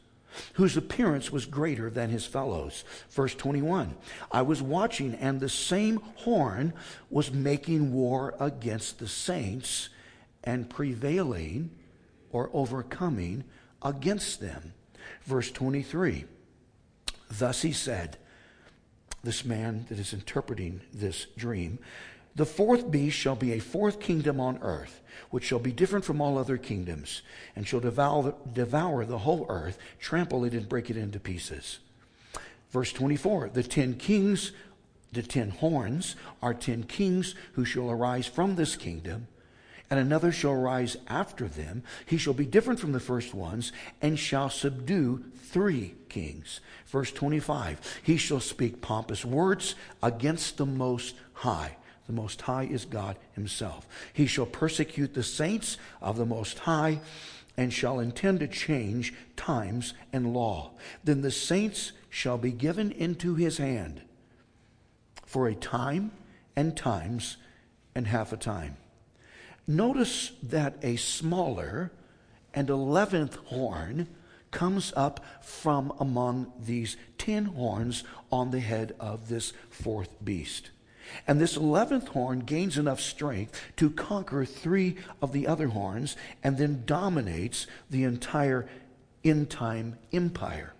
whose 0.55 0.77
appearance 0.77 1.33
was 1.33 1.47
greater 1.47 1.91
than 1.91 2.11
his 2.11 2.27
fellows. 2.27 2.85
Verse 3.11 3.35
21 3.35 3.97
I 4.31 4.43
was 4.43 4.63
watching, 4.63 5.15
and 5.15 5.41
the 5.41 5.49
same 5.49 5.97
horn 6.17 6.73
was 7.09 7.33
making 7.33 7.93
war 7.93 8.35
against 8.39 8.99
the 8.99 9.09
saints 9.09 9.89
and 10.45 10.71
prevailing 10.71 11.71
or 12.33 12.51
overcoming 12.53 13.45
against 13.83 14.41
them. 14.41 14.75
Verse 15.25 15.51
23 15.51 16.25
Thus 17.31 17.63
he 17.63 17.73
said, 17.73 18.17
this 19.23 19.45
man 19.45 19.87
that 19.89 19.99
is 19.99 20.13
interpreting 20.13 20.81
this 20.93 21.27
dream, 21.37 21.79
the 22.35 22.47
fourth 22.47 22.91
beast 22.91 23.17
shall 23.17 23.37
be 23.37 23.53
a 23.53 23.59
fourth 23.59 24.01
kingdom 24.01 24.41
on 24.41 24.59
earth, 24.63 25.03
which 25.31 25.45
shall 25.45 25.59
be 25.59 25.73
different 25.73 26.05
from 26.05 26.21
all 26.21 26.39
other 26.39 26.57
kingdoms, 26.57 27.23
and 27.55 27.67
shall 27.67 27.81
devour, 27.81 28.35
devour 28.53 29.05
the 29.05 29.19
whole 29.19 29.47
earth, 29.49 29.79
trample 29.99 30.45
it, 30.45 30.55
and 30.55 30.69
break 30.69 30.91
it 30.91 30.97
into 30.97 31.21
pieces. 31.21 31.81
Verse 32.71 32.93
24 32.93 33.51
The 33.51 33.63
ten 33.63 33.95
kings, 33.95 34.53
the 35.13 35.23
ten 35.23 35.51
horns, 35.51 36.17
are 36.41 36.55
ten 36.55 36.85
kings 36.85 37.35
who 37.55 37.65
shall 37.65 37.91
arise 37.91 38.27
from 38.27 38.55
this 38.55 38.77
kingdom 38.77 39.27
and 39.91 39.99
another 39.99 40.31
shall 40.31 40.55
rise 40.55 40.97
after 41.09 41.49
them. 41.49 41.83
He 42.07 42.17
shall 42.17 42.33
be 42.33 42.47
different 42.47 42.79
from 42.79 42.93
the 42.93 43.01
first 43.01 43.35
ones, 43.35 43.73
and 44.01 44.19
shall 44.19 44.49
subdue 44.49 45.25
three 45.37 45.95
kings. 46.09 46.61
Verse 46.87 47.11
25 47.13 48.01
He 48.03 48.17
shall 48.17 48.41
speak 48.41 48.81
pompous 48.81 49.25
words 49.25 49.75
against 50.03 50.57
the 50.57 50.67
Most 50.67 51.17
High. 51.33 51.77
The 52.07 52.13
Most 52.13 52.41
High 52.43 52.65
is 52.65 52.85
God 52.85 53.17
Himself. 53.33 53.87
He 54.13 54.27
shall 54.27 54.47
persecute 54.47 55.15
the 55.15 55.23
saints 55.23 55.77
of 56.01 56.17
the 56.17 56.27
Most 56.27 56.61
High 56.61 57.01
and 57.57 57.73
shall 57.73 58.01
intend 58.01 58.41
to 58.41 58.49
change 58.49 59.13
times 59.37 59.95
and 60.13 60.33
law. 60.33 60.71
Then 61.05 61.21
the 61.21 61.31
saints 61.31 61.93
shall 62.09 62.39
be 62.39 62.53
given 62.53 62.91
into 62.93 63.35
his 63.35 63.59
hand 63.59 64.03
for 65.27 65.47
a 65.47 65.55
time 65.55 66.11
and 66.57 66.77
times 66.77 67.37
and 67.95 68.07
half 68.07 68.33
a 68.33 68.37
time. 68.37 68.77
Notice 69.67 70.33
that 70.43 70.77
a 70.83 70.97
smaller 70.97 71.93
and 72.53 72.69
eleventh 72.69 73.37
horn 73.37 74.09
comes 74.51 74.93
up 74.97 75.25
from 75.43 75.93
among 76.01 76.53
these 76.59 76.97
ten 77.19 77.45
horns 77.45 78.03
on 78.33 78.51
the 78.51 78.61
head 78.61 78.95
of 78.99 79.29
this 79.29 79.53
fourth 79.71 80.25
beast. 80.25 80.71
And 81.27 81.41
this 81.41 81.57
eleventh 81.57 82.09
horn 82.09 82.41
gains 82.41 82.79
enough 82.79 83.01
strength 83.01 83.61
to 83.77 83.91
conquer 83.91 84.45
three 84.45 84.97
of 85.23 85.33
the 85.33 85.47
other 85.47 85.69
horns 85.69 86.17
and 86.43 86.59
then 86.59 86.83
dominates 86.87 87.67
the 87.89 88.05
entire 88.05 88.69
end 89.25 89.51
time 89.51 89.99
empire. 90.13 90.73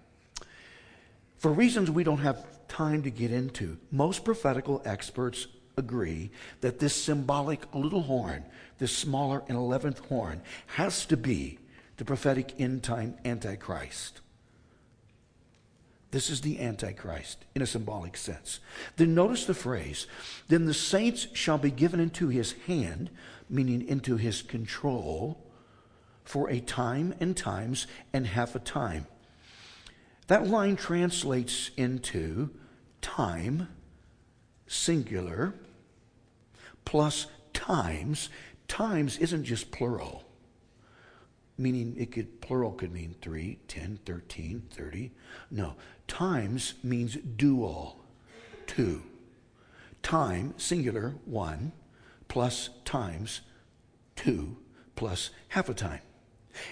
For 1.39 1.53
reasons 1.53 1.91
we 1.91 2.05
don't 2.05 2.19
have 2.19 2.45
time 2.69 3.03
to 3.03 3.11
get 3.11 3.33
into, 3.33 3.79
most 3.91 4.25
prophetical 4.25 4.83
experts 4.85 5.47
agree 5.81 6.31
that 6.61 6.79
this 6.79 6.95
symbolic 6.95 7.63
little 7.75 8.03
horn, 8.03 8.45
this 8.79 8.97
smaller 8.97 9.43
and 9.49 9.59
eleventh 9.59 9.99
horn, 10.07 10.41
has 10.77 11.05
to 11.07 11.17
be 11.17 11.59
the 11.97 12.05
prophetic 12.05 12.55
end 12.61 12.85
time 12.85 13.17
Antichrist. 13.25 14.21
This 16.13 16.31
is 16.31 16.41
the 16.41 16.61
Antichrist 16.61 17.45
in 17.55 17.63
a 17.63 17.67
symbolic 17.67 18.17
sense. 18.17 18.61
Then 18.97 19.15
notice 19.15 19.45
the 19.45 19.55
phrase, 19.55 20.07
then 20.49 20.67
the 20.67 20.75
saints 20.75 21.27
shall 21.35 21.59
be 21.59 21.71
given 21.71 22.01
into 22.01 22.29
his 22.29 22.53
hand, 22.67 23.11
meaning 23.49 23.87
into 23.87 24.17
his 24.17 24.43
control, 24.43 25.45
for 26.25 26.49
a 26.49 26.61
time 26.61 27.15
and 27.21 27.37
times 27.37 27.87
and 28.13 28.27
half 28.27 28.55
a 28.55 28.61
time. 28.61 29.07
That 30.27 30.47
line 30.47 30.77
translates 30.77 31.71
into 31.77 32.51
time, 33.01 33.69
singular, 34.67 35.55
plus 36.85 37.27
times. 37.53 38.29
Times 38.69 39.19
isn't 39.19 39.45
just 39.45 39.71
plural. 39.71 40.25
Meaning 41.59 41.97
it 41.99 42.13
could 42.13 42.41
plural 42.41 42.73
could 42.73 42.93
mean 42.93 43.15
3 43.21 43.59
10 43.69 43.99
13 44.07 44.63
30 44.71 45.11
no 45.51 45.75
times 46.07 46.75
means 46.83 47.17
dual 47.17 48.01
two. 48.67 49.03
Time 50.03 50.55
singular 50.57 51.17
one 51.25 51.73
plus 52.29 52.71
times 52.85 53.43
two 54.17 54.57
plus 54.97 55.31
half 55.49 55.69
a 55.69 55.75
time. 55.75 56.01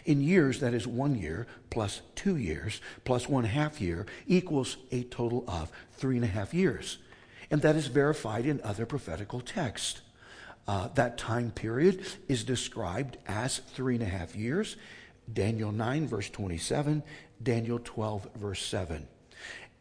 In 0.04 0.20
years 0.20 0.60
that 0.60 0.74
is 0.74 0.86
one 0.86 1.16
year 1.16 1.46
plus 1.70 2.00
two 2.14 2.36
years 2.36 2.80
plus 3.04 3.28
one 3.28 3.44
half 3.44 3.80
year 3.80 4.06
equals 4.26 4.76
a 4.90 5.02
total 5.04 5.44
of 5.46 5.70
three 5.92 6.16
and 6.16 6.24
a 6.24 6.28
half 6.28 6.54
years 6.54 6.98
and 7.50 7.62
that 7.62 7.76
is 7.76 7.86
verified 7.86 8.46
in 8.46 8.60
other 8.62 8.86
prophetical 8.86 9.40
texts 9.40 10.02
uh, 10.68 10.88
that 10.88 11.16
time 11.16 11.50
period 11.50 12.04
is 12.28 12.44
described 12.44 13.16
as 13.26 13.58
three 13.58 13.94
and 13.94 14.02
a 14.02 14.06
half 14.06 14.36
years. 14.36 14.76
Daniel 15.32 15.72
9, 15.72 16.06
verse 16.06 16.28
27, 16.28 17.02
Daniel 17.42 17.80
12, 17.82 18.28
verse 18.36 18.64
7. 18.64 19.08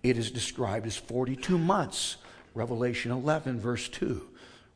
It 0.01 0.17
is 0.17 0.31
described 0.31 0.87
as 0.87 0.95
42 0.95 1.57
months. 1.57 2.17
Revelation 2.53 3.11
11, 3.11 3.59
verse 3.59 3.89
2. 3.89 4.25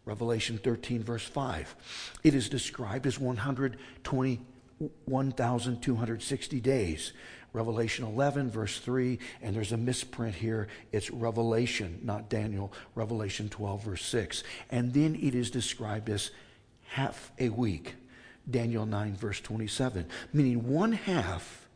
Revelation 0.04 0.58
13, 0.58 1.02
verse 1.02 1.24
5. 1.24 1.76
It 2.24 2.36
is 2.36 2.50
described 2.50 3.08
as 3.08 3.18
120, 3.18 4.42
1,260 5.06 6.60
days. 6.60 7.14
Revelation 7.54 8.06
11, 8.06 8.50
verse 8.50 8.80
3, 8.80 9.20
and 9.42 9.56
there's 9.56 9.74
a 9.74 9.78
misprint 9.78 10.36
here. 10.36 10.68
It's 10.92 11.12
Revelation, 11.12 12.00
not 12.04 12.30
Daniel. 12.30 12.72
Revelation 12.96 13.50
12, 13.50 13.84
verse 13.84 14.06
6. 14.06 14.44
And 14.70 14.94
then 14.94 15.16
it 15.16 15.36
is 15.36 15.52
described 15.52 16.10
as 16.10 16.32
half 16.88 17.32
a 17.40 17.50
week. 17.50 17.96
Daniel 18.50 18.86
9, 18.86 19.16
verse 19.16 19.40
27, 19.40 20.08
meaning 20.34 20.68
one 20.68 20.94
half 20.94 21.68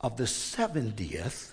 of 0.00 0.16
the 0.16 0.24
70th. 0.24 1.52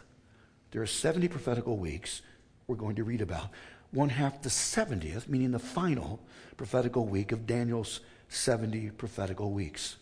There 0.71 0.81
are 0.81 0.87
70 0.87 1.27
prophetical 1.27 1.77
weeks 1.77 2.21
we're 2.67 2.75
going 2.75 2.95
to 2.95 3.03
read 3.03 3.21
about. 3.21 3.49
One 3.91 4.09
half 4.09 4.41
the 4.41 4.49
70th, 4.49 5.27
meaning 5.27 5.51
the 5.51 5.59
final 5.59 6.19
prophetical 6.57 7.05
week 7.05 7.31
of 7.31 7.47
Daniel's 7.47 7.99
70 8.29 8.91
prophetical 8.91 9.51
weeks. 9.51 9.97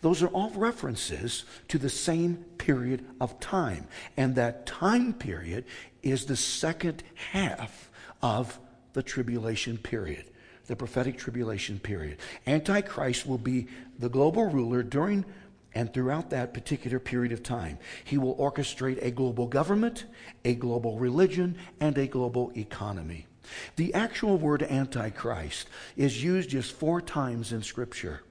Those 0.00 0.22
are 0.22 0.28
all 0.28 0.50
references 0.50 1.44
to 1.68 1.78
the 1.78 1.88
same 1.88 2.44
period 2.58 3.04
of 3.20 3.38
time. 3.40 3.86
And 4.16 4.34
that 4.34 4.66
time 4.66 5.12
period 5.12 5.64
is 6.02 6.26
the 6.26 6.36
second 6.36 7.02
half 7.32 7.90
of 8.22 8.58
the 8.92 9.02
tribulation 9.02 9.78
period, 9.78 10.24
the 10.66 10.76
prophetic 10.76 11.18
tribulation 11.18 11.78
period. 11.78 12.18
Antichrist 12.46 13.26
will 13.26 13.38
be 13.38 13.68
the 13.98 14.08
global 14.08 14.46
ruler 14.46 14.82
during 14.82 15.24
and 15.74 15.92
throughout 15.92 16.30
that 16.30 16.54
particular 16.54 16.98
period 16.98 17.32
of 17.32 17.42
time. 17.42 17.78
He 18.04 18.16
will 18.16 18.34
orchestrate 18.36 19.04
a 19.04 19.10
global 19.10 19.46
government, 19.46 20.06
a 20.44 20.54
global 20.54 20.98
religion, 20.98 21.58
and 21.80 21.98
a 21.98 22.06
global 22.06 22.50
economy. 22.56 23.26
The 23.76 23.92
actual 23.92 24.38
word 24.38 24.62
Antichrist 24.62 25.68
is 25.96 26.24
used 26.24 26.50
just 26.50 26.72
four 26.72 27.02
times 27.02 27.52
in 27.52 27.62
Scripture. 27.62 28.22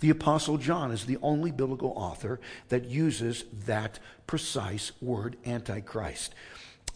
The 0.00 0.10
Apostle 0.10 0.58
John 0.58 0.90
is 0.90 1.06
the 1.06 1.18
only 1.22 1.50
biblical 1.50 1.92
author 1.96 2.40
that 2.68 2.84
uses 2.84 3.44
that 3.66 3.98
precise 4.26 4.92
word, 5.00 5.36
Antichrist. 5.46 6.34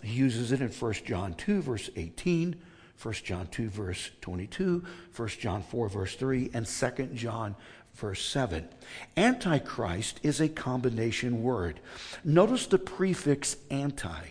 He 0.02 0.12
uses 0.12 0.52
it 0.52 0.60
in 0.60 0.68
1 0.68 0.92
John 1.04 1.34
2, 1.34 1.62
verse 1.62 1.90
18, 1.96 2.56
1 3.02 3.14
John 3.14 3.46
2, 3.46 3.68
verse 3.68 4.10
22, 4.20 4.84
1 5.16 5.28
John 5.38 5.62
4, 5.62 5.88
verse 5.88 6.14
3, 6.16 6.50
and 6.52 6.66
2 6.66 6.90
John, 7.14 7.56
verse 7.94 8.24
7. 8.24 8.68
Antichrist 9.16 10.20
is 10.22 10.40
a 10.40 10.48
combination 10.48 11.42
word. 11.42 11.80
Notice 12.24 12.66
the 12.66 12.78
prefix 12.78 13.56
anti. 13.70 14.24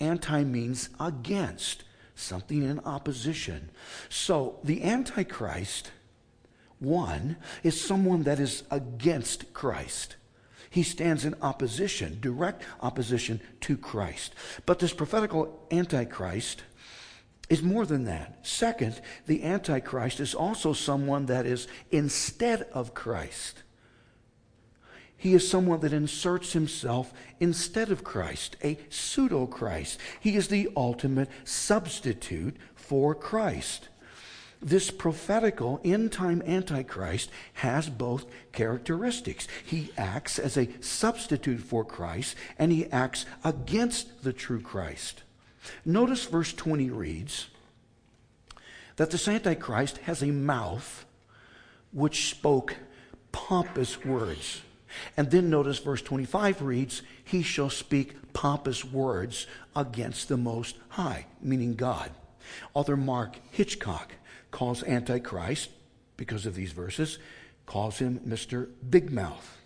Anti 0.00 0.44
means 0.44 0.88
against, 0.98 1.84
something 2.14 2.62
in 2.62 2.80
opposition. 2.80 3.70
So 4.08 4.58
the 4.64 4.82
Antichrist 4.82 5.90
one 6.86 7.36
is 7.62 7.80
someone 7.80 8.22
that 8.22 8.38
is 8.38 8.62
against 8.70 9.52
Christ. 9.52 10.16
He 10.70 10.82
stands 10.82 11.24
in 11.24 11.34
opposition, 11.42 12.18
direct 12.20 12.62
opposition 12.80 13.40
to 13.62 13.76
Christ. 13.76 14.34
But 14.64 14.78
this 14.78 14.92
prophetical 14.92 15.66
Antichrist 15.70 16.62
is 17.48 17.62
more 17.62 17.86
than 17.86 18.04
that. 18.04 18.46
Second, 18.46 19.00
the 19.26 19.42
Antichrist 19.42 20.20
is 20.20 20.34
also 20.34 20.72
someone 20.72 21.26
that 21.26 21.46
is 21.46 21.66
instead 21.90 22.62
of 22.72 22.94
Christ. 22.94 23.62
He 25.16 25.32
is 25.34 25.48
someone 25.48 25.80
that 25.80 25.92
inserts 25.92 26.52
himself 26.52 27.12
instead 27.40 27.90
of 27.90 28.04
Christ, 28.04 28.56
a 28.62 28.78
pseudo 28.90 29.46
Christ. 29.46 29.98
He 30.20 30.36
is 30.36 30.48
the 30.48 30.68
ultimate 30.76 31.30
substitute 31.44 32.56
for 32.74 33.14
Christ 33.14 33.88
this 34.66 34.90
prophetical 34.90 35.80
end 35.84 36.10
time 36.10 36.42
Antichrist 36.42 37.30
has 37.54 37.88
both 37.88 38.26
characteristics. 38.50 39.46
He 39.64 39.92
acts 39.96 40.40
as 40.40 40.56
a 40.56 40.68
substitute 40.80 41.60
for 41.60 41.84
Christ, 41.84 42.34
and 42.58 42.72
he 42.72 42.86
acts 42.86 43.26
against 43.44 44.24
the 44.24 44.32
true 44.32 44.60
Christ. 44.60 45.22
Notice 45.84 46.24
verse 46.24 46.52
20 46.52 46.90
reads 46.90 47.46
that 48.96 49.12
this 49.12 49.28
Antichrist 49.28 49.98
has 49.98 50.20
a 50.20 50.32
mouth 50.32 51.06
which 51.92 52.28
spoke 52.28 52.74
pompous 53.30 54.04
words. 54.04 54.62
And 55.16 55.30
then 55.30 55.48
notice 55.48 55.78
verse 55.78 56.02
25 56.02 56.62
reads, 56.62 57.02
He 57.22 57.42
shall 57.42 57.70
speak 57.70 58.32
pompous 58.32 58.84
words 58.84 59.46
against 59.76 60.28
the 60.28 60.36
Most 60.36 60.76
High, 60.88 61.26
meaning 61.40 61.74
God. 61.74 62.10
Author 62.74 62.96
Mark 62.96 63.36
Hitchcock 63.52 64.12
calls 64.50 64.82
Antichrist, 64.84 65.70
because 66.16 66.46
of 66.46 66.54
these 66.54 66.72
verses, 66.72 67.18
calls 67.66 67.98
him 67.98 68.20
Mr. 68.20 68.68
Big 68.88 69.10
Mouth. 69.10 69.58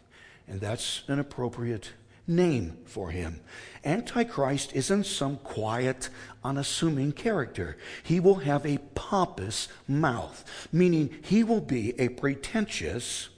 And 0.49 0.61
that's 0.61 1.03
an 1.07 1.19
appropriate 1.19 1.93
name 2.27 2.79
for 2.85 3.11
him. 3.11 3.41
Antichrist 3.85 4.73
isn't 4.75 5.05
some 5.05 5.37
quiet, 5.39 6.09
unassuming 6.43 7.13
character. 7.13 7.77
He 8.03 8.21
will 8.21 8.37
have 8.37 8.65
a 8.65 8.79
pompous 8.95 9.69
mouth, 9.87 10.45
meaning 10.73 11.11
he 11.23 11.45
will 11.45 11.61
be 11.61 11.99
a 12.01 12.09
pretentious, 12.09 13.29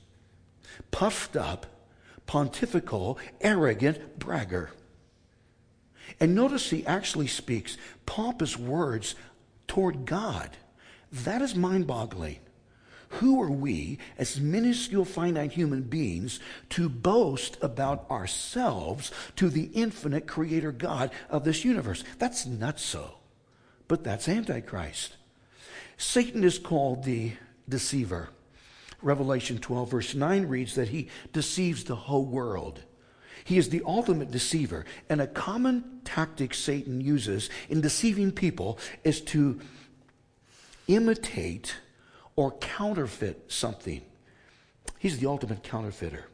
puffed 0.90 1.36
up, 1.36 1.66
pontifical, 2.26 3.18
arrogant 3.40 4.18
bragger. 4.18 4.70
And 6.20 6.34
notice 6.34 6.70
he 6.70 6.86
actually 6.86 7.26
speaks 7.26 7.76
pompous 8.06 8.58
words 8.58 9.14
toward 9.66 10.04
God. 10.04 10.56
That 11.12 11.42
is 11.42 11.54
mind 11.54 11.86
boggling. 11.86 12.38
Who 13.16 13.42
are 13.42 13.50
we, 13.50 13.98
as 14.16 14.40
minuscule, 14.40 15.04
finite 15.04 15.52
human 15.52 15.82
beings, 15.82 16.40
to 16.70 16.88
boast 16.88 17.58
about 17.60 18.10
ourselves 18.10 19.12
to 19.36 19.50
the 19.50 19.70
infinite 19.74 20.26
creator 20.26 20.72
God 20.72 21.10
of 21.28 21.44
this 21.44 21.62
universe? 21.64 22.04
That's 22.18 22.46
not 22.46 22.80
so. 22.80 23.16
But 23.86 24.02
that's 24.02 24.28
Antichrist. 24.28 25.16
Satan 25.98 26.42
is 26.42 26.58
called 26.58 27.04
the 27.04 27.32
deceiver. 27.68 28.30
Revelation 29.02 29.58
12, 29.58 29.90
verse 29.90 30.14
9 30.14 30.46
reads 30.46 30.74
that 30.76 30.88
he 30.88 31.08
deceives 31.34 31.84
the 31.84 31.96
whole 31.96 32.24
world. 32.24 32.80
He 33.44 33.58
is 33.58 33.68
the 33.68 33.82
ultimate 33.84 34.30
deceiver. 34.30 34.86
And 35.10 35.20
a 35.20 35.26
common 35.26 36.00
tactic 36.04 36.54
Satan 36.54 37.00
uses 37.00 37.50
in 37.68 37.82
deceiving 37.82 38.32
people 38.32 38.78
is 39.04 39.20
to 39.22 39.60
imitate 40.88 41.76
or 42.36 42.52
counterfeit 42.52 43.50
something. 43.50 44.02
He's 44.98 45.18
the 45.18 45.26
ultimate 45.28 45.62
counterfeiter. 45.62 46.26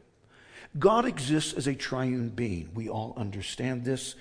God 0.77 1.05
exists 1.05 1.53
as 1.53 1.67
a 1.67 1.73
triune 1.73 2.29
being. 2.29 2.69
We 2.73 2.89
all 2.89 3.13
understand 3.17 3.83
this. 3.83 4.15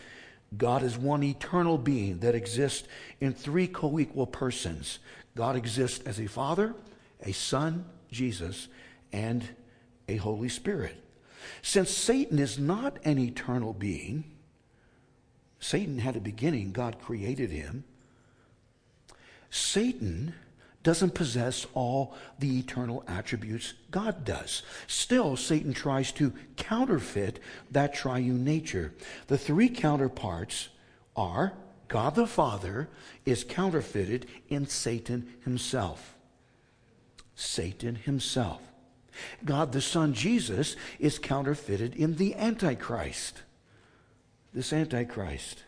God 0.56 0.82
is 0.82 0.96
one 0.96 1.22
eternal 1.22 1.76
being 1.76 2.20
that 2.20 2.34
exists 2.34 2.88
in 3.20 3.34
three 3.34 3.66
co 3.66 3.98
equal 3.98 4.26
persons. 4.26 4.98
God 5.36 5.56
exists 5.56 6.04
as 6.06 6.18
a 6.18 6.26
Father, 6.26 6.74
a 7.22 7.32
Son, 7.32 7.84
Jesus, 8.10 8.68
and 9.12 9.46
a 10.08 10.16
Holy 10.16 10.48
Spirit. 10.48 10.96
Since 11.60 11.90
Satan 11.90 12.38
is 12.38 12.58
not 12.58 12.98
an 13.04 13.18
eternal 13.18 13.74
being, 13.74 14.24
Satan 15.60 15.98
had 15.98 16.16
a 16.16 16.20
beginning, 16.20 16.72
God 16.72 16.98
created 17.00 17.50
him. 17.50 17.84
Satan 19.50 20.34
doesn't 20.82 21.14
possess 21.14 21.66
all 21.74 22.14
the 22.38 22.58
eternal 22.58 23.04
attributes 23.06 23.74
God 23.90 24.24
does. 24.24 24.62
Still, 24.86 25.36
Satan 25.36 25.72
tries 25.74 26.12
to 26.12 26.32
counterfeit 26.56 27.40
that 27.70 27.94
triune 27.94 28.44
nature. 28.44 28.94
The 29.26 29.38
three 29.38 29.68
counterparts 29.68 30.68
are 31.16 31.54
God 31.88 32.14
the 32.14 32.26
Father 32.26 32.88
is 33.24 33.44
counterfeited 33.44 34.26
in 34.48 34.66
Satan 34.66 35.34
himself. 35.42 36.14
Satan 37.34 37.94
himself. 37.94 38.60
God 39.44 39.72
the 39.72 39.80
Son, 39.80 40.12
Jesus, 40.12 40.76
is 40.98 41.18
counterfeited 41.18 41.94
in 41.96 42.16
the 42.16 42.34
Antichrist. 42.34 43.42
This 44.52 44.72
Antichrist. 44.72 45.64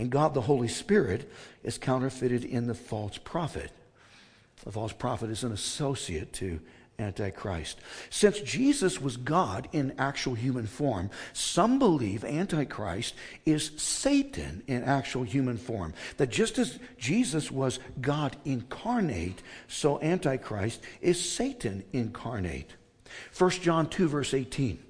And 0.00 0.08
God 0.08 0.32
the 0.32 0.40
Holy 0.40 0.66
Spirit 0.66 1.30
is 1.62 1.76
counterfeited 1.76 2.42
in 2.42 2.66
the 2.66 2.74
false 2.74 3.18
prophet. 3.18 3.70
The 4.64 4.72
false 4.72 4.94
prophet 4.94 5.28
is 5.28 5.44
an 5.44 5.52
associate 5.52 6.32
to 6.34 6.58
Antichrist. 6.98 7.80
Since 8.08 8.40
Jesus 8.40 8.98
was 8.98 9.18
God 9.18 9.68
in 9.72 9.92
actual 9.98 10.32
human 10.32 10.66
form, 10.66 11.10
some 11.34 11.78
believe 11.78 12.24
Antichrist 12.24 13.14
is 13.44 13.72
Satan 13.76 14.62
in 14.66 14.84
actual 14.84 15.22
human 15.22 15.58
form. 15.58 15.92
That 16.16 16.30
just 16.30 16.56
as 16.56 16.78
Jesus 16.96 17.50
was 17.50 17.78
God 18.00 18.38
incarnate, 18.46 19.42
so 19.68 20.00
Antichrist 20.00 20.80
is 21.02 21.22
Satan 21.22 21.84
incarnate. 21.92 22.72
1 23.36 23.50
John 23.50 23.86
2, 23.86 24.08
verse 24.08 24.32
18. 24.32 24.82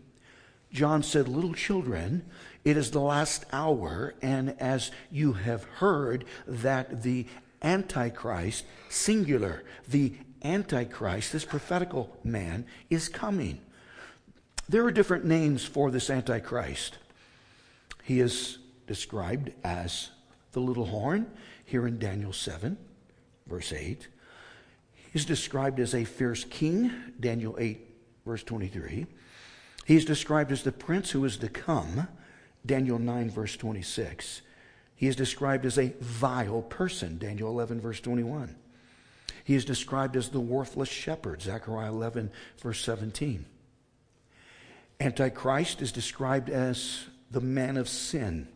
John 0.73 1.03
said, 1.03 1.27
Little 1.27 1.55
children, 1.55 2.25
it 2.65 2.77
is 2.77 2.91
the 2.91 3.01
last 3.01 3.47
hour, 3.53 4.15
and 4.21 4.55
as 4.61 4.91
you 5.11 5.33
have 5.33 5.65
heard 5.65 6.25
that 6.47 7.03
the 7.03 7.27
Antichrist, 7.63 8.65
singular, 8.89 9.65
the 9.89 10.15
Antichrist, 10.43 11.33
this 11.33 11.45
prophetical 11.45 12.17
man, 12.25 12.67
is 12.89 13.09
coming. 13.09 13.61
There 14.69 14.85
are 14.85 14.91
different 14.91 15.25
names 15.25 15.65
for 15.65 15.91
this 15.91 16.11
Antichrist. 16.11 16.99
He 18.05 18.21
is 18.21 18.59
described 18.87 19.53
as 19.63 20.11
the 20.53 20.61
little 20.61 20.87
horn 20.87 21.31
here 21.65 21.87
in 21.87 21.99
Daniel 21.99 22.33
7, 22.33 22.77
verse 23.47 23.73
8. 23.73 24.09
He's 25.13 25.25
described 25.25 25.81
as 25.81 25.95
a 25.95 26.05
fierce 26.05 26.45
king, 26.45 26.93
Daniel 27.19 27.57
8, 27.59 27.87
verse 28.25 28.43
23. 28.45 29.07
He's 29.87 30.05
described 30.05 30.53
as 30.53 30.63
the 30.63 30.73
prince 30.73 31.11
who 31.11 31.25
is 31.25 31.37
to 31.39 31.49
come, 31.49 32.07
Daniel 32.65 32.99
9, 32.99 33.31
verse 33.31 33.57
26. 33.57 34.43
He 34.95 35.07
is 35.07 35.17
described 35.17 35.65
as 35.65 35.79
a 35.79 35.95
vile 36.01 36.63
person, 36.63 37.19
Daniel 37.19 37.49
11, 37.49 37.81
verse 37.81 38.01
21. 38.01 38.55
He 39.45 39.55
is 39.55 39.65
described 39.65 40.17
as 40.17 40.29
the 40.29 40.41
worthless 40.41 40.89
shepherd, 40.89 41.43
Zechariah 41.43 41.91
11, 41.91 42.31
verse 42.59 42.85
17. 42.85 43.47
Antichrist 45.01 45.81
is 45.81 45.93
described 45.93 46.51
as 46.51 47.05
the 47.31 47.41
man 47.41 47.77
of 47.77 47.89
sin 47.89 48.47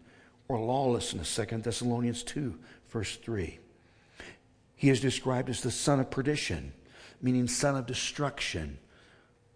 or 0.49 0.61
lawlessness, 0.61 1.35
2 1.35 1.59
Thessalonians 1.59 2.23
2, 2.23 2.59
verse 2.91 3.17
3. 3.17 3.59
He 4.77 4.91
is 4.91 5.01
described 5.01 5.49
as 5.49 5.63
the 5.63 5.71
son 5.71 6.01
of 6.01 6.11
perdition, 6.11 6.75
meaning 7.23 7.49
son 7.49 7.77
of 7.77 7.87
destruction, 7.87 8.79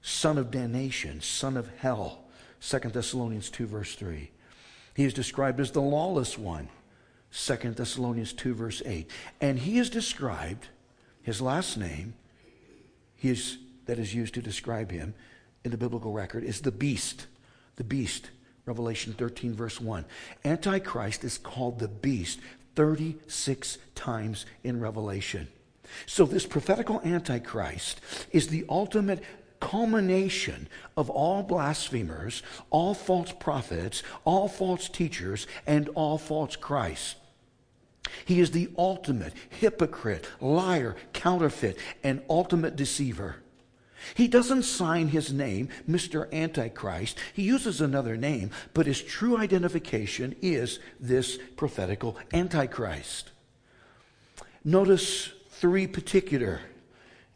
son 0.01 0.39
of 0.39 0.51
damnation, 0.51 1.21
son 1.21 1.59
of 1.59 1.69
hell, 1.77 2.25
2 2.63 2.79
Thessalonians 2.79 3.51
2, 3.51 3.67
verse 3.67 3.95
3. 3.95 4.31
He 4.99 5.05
is 5.05 5.15
described 5.15 5.61
as 5.61 5.71
the 5.71 5.81
lawless 5.81 6.37
one, 6.37 6.69
2 7.31 7.55
Thessalonians 7.71 8.33
2, 8.33 8.53
verse 8.53 8.83
8. 8.85 9.09
And 9.41 9.57
he 9.57 9.79
is 9.79 9.91
described 9.91 10.71
his 11.23 11.41
last 11.41 11.77
name, 11.77 12.15
he 13.15 13.29
is, 13.29 13.59
that 13.87 14.01
is 14.01 14.13
used 14.13 14.35
to 14.35 14.43
describe 14.43 14.91
him 14.91 15.15
in 15.63 15.71
the 15.71 15.77
biblical 15.77 16.11
record, 16.11 16.43
is 16.43 16.63
the 16.63 16.73
beast. 16.73 17.29
The 17.77 17.85
beast. 17.85 18.31
Revelation 18.67 19.13
13, 19.13 19.55
verse 19.55 19.81
1. 19.81 20.05
Antichrist 20.45 21.23
is 21.23 21.39
called 21.39 21.79
the 21.79 21.87
beast 21.87 22.41
36 22.75 23.79
times 23.95 24.47
in 24.65 24.81
Revelation. 24.81 25.47
So, 26.07 26.25
this 26.25 26.45
prophetical 26.45 27.01
Antichrist 27.05 28.01
is 28.33 28.49
the 28.49 28.65
ultimate 28.69 29.23
culmination 29.61 30.69
of 30.97 31.11
all 31.11 31.43
blasphemers, 31.43 32.43
all 32.71 32.95
false 32.95 33.33
prophets, 33.33 34.03
all 34.25 34.49
false 34.49 34.89
teachers, 34.89 35.47
and 35.67 35.89
all 35.91 36.19
false 36.19 36.57
Christs. 36.57 37.17
He 38.25 38.41
is 38.41 38.51
the 38.51 38.71
ultimate 38.77 39.33
hypocrite, 39.49 40.27
liar, 40.41 40.97
counterfeit, 41.13 41.79
and 42.03 42.23
ultimate 42.29 42.77
deceiver. 42.77 43.37
He 44.15 44.29
doesn't 44.29 44.63
sign 44.63 45.09
his 45.09 45.33
name, 45.33 45.69
Mr. 45.89 46.33
Antichrist. 46.33 47.19
He 47.33 47.43
uses 47.43 47.81
another 47.81 48.17
name, 48.17 48.51
but 48.73 48.87
his 48.87 49.03
true 49.03 49.37
identification 49.37 50.37
is 50.41 50.79
this 51.01 51.39
prophetical 51.57 52.17
Antichrist. 52.33 53.33
Notice 54.65 55.33
three 55.51 55.87
particular 55.87 56.61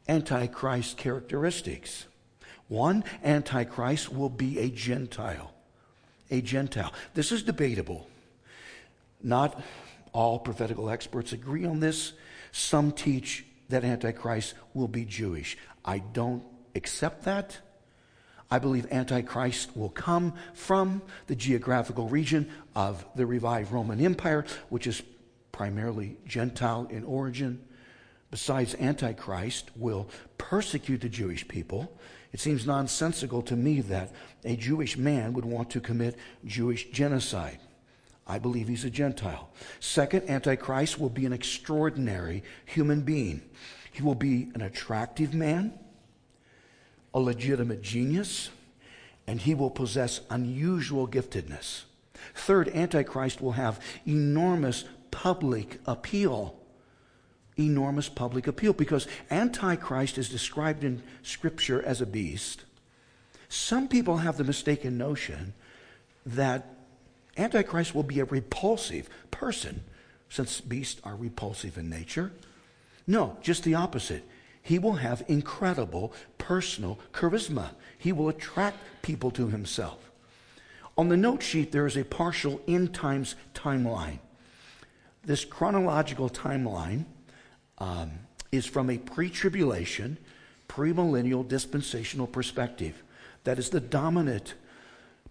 Antichrist 0.09 0.97
characteristics. 0.97 2.07
One, 2.73 3.05
Antichrist 3.23 4.11
will 4.11 4.31
be 4.31 4.59
a 4.59 4.70
Gentile. 4.70 5.53
A 6.31 6.41
Gentile. 6.41 6.91
This 7.12 7.31
is 7.31 7.43
debatable. 7.43 8.09
Not 9.23 9.62
all 10.14 10.39
prophetical 10.39 10.89
experts 10.89 11.35
agree 11.35 11.66
on 11.66 11.81
this. 11.81 12.14
Some 12.51 12.91
teach 12.93 13.45
that 13.68 13.85
Antichrist 13.85 14.55
will 14.73 14.89
be 14.89 15.05
Jewish. 15.05 15.59
I 15.85 15.99
don't 15.99 16.45
accept 16.75 17.25
that. 17.25 17.59
I 18.51 18.59
believe 18.59 18.91
Antichrist 18.91 19.77
will 19.77 19.91
come 19.91 20.33
from 20.55 21.03
the 21.27 21.37
geographical 21.37 22.09
region 22.09 22.49
of 22.75 23.05
the 23.14 23.27
revived 23.27 23.70
Roman 23.70 24.01
Empire, 24.01 24.47
which 24.70 24.87
is 24.87 25.03
primarily 25.53 26.16
Gentile 26.27 26.89
in 26.91 27.05
origin. 27.05 27.62
Besides, 28.31 28.75
Antichrist 28.81 29.70
will 29.77 30.09
persecute 30.39 31.03
the 31.03 31.11
Jewish 31.11 31.47
people. 31.47 31.95
It 32.33 32.41
seems 32.41 32.66
nonsensical 32.66 33.43
to 33.43 33.57
me 33.57 33.80
that 33.83 34.11
a 34.45 34.57
Jewish 34.57 34.97
man 34.97 35.35
would 35.35 35.45
want 35.45 35.70
to 35.70 35.80
commit 35.80 36.16
Jewish 36.45 36.91
genocide. 36.91 37.59
I 38.26 38.39
believe 38.39 38.68
he's 38.68 38.85
a 38.85 38.91
Gentile. 38.91 39.51
Second, 39.80 40.30
Antichrist 40.30 40.99
will 40.99 41.11
be 41.11 41.26
an 41.26 41.33
extraordinary 41.33 42.43
human 42.64 43.03
being. 43.03 43.43
He 43.93 44.03
will 44.03 44.14
be 44.14 44.51
an 44.55 44.62
attractive 44.62 45.35
man, 45.35 45.78
a 47.12 47.20
legitimate 47.20 47.83
genius, 47.83 48.49
and 49.26 49.41
he 49.41 49.55
will 49.55 49.70
possess 49.70 50.20
unusual 50.30 51.07
giftedness. 51.07 51.83
Third, 52.35 52.68
Antichrist 52.68 53.43
will 53.43 53.53
have 53.53 53.80
enormous 54.07 54.85
public 55.11 55.80
appeal. 55.87 56.59
Enormous 57.59 58.09
public 58.09 58.47
appeal 58.47 58.73
because 58.73 59.07
Antichrist 59.31 60.19
is 60.19 60.29
described 60.29 60.85
in 60.85 61.03
Scripture 61.23 61.83
as 61.83 62.01
a 62.01 62.07
beast. 62.07 62.65
Some 63.49 63.89
people 63.89 64.19
have 64.19 64.39
the 64.39 64.45
mistaken 64.45 64.97
notion 64.97 65.53
that 66.25 66.75
Antichrist 67.37 67.95
will 67.95 68.03
be 68.03 68.21
a 68.21 68.25
repulsive 68.25 69.09
person, 69.31 69.83
since 70.29 70.61
beasts 70.61 71.01
are 71.05 71.17
repulsive 71.17 71.77
in 71.77 71.91
nature. 71.91 72.33
No, 73.07 73.37
just 73.43 73.65
the 73.65 73.75
opposite. 73.75 74.25
he 74.63 74.79
will 74.79 74.95
have 74.95 75.25
incredible 75.27 76.13
personal 76.39 76.99
charisma. 77.13 77.71
He 77.99 78.13
will 78.13 78.29
attract 78.29 78.79
people 79.03 79.31
to 79.33 79.49
himself. 79.49 80.11
On 80.97 81.09
the 81.09 81.17
note 81.17 81.43
sheet, 81.43 81.73
there 81.73 81.87
is 81.87 81.97
a 81.97 82.05
partial 82.05 82.61
end 82.69 82.95
times 82.95 83.35
timeline. 83.55 84.19
This 85.25 85.45
chronological 85.45 86.31
timeline 86.31 87.05
um, 87.83 88.12
is 88.53 88.64
from 88.64 88.89
a 88.89 88.97
pre 88.97 89.28
tribulation, 89.28 90.16
premillennial 90.68 91.47
dispensational 91.47 92.28
perspective. 92.28 93.03
That 93.43 93.59
is 93.59 93.70
the 93.70 93.80
dominant 93.80 94.55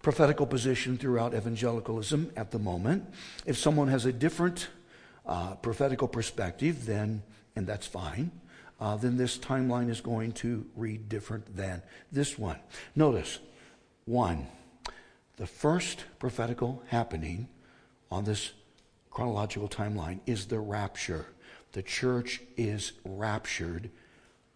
prophetical 0.02 0.46
position 0.46 0.98
throughout 0.98 1.34
evangelicalism 1.34 2.30
at 2.36 2.50
the 2.50 2.58
moment. 2.58 3.08
If 3.46 3.56
someone 3.56 3.88
has 3.88 4.04
a 4.04 4.12
different 4.12 4.68
uh, 5.24 5.54
prophetical 5.54 6.08
perspective, 6.08 6.84
then, 6.84 7.22
and 7.56 7.66
that's 7.66 7.86
fine, 7.86 8.30
uh, 8.78 8.96
then 8.96 9.16
this 9.16 9.38
timeline 9.38 9.88
is 9.88 10.02
going 10.02 10.32
to 10.32 10.66
read 10.76 11.08
different 11.08 11.56
than 11.56 11.80
this 12.10 12.38
one. 12.38 12.58
Notice, 12.94 13.38
one, 14.04 14.46
the 15.36 15.46
first 15.46 16.04
prophetical 16.18 16.82
happening 16.88 17.48
on 18.10 18.24
this 18.24 18.52
chronological 19.10 19.68
timeline 19.68 20.20
is 20.26 20.46
the 20.46 20.58
rapture. 20.58 21.26
The 21.72 21.82
church 21.82 22.42
is 22.56 22.92
raptured 23.04 23.90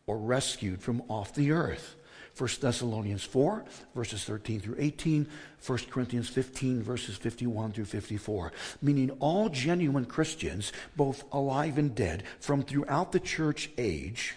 or 0.07 0.19
rescued 0.19 0.83
from 0.83 1.03
off 1.09 1.35
the 1.35 1.51
earth. 1.51 1.97
1 2.37 2.51
Thessalonians 2.61 3.25
4, 3.25 3.65
verses 3.95 4.25
13 4.25 4.61
through 4.61 4.77
18, 4.79 5.27
1 5.67 5.79
Corinthians 5.91 6.29
15, 6.29 6.83
verses 6.83 7.17
51 7.17 7.73
through 7.73 7.87
54. 7.87 8.53
Meaning 8.83 9.11
all 9.21 9.49
genuine 9.49 10.05
Christians, 10.05 10.71
both 10.97 11.25
alive 11.33 11.79
and 11.79 11.95
dead, 11.95 12.25
from 12.39 12.63
throughout 12.63 13.13
the 13.13 13.21
church 13.21 13.71
age, 13.79 14.35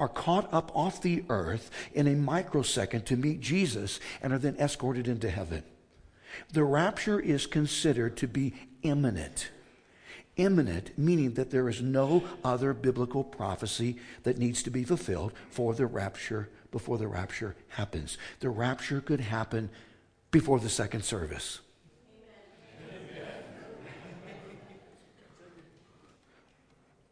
are 0.00 0.08
caught 0.08 0.52
up 0.52 0.72
off 0.74 1.00
the 1.00 1.24
earth 1.28 1.70
in 1.94 2.08
a 2.08 2.16
microsecond 2.16 3.06
to 3.06 3.16
meet 3.16 3.40
Jesus 3.40 4.00
and 4.20 4.32
are 4.32 4.38
then 4.38 4.56
escorted 4.56 5.06
into 5.06 5.30
heaven. 5.30 5.62
The 6.52 6.64
rapture 6.64 7.20
is 7.20 7.46
considered 7.46 8.16
to 8.18 8.26
be 8.26 8.54
imminent. 8.82 9.50
Imminent, 10.40 10.96
meaning 10.96 11.34
that 11.34 11.50
there 11.50 11.68
is 11.68 11.82
no 11.82 12.24
other 12.42 12.72
biblical 12.72 13.22
prophecy 13.22 13.98
that 14.22 14.38
needs 14.38 14.62
to 14.62 14.70
be 14.70 14.84
fulfilled 14.84 15.34
for 15.50 15.74
the 15.74 15.84
rapture 15.84 16.48
before 16.70 16.96
the 16.96 17.06
rapture 17.06 17.56
happens. 17.68 18.16
The 18.38 18.48
rapture 18.48 19.02
could 19.02 19.20
happen 19.20 19.68
before 20.30 20.58
the 20.58 20.70
second 20.70 21.04
service. 21.04 21.60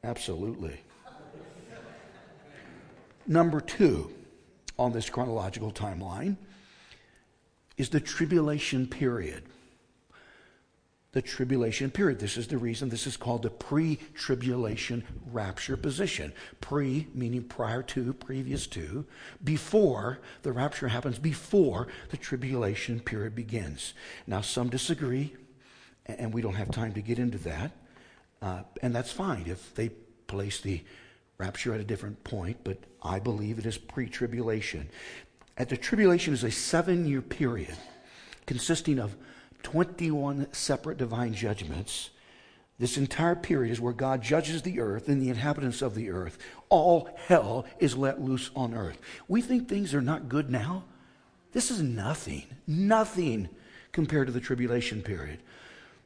Absolutely. 0.03 0.81
Number 3.27 3.61
two 3.61 4.11
on 4.79 4.93
this 4.93 5.11
chronological 5.11 5.71
timeline 5.71 6.39
is 7.77 7.91
the 7.91 8.01
tribulation 8.01 8.87
period 8.87 9.43
the 11.13 11.23
tribulation 11.23 11.91
period. 11.91 12.19
This 12.19 12.37
is 12.37 12.49
the 12.49 12.59
reason 12.59 12.89
this 12.89 13.07
is 13.07 13.17
called 13.17 13.43
the 13.43 13.51
pre 13.51 13.97
tribulation 14.15 15.05
rapture 15.33 15.77
position. 15.77 16.33
Pre 16.61 17.07
meaning 17.15 17.45
prior 17.45 17.83
to, 17.85 18.13
previous 18.13 18.67
to, 18.69 19.07
before 19.43 20.21
the 20.43 20.53
rapture 20.53 20.89
happens, 20.89 21.19
before 21.19 21.89
the 22.11 22.17
tribulation 22.17 23.01
period 23.01 23.35
begins. 23.35 23.95
Now, 24.27 24.43
some 24.43 24.69
disagree, 24.69 25.35
and 26.07 26.33
we 26.33 26.43
don't 26.43 26.55
have 26.55 26.71
time 26.71 26.93
to 26.95 27.01
get 27.01 27.19
into 27.19 27.39
that. 27.39 27.73
Uh, 28.41 28.63
and 28.83 28.95
that's 28.95 29.11
fine 29.11 29.45
if 29.47 29.75
they 29.75 29.89
place 30.27 30.61
the 30.61 30.83
rapture 31.39 31.75
at 31.75 31.81
a 31.81 31.85
different 31.85 32.23
point, 32.25 32.59
but 32.65 32.79
I 33.03 33.19
believe 33.19 33.59
it 33.59 33.67
is 33.67 33.79
pre 33.79 34.09
tribulation. 34.09 34.89
At 35.57 35.71
the 35.71 35.77
tribulation 35.77 36.35
is 36.35 36.45
a 36.45 36.51
seven 36.51 37.07
year 37.07 37.23
period 37.23 37.77
consisting 38.47 38.99
of 38.99 39.17
21 39.63 40.49
separate 40.53 40.99
divine 40.99 41.35
judgments. 41.35 42.11
This 42.79 42.97
entire 42.97 43.35
period 43.35 43.73
is 43.73 43.81
where 43.81 43.93
God 43.93 44.23
judges 44.23 44.63
the 44.63 44.81
earth 44.81 45.09
and 45.09 45.21
the 45.21 45.31
inhabitants 45.31 45.83
of 45.83 45.95
the 45.95 46.11
earth. 46.11 46.39
All 46.69 47.11
hell 47.27 47.67
is 47.81 47.97
let 47.97 48.21
loose 48.21 48.51
on 48.55 48.73
earth. 48.73 49.01
We 49.27 49.43
think 49.43 49.69
things 49.69 49.95
are 49.95 50.01
not 50.01 50.29
good 50.29 50.49
now. 50.49 50.85
This 51.53 51.71
is 51.71 51.83
nothing, 51.83 52.45
nothing 52.67 53.49
compared 53.91 54.29
to 54.29 54.33
the 54.33 54.41
tribulation 54.41 55.03
period. 55.03 55.41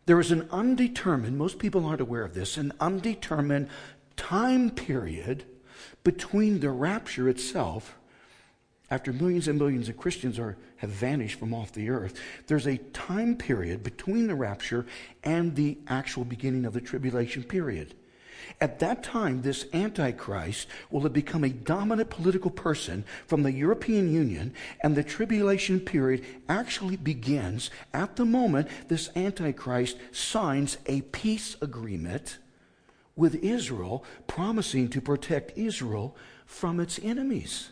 There 0.07 0.18
is 0.18 0.30
an 0.30 0.48
undetermined, 0.50 1.36
most 1.36 1.59
people 1.59 1.84
aren't 1.84 2.00
aware 2.00 2.24
of 2.24 2.34
this, 2.34 2.57
an 2.57 2.72
undetermined 2.80 3.68
time 4.16 4.70
period 4.70 5.44
between 6.05 6.61
the 6.61 6.70
rapture 6.70 7.28
itself 7.28 7.96
after 8.93 9.11
millions 9.11 9.49
and 9.49 9.59
millions 9.59 9.88
of 9.88 9.97
Christians 9.97 10.38
are, 10.38 10.55
have 10.76 10.90
vanished 10.90 11.38
from 11.38 11.55
off 11.55 11.72
the 11.72 11.88
earth, 11.88 12.20
there's 12.47 12.66
a 12.66 12.76
time 12.76 13.34
period 13.34 13.82
between 13.82 14.26
the 14.26 14.34
rapture 14.34 14.84
and 15.24 15.57
the 15.57 15.78
actual 15.88 16.26
beginning 16.26 16.66
of 16.66 16.74
the 16.74 16.80
tribulation 16.80 17.43
period. 17.43 17.95
At 18.61 18.80
that 18.80 19.03
time, 19.03 19.40
this 19.40 19.64
Antichrist 19.72 20.68
will 20.90 21.01
have 21.01 21.14
become 21.14 21.43
a 21.43 21.49
dominant 21.49 22.11
political 22.11 22.51
person 22.51 23.05
from 23.26 23.45
the 23.45 23.53
European 23.53 24.12
Union, 24.12 24.53
and 24.82 24.95
the 24.95 25.03
tribulation 25.03 25.80
period 25.80 26.22
actually 26.47 26.97
begins 26.97 27.70
at 27.95 28.16
the 28.16 28.26
moment 28.26 28.68
this 28.88 29.09
Antichrist 29.16 29.97
signs 30.11 30.76
a 30.84 31.01
peace 31.01 31.57
agreement 31.62 32.36
with 33.16 33.36
Israel, 33.36 34.05
promising 34.26 34.90
to 34.90 35.01
protect 35.01 35.57
Israel 35.57 36.14
from 36.45 36.78
its 36.78 37.01
enemies. 37.03 37.70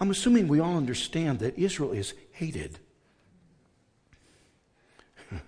I'm 0.00 0.10
assuming 0.10 0.48
we 0.48 0.60
all 0.60 0.78
understand 0.78 1.40
that 1.40 1.58
Israel 1.58 1.92
is 1.92 2.14
hated. 2.32 2.78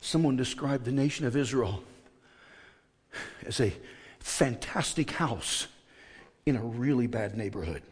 Someone 0.00 0.36
described 0.36 0.84
the 0.84 0.90
nation 0.90 1.26
of 1.26 1.36
Israel 1.36 1.84
as 3.46 3.60
a 3.60 3.72
fantastic 4.18 5.12
house 5.12 5.68
in 6.44 6.56
a 6.56 6.62
really 6.62 7.06
bad 7.06 7.36
neighborhood. 7.36 7.82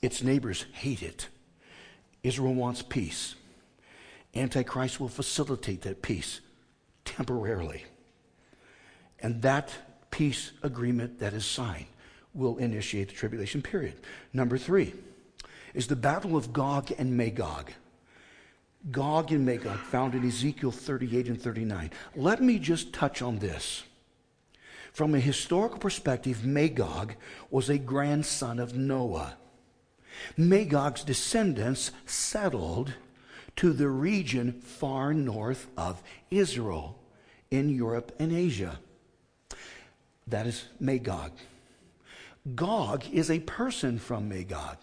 its 0.00 0.22
neighbors 0.22 0.64
hate 0.74 1.02
it. 1.02 1.26
Israel 2.22 2.54
wants 2.54 2.82
peace. 2.82 3.34
Antichrist 4.32 5.00
will 5.00 5.08
facilitate 5.08 5.82
that 5.82 6.02
peace 6.02 6.40
temporarily. 7.04 7.84
And 9.18 9.42
that 9.42 9.72
peace 10.12 10.52
agreement 10.62 11.18
that 11.18 11.32
is 11.32 11.44
signed 11.44 11.86
will 12.34 12.56
initiate 12.58 13.08
the 13.08 13.14
tribulation 13.14 13.62
period. 13.62 13.94
Number 14.32 14.58
three 14.58 14.94
is 15.74 15.86
the 15.86 15.96
battle 15.96 16.36
of 16.36 16.52
Gog 16.52 16.92
and 16.98 17.16
Magog. 17.16 17.72
Gog 18.90 19.32
and 19.32 19.44
Magog, 19.44 19.78
found 19.78 20.14
in 20.14 20.26
Ezekiel 20.26 20.70
38 20.70 21.28
and 21.28 21.40
39. 21.40 21.90
Let 22.14 22.40
me 22.40 22.58
just 22.58 22.92
touch 22.92 23.22
on 23.22 23.38
this. 23.38 23.82
From 24.92 25.14
a 25.14 25.20
historical 25.20 25.78
perspective, 25.78 26.44
Magog 26.44 27.14
was 27.50 27.68
a 27.68 27.78
grandson 27.78 28.58
of 28.58 28.74
Noah. 28.74 29.36
Magog's 30.36 31.04
descendants 31.04 31.92
settled 32.06 32.94
to 33.56 33.72
the 33.72 33.88
region 33.88 34.52
far 34.52 35.12
north 35.12 35.66
of 35.76 36.02
Israel 36.30 36.98
in 37.50 37.68
Europe 37.68 38.12
and 38.18 38.32
Asia. 38.32 38.78
That 40.26 40.46
is 40.46 40.64
Magog. 40.78 41.32
Gog 42.54 43.04
is 43.12 43.30
a 43.30 43.40
person 43.40 43.98
from 43.98 44.28
Magog. 44.28 44.76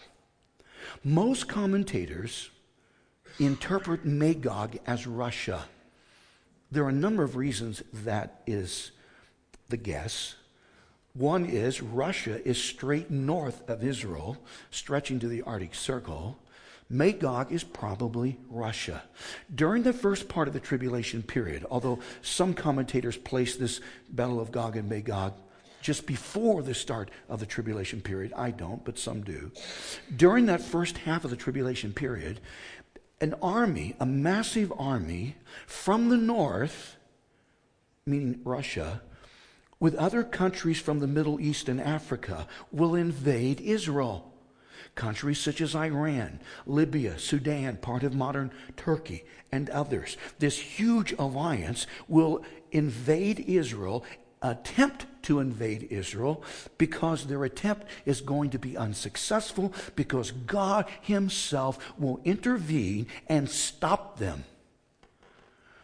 Most 1.02 1.48
commentators 1.48 2.50
interpret 3.38 4.04
Magog 4.04 4.78
as 4.86 5.06
Russia. 5.06 5.64
There 6.70 6.84
are 6.84 6.90
a 6.90 6.92
number 6.92 7.22
of 7.22 7.36
reasons 7.36 7.82
that 7.92 8.42
is 8.46 8.92
the 9.68 9.76
guess. 9.76 10.36
One 11.14 11.46
is 11.46 11.80
Russia 11.82 12.46
is 12.46 12.62
straight 12.62 13.10
north 13.10 13.68
of 13.70 13.82
Israel, 13.82 14.36
stretching 14.70 15.18
to 15.20 15.28
the 15.28 15.42
Arctic 15.42 15.74
Circle. 15.74 16.38
Magog 16.90 17.50
is 17.50 17.64
probably 17.64 18.38
Russia. 18.50 19.02
During 19.52 19.82
the 19.82 19.94
first 19.94 20.28
part 20.28 20.46
of 20.46 20.54
the 20.54 20.60
tribulation 20.60 21.22
period, 21.22 21.64
although 21.70 22.00
some 22.20 22.52
commentators 22.54 23.16
place 23.16 23.56
this 23.56 23.80
Battle 24.10 24.38
of 24.38 24.52
Gog 24.52 24.76
and 24.76 24.88
Magog 24.88 25.32
just 25.86 26.04
before 26.04 26.64
the 26.64 26.74
start 26.74 27.12
of 27.28 27.38
the 27.38 27.46
tribulation 27.46 28.00
period. 28.00 28.32
I 28.36 28.50
don't, 28.50 28.84
but 28.84 28.98
some 28.98 29.20
do. 29.20 29.52
During 30.16 30.46
that 30.46 30.60
first 30.60 30.98
half 30.98 31.24
of 31.24 31.30
the 31.30 31.36
tribulation 31.36 31.92
period, 31.92 32.40
an 33.20 33.34
army, 33.40 33.94
a 34.00 34.04
massive 34.04 34.72
army 34.76 35.36
from 35.64 36.08
the 36.08 36.16
north, 36.16 36.96
meaning 38.04 38.40
Russia, 38.42 39.00
with 39.78 39.94
other 39.94 40.24
countries 40.24 40.80
from 40.80 40.98
the 40.98 41.06
Middle 41.06 41.38
East 41.38 41.68
and 41.68 41.80
Africa, 41.80 42.48
will 42.72 42.96
invade 42.96 43.60
Israel. 43.60 44.32
Countries 44.96 45.38
such 45.38 45.60
as 45.60 45.76
Iran, 45.76 46.40
Libya, 46.66 47.16
Sudan, 47.16 47.76
part 47.76 48.02
of 48.02 48.12
modern 48.12 48.50
Turkey, 48.76 49.24
and 49.52 49.70
others. 49.70 50.16
This 50.40 50.58
huge 50.58 51.12
alliance 51.16 51.86
will 52.08 52.42
invade 52.72 53.38
Israel 53.46 54.04
attempt 54.46 55.06
to 55.22 55.40
invade 55.40 55.88
Israel 55.90 56.42
because 56.78 57.26
their 57.26 57.44
attempt 57.44 57.86
is 58.04 58.20
going 58.20 58.50
to 58.50 58.58
be 58.58 58.76
unsuccessful 58.76 59.72
because 59.96 60.30
God 60.30 60.86
Himself 61.02 61.78
will 61.98 62.20
intervene 62.24 63.06
and 63.28 63.50
stop 63.50 64.18
them. 64.18 64.44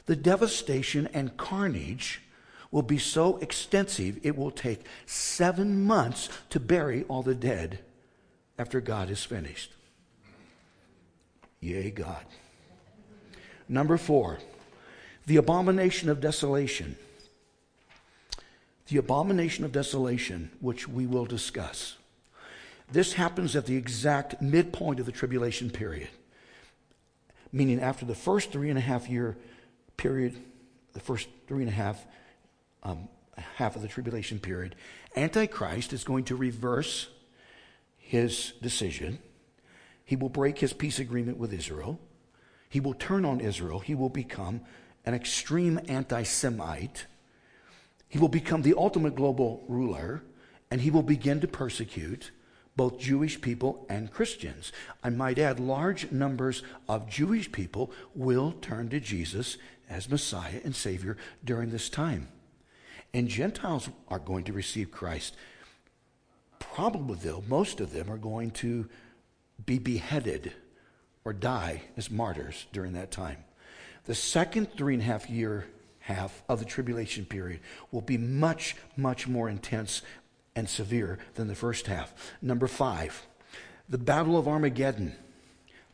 The 0.07 0.17
devastation 0.17 1.09
and 1.13 1.37
carnage 1.37 2.23
will 2.71 2.83
be 2.83 2.99
so 2.99 3.37
extensive 3.39 4.19
it 4.23 4.37
will 4.37 4.51
take 4.51 4.87
seven 5.07 5.85
months 5.85 6.29
to 6.51 6.59
bury 6.59 7.05
all 7.05 7.23
the 7.23 7.35
dead 7.35 7.81
after 8.59 8.81
God 8.81 9.11
is 9.11 9.25
finished. 9.25 9.73
Yea, 11.61 11.91
God. 11.91 12.25
Number 13.69 13.97
four, 13.97 14.39
the 15.27 15.37
abomination 15.37 16.09
of 16.09 16.21
desolation. 16.21 16.97
The 18.93 18.99
abomination 18.99 19.65
of 19.65 19.73
desolation, 19.73 20.51
which 20.61 20.87
we 20.87 21.07
will 21.07 21.25
discuss. 21.25 21.97
This 22.93 23.15
happens 23.15 23.57
at 23.57 23.65
the 23.65 23.75
exact 23.75 24.43
midpoint 24.43 25.01
of 25.01 25.07
the 25.07 25.13
tribulation 25.13 25.71
period, 25.71 26.11
meaning 27.51 27.81
after 27.81 28.05
the 28.05 28.15
first 28.15 28.53
three 28.53 28.69
and 28.69 28.77
a 28.77 28.83
half 28.83 29.09
year 29.09 29.39
period, 29.97 30.37
the 30.93 31.01
first 31.01 31.27
three 31.49 31.63
and 31.63 31.71
a 31.71 31.75
half 31.75 32.05
um, 32.83 33.09
half 33.57 33.77
of 33.77 33.81
the 33.81 33.89
tribulation 33.89 34.39
period, 34.39 34.77
Antichrist 35.17 35.95
is 35.95 36.05
going 36.05 36.25
to 36.25 36.37
reverse 36.37 37.09
his 37.97 38.53
decision. 38.61 39.21
He 40.05 40.17
will 40.17 40.29
break 40.29 40.59
his 40.59 40.75
peace 40.75 40.99
agreement 40.99 41.39
with 41.39 41.55
Israel. 41.55 41.99
He 42.69 42.79
will 42.79 42.93
turn 42.93 43.25
on 43.25 43.41
Israel. 43.41 43.79
He 43.79 43.95
will 43.95 44.11
become 44.11 44.61
an 45.07 45.15
extreme 45.15 45.81
anti 45.89 46.25
Semite. 46.25 47.07
He 48.13 48.19
will 48.19 48.29
become 48.29 48.61
the 48.61 48.75
ultimate 48.77 49.17
global 49.17 49.65
ruler, 49.69 50.23
and 50.71 50.83
he 50.83 50.91
will 50.91 51.03
begin 51.03 51.41
to 51.41 51.49
persecute 51.49 52.31
both 52.77 52.99
Jewish 52.99 53.41
people 53.41 53.87
and 53.89 54.13
Christians. 54.13 54.71
I 55.03 55.09
might 55.09 55.39
add, 55.39 55.59
large 55.59 56.13
numbers 56.13 56.63
of 56.91 57.09
Jewish 57.09 57.51
people 57.51 57.91
will 58.15 58.53
turn 58.61 58.91
to 58.91 59.01
Jesus 59.01 59.57
as 59.89 60.11
Messiah 60.11 60.61
and 60.63 60.77
Savior 60.77 61.17
during 61.43 61.71
this 61.71 61.89
time. 61.89 62.29
And 63.15 63.29
Gentiles 63.29 63.89
are 64.09 64.19
going 64.19 64.45
to 64.45 64.53
receive 64.53 64.91
Christ. 64.91 65.35
Probably, 66.59 67.17
though, 67.17 67.43
most 67.49 67.81
of 67.81 67.95
them 67.95 68.11
are 68.11 68.19
going 68.19 68.51
to 68.51 68.91
be 69.65 69.79
beheaded 69.79 70.53
or 71.25 71.33
die 71.33 71.85
as 71.97 72.11
martyrs 72.11 72.67
during 72.75 72.93
that 72.93 73.11
time. 73.11 73.39
The 74.05 74.15
second 74.15 74.69
three 74.77 74.93
and 74.93 75.03
a 75.03 75.07
half 75.07 75.31
year 75.31 75.67
half 76.03 76.43
of 76.49 76.59
the 76.59 76.65
tribulation 76.65 77.25
period 77.25 77.61
will 77.91 78.01
be 78.01 78.19
much, 78.19 78.77
much 78.97 79.27
more 79.27 79.49
intense 79.49 80.03
and 80.55 80.69
severe 80.69 81.19
than 81.35 81.49
the 81.49 81.55
first 81.55 81.87
half. 81.87 82.13
Number 82.41 82.67
five, 82.67 83.27
the 83.89 83.99
Battle 83.99 84.37
of 84.37 84.47
Armageddon. 84.49 85.15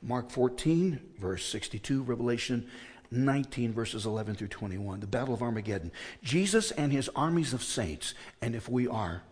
Mark 0.01 0.31
14, 0.31 1.01
verse 1.19 1.45
62, 1.47 2.03
Revelation 2.03 2.69
19, 3.11 3.73
verses 3.73 4.07
11 4.07 4.37
through 4.37 4.49
21, 4.49 5.01
the 5.01 5.07
Battle 5.07 5.35
of 5.35 5.43
Armageddon. 5.43 5.91
Jesus 6.23 6.71
and 6.73 6.93
his 6.93 7.09
armies 7.17 7.53
of 7.53 7.63
saints, 7.63 8.15
and 8.41 8.55
if 8.55 8.69
we 8.69 8.87
are 8.87 9.23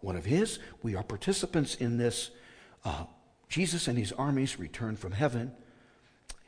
one 0.00 0.16
of 0.16 0.24
his, 0.24 0.58
we 0.82 0.94
are 0.94 1.02
participants 1.02 1.74
in 1.74 1.96
this. 1.96 2.30
Uh, 2.84 3.04
Jesus 3.48 3.88
and 3.88 3.98
his 3.98 4.12
armies 4.12 4.58
return 4.58 4.96
from 4.96 5.12
heaven. 5.12 5.52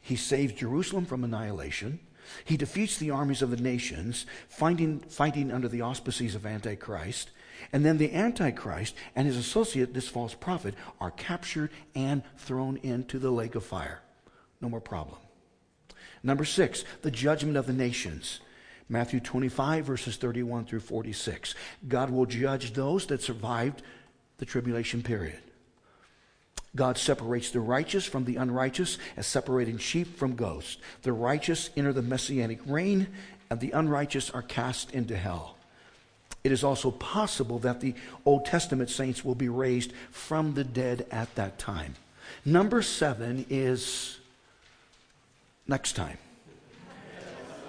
He 0.01 0.17
saves 0.17 0.53
Jerusalem 0.53 1.07
from 1.07 1.25
annihilation. 1.25 2.01
He 2.45 2.57
defeats 2.57 2.97
the 2.97 3.11
armies 3.11 3.43
of 3.43 3.51
the 3.51 3.57
nations, 3.57 4.27
fighting 4.49 5.53
under 5.53 5.69
the 5.69 5.81
auspices 5.83 6.35
of 6.35 6.47
Antichrist. 6.47 7.31
And 7.73 7.85
then 7.85 7.99
the 7.99 8.15
Antichrist 8.15 8.95
and 9.15 9.27
his 9.27 9.37
associate, 9.37 9.93
this 9.93 10.09
false 10.09 10.35
prophet, 10.35 10.75
are 11.01 11.11
captured 11.11 11.71
and 11.95 12.23
thrown 12.39 12.79
into 12.79 13.19
the 13.19 13.31
lake 13.31 13.55
of 13.55 13.65
fire. 13.65 14.01
No 14.61 14.69
more 14.69 14.81
problem. 14.81 15.19
Number 16.23 16.45
six, 16.45 16.85
the 17.03 17.11
judgment 17.11 17.57
of 17.57 17.67
the 17.67 17.73
nations. 17.73 18.41
Matthew 18.89 19.21
25, 19.21 19.85
verses 19.85 20.17
31 20.17 20.65
through 20.65 20.81
46. 20.81 21.55
God 21.87 22.11
will 22.11 22.27
judge 22.27 22.73
those 22.73 23.07
that 23.07 23.23
survived 23.23 23.83
the 24.39 24.47
tribulation 24.47 25.03
period. 25.03 25.39
God 26.77 26.99
separates 26.99 27.51
the 27.51 27.61
righteous 27.61 28.07
from 28.07 28.25
the 28.25 28.37
unrighteous 28.37 28.99
as 29.17 29.27
separating 29.27 29.79
sheep 29.79 30.17
from 30.17 30.37
goats. 30.37 30.77
The 31.03 31.13
righteous 31.13 31.71
enter 31.77 31.93
the 31.93 32.03
messianic 32.03 32.61
reign, 32.67 33.09
and 33.51 33.59
the 33.59 33.73
unrighteous 33.73 34.31
are 34.31 34.43
cast 34.43 34.93
into 34.93 35.17
hell. 35.17 35.57
It 36.45 36.53
is 36.53 36.65
also 36.65 36.91
possible 36.91 37.59
that 37.61 37.81
the 37.81 37.95
Old 38.25 38.47
Testament 38.47 38.89
saints 38.89 39.25
will 39.25 39.35
be 39.35 39.49
raised 39.49 39.93
from 40.11 40.55
the 40.55 40.65
dead 40.65 41.07
at 41.11 41.35
that 41.35 41.59
time. 41.59 41.97
Number 42.45 42.83
seven 42.83 43.45
is 43.51 44.19
next 45.67 45.95
time. 45.97 46.19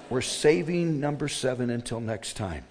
We're 0.10 0.22
saving 0.22 1.00
number 1.00 1.28
seven 1.28 1.70
until 1.70 2.00
next 2.00 2.34
time. 2.36 2.66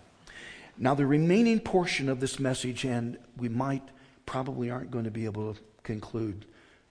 Now, 0.79 0.95
the 0.95 1.07
remaining 1.07 1.61
portion 1.61 2.09
of 2.09 2.21
this 2.21 2.39
message, 2.39 2.85
and 2.85 3.19
we 3.37 3.49
might 3.49 3.83
probably 4.25 4.71
aren't 4.71 4.91
going 4.91 5.05
to 5.05 5.11
be 5.11 5.25
able 5.25 5.55
to 5.55 5.61
conclude 5.91 6.45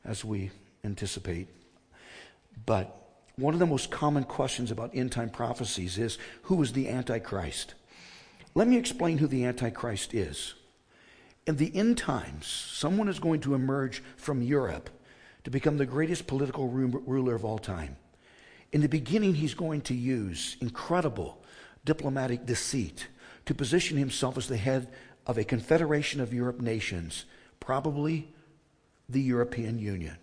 as 0.04 0.26
we 0.26 0.52
anticipate, 0.84 1.48
but 2.66 2.96
one 3.38 3.54
of 3.54 3.60
the 3.62 3.66
most 3.66 3.90
common 3.90 4.26
questions 4.26 4.72
about 4.72 4.94
end 4.94 5.14
time 5.14 5.30
prophecies 5.30 5.98
is 5.98 6.18
who 6.44 6.62
is 6.62 6.74
the 6.74 6.90
Antichrist? 6.90 7.76
Let 8.56 8.68
me 8.68 8.78
explain 8.78 9.20
who 9.20 9.28
the 9.28 9.46
Antichrist 9.46 10.14
is. 10.14 10.56
In 11.48 11.56
the 11.56 11.74
end 11.74 11.98
times, 11.98 12.46
someone 12.46 13.08
is 13.08 13.20
going 13.20 13.40
to 13.42 13.54
emerge 13.54 14.04
from 14.18 14.42
Europe 14.42 14.90
to 15.46 15.50
become 15.50 15.78
the 15.78 15.86
greatest 15.86 16.28
political 16.28 16.68
ruler 16.68 17.36
of 17.36 17.46
all 17.46 17.58
time. 17.58 17.96
In 18.74 18.82
the 18.82 18.90
beginning, 18.90 19.36
he's 19.36 19.54
going 19.54 19.82
to 19.84 19.96
use 19.96 20.58
incredible 20.60 21.42
diplomatic 21.86 22.46
deceit 22.46 23.08
to 23.46 23.56
position 23.56 23.98
himself 23.98 24.38
as 24.38 24.48
the 24.48 24.58
head 24.58 24.90
of 25.26 25.38
a 25.38 25.46
confederation 25.46 26.20
of 26.20 26.34
Europe 26.34 26.60
nations, 26.60 27.24
probably 27.62 28.34
the 29.10 29.22
European 29.22 29.80
Union. 29.80 30.18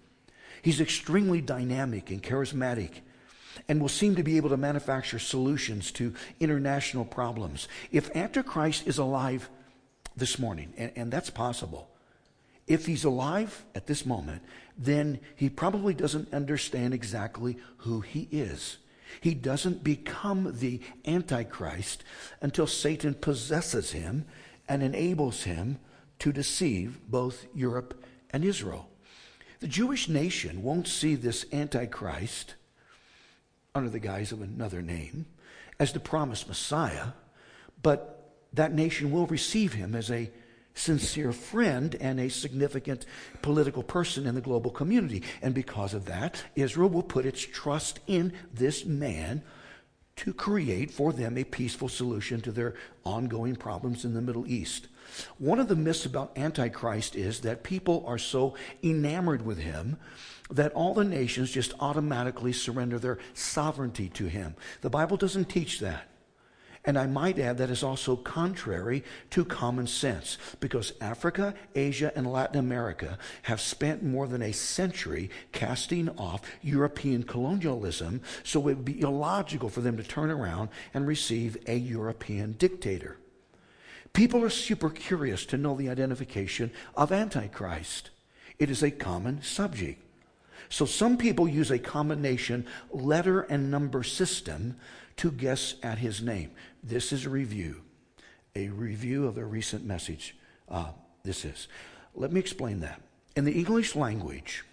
He's 0.62 0.80
extremely 0.80 1.40
dynamic 1.40 2.10
and 2.10 2.22
charismatic 2.22 3.00
and 3.68 3.80
will 3.80 3.88
seem 3.88 4.14
to 4.16 4.22
be 4.22 4.36
able 4.36 4.50
to 4.50 4.56
manufacture 4.56 5.18
solutions 5.18 5.90
to 5.92 6.14
international 6.40 7.04
problems. 7.04 7.68
If 7.90 8.14
Antichrist 8.14 8.86
is 8.86 8.98
alive 8.98 9.48
this 10.16 10.38
morning, 10.38 10.72
and, 10.76 10.92
and 10.96 11.12
that's 11.12 11.30
possible, 11.30 11.88
if 12.66 12.86
he's 12.86 13.04
alive 13.04 13.64
at 13.74 13.86
this 13.86 14.04
moment, 14.04 14.42
then 14.76 15.20
he 15.36 15.48
probably 15.48 15.94
doesn't 15.94 16.34
understand 16.34 16.94
exactly 16.94 17.56
who 17.78 18.00
he 18.00 18.28
is. 18.30 18.78
He 19.20 19.34
doesn't 19.34 19.84
become 19.84 20.52
the 20.58 20.80
Antichrist 21.06 22.02
until 22.40 22.66
Satan 22.66 23.14
possesses 23.14 23.92
him 23.92 24.26
and 24.68 24.82
enables 24.82 25.44
him 25.44 25.78
to 26.18 26.32
deceive 26.32 26.98
both 27.08 27.46
Europe 27.54 28.02
and 28.30 28.44
Israel. 28.44 28.88
The 29.60 29.68
Jewish 29.68 30.08
nation 30.08 30.62
won't 30.62 30.88
see 30.88 31.14
this 31.14 31.46
Antichrist 31.52 32.54
under 33.74 33.90
the 33.90 33.98
guise 33.98 34.32
of 34.32 34.42
another 34.42 34.82
name 34.82 35.26
as 35.78 35.92
the 35.92 36.00
promised 36.00 36.48
Messiah, 36.48 37.08
but 37.82 38.34
that 38.52 38.72
nation 38.72 39.10
will 39.10 39.26
receive 39.26 39.74
him 39.74 39.94
as 39.94 40.10
a 40.10 40.30
sincere 40.74 41.32
friend 41.32 41.96
and 42.00 42.20
a 42.20 42.28
significant 42.28 43.06
political 43.42 43.82
person 43.82 44.26
in 44.26 44.34
the 44.34 44.40
global 44.40 44.70
community. 44.70 45.22
And 45.42 45.54
because 45.54 45.94
of 45.94 46.04
that, 46.06 46.42
Israel 46.54 46.90
will 46.90 47.02
put 47.02 47.26
its 47.26 47.40
trust 47.40 48.00
in 48.06 48.32
this 48.52 48.84
man 48.84 49.42
to 50.16 50.32
create 50.32 50.90
for 50.90 51.12
them 51.12 51.36
a 51.36 51.44
peaceful 51.44 51.88
solution 51.88 52.40
to 52.42 52.52
their 52.52 52.74
ongoing 53.04 53.56
problems 53.56 54.04
in 54.04 54.14
the 54.14 54.22
Middle 54.22 54.46
East. 54.46 54.88
One 55.38 55.60
of 55.60 55.68
the 55.68 55.76
myths 55.76 56.06
about 56.06 56.36
Antichrist 56.36 57.16
is 57.16 57.40
that 57.40 57.62
people 57.62 58.04
are 58.06 58.18
so 58.18 58.54
enamored 58.82 59.44
with 59.44 59.58
him 59.58 59.96
that 60.50 60.72
all 60.72 60.94
the 60.94 61.04
nations 61.04 61.50
just 61.50 61.74
automatically 61.80 62.52
surrender 62.52 62.98
their 62.98 63.18
sovereignty 63.34 64.08
to 64.10 64.26
him. 64.26 64.54
The 64.80 64.90
Bible 64.90 65.16
doesn't 65.16 65.48
teach 65.48 65.80
that. 65.80 66.08
And 66.86 66.96
I 66.96 67.08
might 67.08 67.36
add 67.40 67.58
that 67.58 67.68
is 67.68 67.82
also 67.82 68.14
contrary 68.14 69.02
to 69.30 69.44
common 69.44 69.88
sense 69.88 70.38
because 70.60 70.92
Africa, 71.00 71.52
Asia, 71.74 72.12
and 72.14 72.32
Latin 72.32 72.60
America 72.60 73.18
have 73.42 73.60
spent 73.60 74.04
more 74.04 74.28
than 74.28 74.40
a 74.40 74.52
century 74.52 75.28
casting 75.50 76.08
off 76.10 76.42
European 76.62 77.24
colonialism, 77.24 78.20
so 78.44 78.60
it 78.60 78.76
would 78.76 78.84
be 78.84 79.00
illogical 79.00 79.68
for 79.68 79.80
them 79.80 79.96
to 79.96 80.04
turn 80.04 80.30
around 80.30 80.68
and 80.94 81.08
receive 81.08 81.56
a 81.66 81.74
European 81.74 82.52
dictator. 82.52 83.16
People 84.16 84.42
are 84.42 84.48
super 84.48 84.88
curious 84.88 85.44
to 85.44 85.58
know 85.58 85.76
the 85.76 85.90
identification 85.90 86.70
of 86.96 87.12
Antichrist. 87.12 88.08
It 88.58 88.70
is 88.70 88.82
a 88.82 88.90
common 88.90 89.42
subject. 89.42 90.02
So 90.70 90.86
some 90.86 91.18
people 91.18 91.46
use 91.46 91.70
a 91.70 91.78
combination 91.78 92.64
letter 92.90 93.42
and 93.42 93.70
number 93.70 94.02
system 94.02 94.78
to 95.16 95.30
guess 95.30 95.74
at 95.82 95.98
his 95.98 96.22
name. 96.22 96.52
This 96.82 97.12
is 97.12 97.26
a 97.26 97.30
review. 97.30 97.82
a 98.54 98.68
review 98.68 99.26
of 99.26 99.36
a 99.36 99.44
recent 99.44 99.84
message. 99.84 100.34
Uh, 100.66 100.92
this 101.22 101.44
is. 101.44 101.68
Let 102.14 102.32
me 102.32 102.40
explain 102.40 102.80
that. 102.80 103.02
In 103.36 103.44
the 103.44 103.52
English 103.52 103.94
language, 103.94 104.64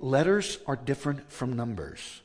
letters 0.00 0.58
are 0.66 0.74
different 0.74 1.30
from 1.30 1.54
numbers. 1.54 2.20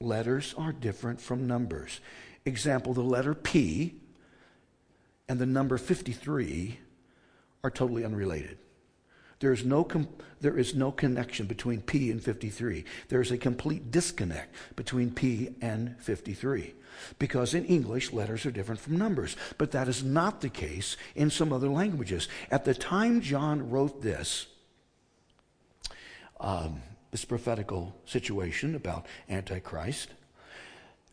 Letters 0.00 0.56
are 0.58 0.72
different 0.72 1.20
from 1.20 1.46
numbers. 1.46 2.00
Example 2.44 2.94
the 2.94 3.00
letter 3.00 3.32
P 3.32 3.94
and 5.28 5.38
the 5.38 5.46
number 5.46 5.76
53 5.78 6.78
are 7.62 7.70
totally 7.70 8.04
unrelated. 8.04 8.58
There 9.40 9.52
is 9.52 9.64
no, 9.64 9.84
com- 9.84 10.08
there 10.40 10.58
is 10.58 10.74
no 10.74 10.90
connection 10.90 11.46
between 11.46 11.80
P 11.82 12.10
and 12.10 12.22
53. 12.22 12.84
There 13.08 13.20
is 13.20 13.30
a 13.30 13.38
complete 13.38 13.90
disconnect 13.90 14.54
between 14.74 15.12
P 15.12 15.54
and 15.60 15.96
53. 16.00 16.74
Because 17.20 17.54
in 17.54 17.64
English, 17.64 18.12
letters 18.12 18.44
are 18.44 18.50
different 18.50 18.80
from 18.80 18.96
numbers. 18.96 19.36
But 19.56 19.70
that 19.70 19.86
is 19.86 20.02
not 20.02 20.40
the 20.40 20.48
case 20.48 20.96
in 21.14 21.30
some 21.30 21.52
other 21.52 21.68
languages. 21.68 22.28
At 22.50 22.64
the 22.64 22.74
time 22.74 23.20
John 23.20 23.70
wrote 23.70 24.02
this, 24.02 24.46
um, 26.40 26.82
this 27.12 27.24
prophetical 27.24 27.94
situation 28.06 28.74
about 28.74 29.06
Antichrist, 29.28 30.08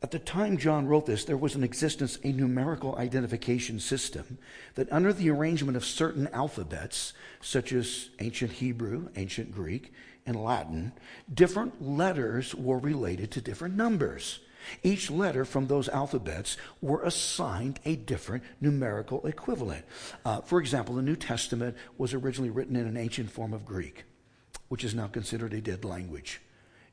at 0.01 0.11
the 0.11 0.19
time 0.19 0.57
John 0.57 0.87
wrote 0.87 1.05
this, 1.05 1.25
there 1.25 1.37
was 1.37 1.55
in 1.55 1.63
existence 1.63 2.19
a 2.23 2.31
numerical 2.31 2.95
identification 2.97 3.79
system 3.79 4.37
that, 4.75 4.91
under 4.91 5.13
the 5.13 5.29
arrangement 5.29 5.77
of 5.77 5.85
certain 5.85 6.27
alphabets, 6.27 7.13
such 7.41 7.71
as 7.73 8.09
ancient 8.19 8.53
Hebrew, 8.53 9.09
ancient 9.15 9.51
Greek, 9.51 9.93
and 10.25 10.35
Latin, 10.35 10.91
different 11.33 11.81
letters 11.81 12.53
were 12.53 12.77
related 12.77 13.31
to 13.31 13.41
different 13.41 13.75
numbers. 13.75 14.39
Each 14.83 15.11
letter 15.11 15.45
from 15.45 15.67
those 15.67 15.89
alphabets 15.89 16.57
were 16.81 17.03
assigned 17.03 17.79
a 17.85 17.95
different 17.95 18.43
numerical 18.59 19.25
equivalent. 19.25 19.85
Uh, 20.25 20.41
for 20.41 20.59
example, 20.59 20.95
the 20.95 21.01
New 21.01 21.15
Testament 21.15 21.77
was 21.97 22.13
originally 22.13 22.49
written 22.49 22.75
in 22.75 22.87
an 22.87 22.97
ancient 22.97 23.31
form 23.31 23.53
of 23.53 23.65
Greek, 23.65 24.05
which 24.67 24.83
is 24.83 24.95
now 24.95 25.07
considered 25.07 25.53
a 25.53 25.61
dead 25.61 25.85
language. 25.85 26.41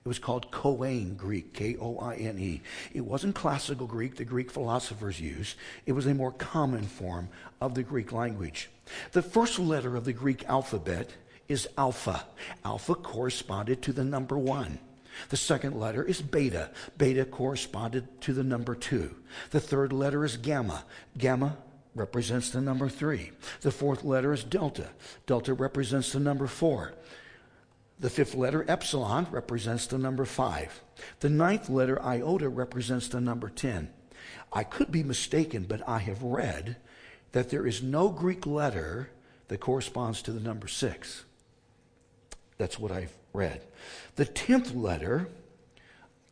It 0.04 0.08
was 0.08 0.18
called 0.18 0.50
Koine 0.50 1.16
Greek, 1.16 1.54
K 1.54 1.76
O 1.80 1.96
I 1.98 2.16
N 2.16 2.38
E. 2.38 2.60
It 2.92 3.02
wasn't 3.02 3.36
classical 3.36 3.86
Greek 3.86 4.16
the 4.16 4.24
Greek 4.24 4.50
philosophers 4.50 5.20
used, 5.20 5.56
it 5.86 5.92
was 5.92 6.06
a 6.06 6.14
more 6.14 6.32
common 6.32 6.82
form 6.82 7.28
of 7.60 7.74
the 7.74 7.84
Greek 7.84 8.10
language. 8.10 8.68
The 9.12 9.22
first 9.22 9.60
letter 9.60 9.96
of 9.96 10.04
the 10.04 10.12
Greek 10.12 10.44
alphabet 10.46 11.10
is 11.48 11.68
alpha. 11.78 12.26
Alpha 12.64 12.94
corresponded 12.94 13.82
to 13.82 13.92
the 13.92 14.04
number 14.04 14.36
one. 14.36 14.80
The 15.28 15.36
second 15.36 15.78
letter 15.78 16.02
is 16.02 16.20
beta. 16.20 16.70
Beta 16.98 17.24
corresponded 17.24 18.20
to 18.22 18.32
the 18.32 18.42
number 18.42 18.74
two. 18.74 19.14
The 19.50 19.60
third 19.60 19.92
letter 19.92 20.24
is 20.24 20.36
gamma. 20.36 20.84
Gamma 21.16 21.58
represents 21.94 22.50
the 22.50 22.60
number 22.60 22.88
three. 22.88 23.32
The 23.60 23.70
fourth 23.70 24.04
letter 24.04 24.32
is 24.32 24.44
delta. 24.44 24.88
Delta 25.26 25.52
represents 25.52 26.12
the 26.12 26.20
number 26.20 26.46
four. 26.46 26.94
The 28.02 28.10
fifth 28.10 28.34
letter, 28.34 28.64
epsilon, 28.66 29.28
represents 29.30 29.86
the 29.86 29.96
number 29.96 30.24
five. 30.24 30.82
The 31.20 31.30
ninth 31.30 31.70
letter, 31.70 32.02
iota, 32.02 32.48
represents 32.48 33.06
the 33.06 33.20
number 33.20 33.48
10. 33.48 33.90
I 34.52 34.64
could 34.64 34.90
be 34.90 35.04
mistaken, 35.04 35.66
but 35.68 35.88
I 35.88 36.00
have 36.00 36.20
read 36.20 36.78
that 37.30 37.50
there 37.50 37.64
is 37.64 37.80
no 37.80 38.08
Greek 38.08 38.44
letter 38.44 39.10
that 39.46 39.60
corresponds 39.60 40.20
to 40.22 40.32
the 40.32 40.40
number 40.40 40.66
six. 40.66 41.24
That's 42.58 42.76
what 42.76 42.90
I've 42.90 43.16
read. 43.32 43.62
The 44.16 44.24
tenth 44.24 44.74
letter, 44.74 45.28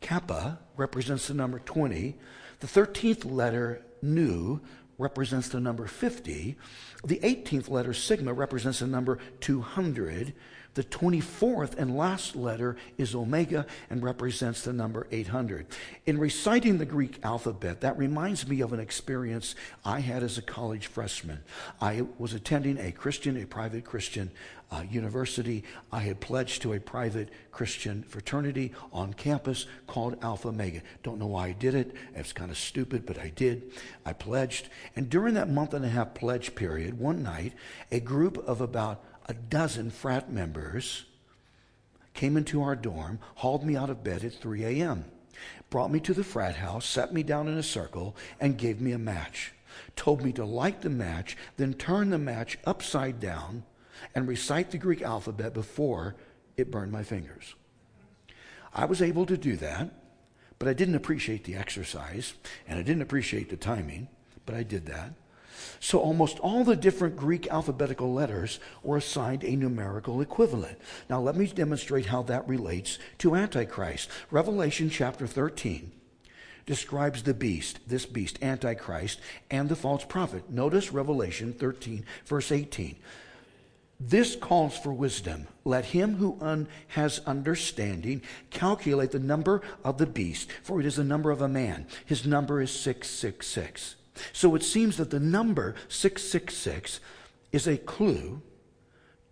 kappa, 0.01 0.59
represents 0.75 1.29
the 1.29 1.35
number 1.35 1.59
20. 1.59 2.17
The 2.59 2.67
13th 2.67 3.23
letter, 3.23 3.81
nu, 4.01 4.59
represents 4.97 5.47
the 5.47 5.61
number 5.61 5.87
50. 5.87 6.57
The 7.05 7.19
18th 7.19 7.69
letter, 7.69 7.93
sigma, 7.93 8.33
represents 8.33 8.79
the 8.79 8.87
number 8.87 9.19
200. 9.39 10.33
The 10.73 10.83
24th 10.85 11.77
and 11.77 11.97
last 11.97 12.35
letter 12.35 12.77
is 12.97 13.13
omega 13.13 13.65
and 13.89 14.01
represents 14.01 14.61
the 14.61 14.71
number 14.71 15.05
800. 15.11 15.65
In 16.05 16.17
reciting 16.17 16.77
the 16.77 16.85
Greek 16.85 17.19
alphabet, 17.23 17.81
that 17.81 17.97
reminds 17.97 18.47
me 18.47 18.61
of 18.61 18.71
an 18.71 18.79
experience 18.79 19.53
I 19.83 19.99
had 19.99 20.23
as 20.23 20.37
a 20.37 20.41
college 20.41 20.87
freshman. 20.87 21.39
I 21.81 22.03
was 22.17 22.33
attending 22.33 22.77
a 22.77 22.93
Christian, 22.93 23.41
a 23.41 23.45
private 23.45 23.83
Christian 23.83 24.31
uh, 24.71 24.83
university. 24.89 25.65
I 25.91 25.99
had 25.99 26.21
pledged 26.21 26.61
to 26.61 26.73
a 26.73 26.79
private 26.79 27.29
Christian 27.51 28.03
fraternity 28.03 28.71
on 28.93 29.13
campus 29.13 29.65
called 29.87 30.17
Alpha 30.23 30.47
Omega. 30.47 30.81
Don't 31.03 31.19
know 31.19 31.27
why 31.27 31.47
I 31.47 31.51
did 31.51 31.75
it. 31.75 31.93
It's 32.15 32.31
kind 32.31 32.49
of 32.49 32.57
stupid, 32.57 33.05
but 33.05 33.19
I 33.19 33.29
did. 33.29 33.73
I 34.05 34.13
pledged. 34.13 34.69
And 34.95 35.09
during 35.09 35.33
that 35.33 35.49
month 35.49 35.73
and 35.73 35.83
a 35.83 35.89
half 35.89 36.13
pledge 36.13 36.55
period, 36.55 36.97
one 36.97 37.21
night, 37.21 37.53
a 37.91 37.99
group 37.99 38.37
of 38.37 38.61
about 38.61 39.03
a 39.25 39.33
dozen 39.33 39.89
frat 39.89 40.31
members 40.31 41.05
came 42.13 42.37
into 42.37 42.61
our 42.61 42.75
dorm, 42.75 43.19
hauled 43.35 43.63
me 43.63 43.75
out 43.75 43.89
of 43.89 44.03
bed 44.03 44.23
at 44.23 44.33
3 44.33 44.65
a.m., 44.65 45.05
brought 45.69 45.91
me 45.91 45.99
to 46.01 46.13
the 46.13 46.23
frat 46.23 46.55
house, 46.57 46.85
sat 46.85 47.13
me 47.13 47.23
down 47.23 47.47
in 47.47 47.57
a 47.57 47.63
circle, 47.63 48.15
and 48.39 48.57
gave 48.57 48.81
me 48.81 48.91
a 48.91 48.99
match. 48.99 49.53
Told 49.95 50.21
me 50.21 50.31
to 50.33 50.45
light 50.45 50.81
the 50.81 50.89
match, 50.89 51.37
then 51.57 51.73
turn 51.73 52.09
the 52.09 52.17
match 52.17 52.57
upside 52.65 53.19
down 53.19 53.63
and 54.13 54.27
recite 54.27 54.71
the 54.71 54.77
Greek 54.77 55.01
alphabet 55.01 55.53
before 55.53 56.15
it 56.57 56.71
burned 56.71 56.91
my 56.91 57.03
fingers. 57.03 57.55
I 58.73 58.85
was 58.85 59.01
able 59.01 59.25
to 59.25 59.37
do 59.37 59.55
that, 59.57 59.89
but 60.59 60.67
I 60.67 60.73
didn't 60.73 60.95
appreciate 60.95 61.43
the 61.43 61.55
exercise 61.55 62.33
and 62.67 62.77
I 62.77 62.81
didn't 62.81 63.01
appreciate 63.01 63.49
the 63.49 63.57
timing, 63.57 64.07
but 64.45 64.55
I 64.55 64.63
did 64.63 64.85
that. 64.87 65.13
So 65.79 65.99
almost 65.99 66.39
all 66.39 66.63
the 66.63 66.75
different 66.75 67.15
Greek 67.15 67.47
alphabetical 67.47 68.13
letters 68.13 68.59
were 68.83 68.97
assigned 68.97 69.43
a 69.43 69.55
numerical 69.55 70.21
equivalent. 70.21 70.79
Now 71.09 71.19
let 71.19 71.35
me 71.35 71.47
demonstrate 71.47 72.07
how 72.07 72.23
that 72.23 72.47
relates 72.47 72.99
to 73.19 73.35
Antichrist. 73.35 74.09
Revelation 74.29 74.89
chapter 74.89 75.27
13 75.27 75.91
describes 76.65 77.23
the 77.23 77.33
beast, 77.33 77.79
this 77.87 78.05
beast, 78.05 78.39
Antichrist, 78.41 79.19
and 79.49 79.69
the 79.69 79.75
false 79.75 80.05
prophet. 80.05 80.49
Notice 80.49 80.91
Revelation 80.91 81.53
13, 81.53 82.05
verse 82.25 82.51
18. 82.51 82.95
This 84.03 84.35
calls 84.35 84.75
for 84.75 84.91
wisdom. 84.91 85.47
Let 85.63 85.85
him 85.85 86.15
who 86.15 86.37
un- 86.41 86.67
has 86.89 87.19
understanding 87.27 88.23
calculate 88.49 89.11
the 89.11 89.19
number 89.19 89.61
of 89.83 89.99
the 89.99 90.07
beast, 90.07 90.51
for 90.63 90.79
it 90.79 90.87
is 90.87 90.95
the 90.95 91.03
number 91.03 91.29
of 91.29 91.41
a 91.41 91.47
man. 91.47 91.85
His 92.05 92.25
number 92.25 92.61
is 92.61 92.71
666. 92.71 93.95
So 94.33 94.55
it 94.55 94.63
seems 94.63 94.97
that 94.97 95.09
the 95.09 95.19
number 95.19 95.75
666 95.89 96.99
is 97.51 97.67
a 97.67 97.77
clue 97.77 98.41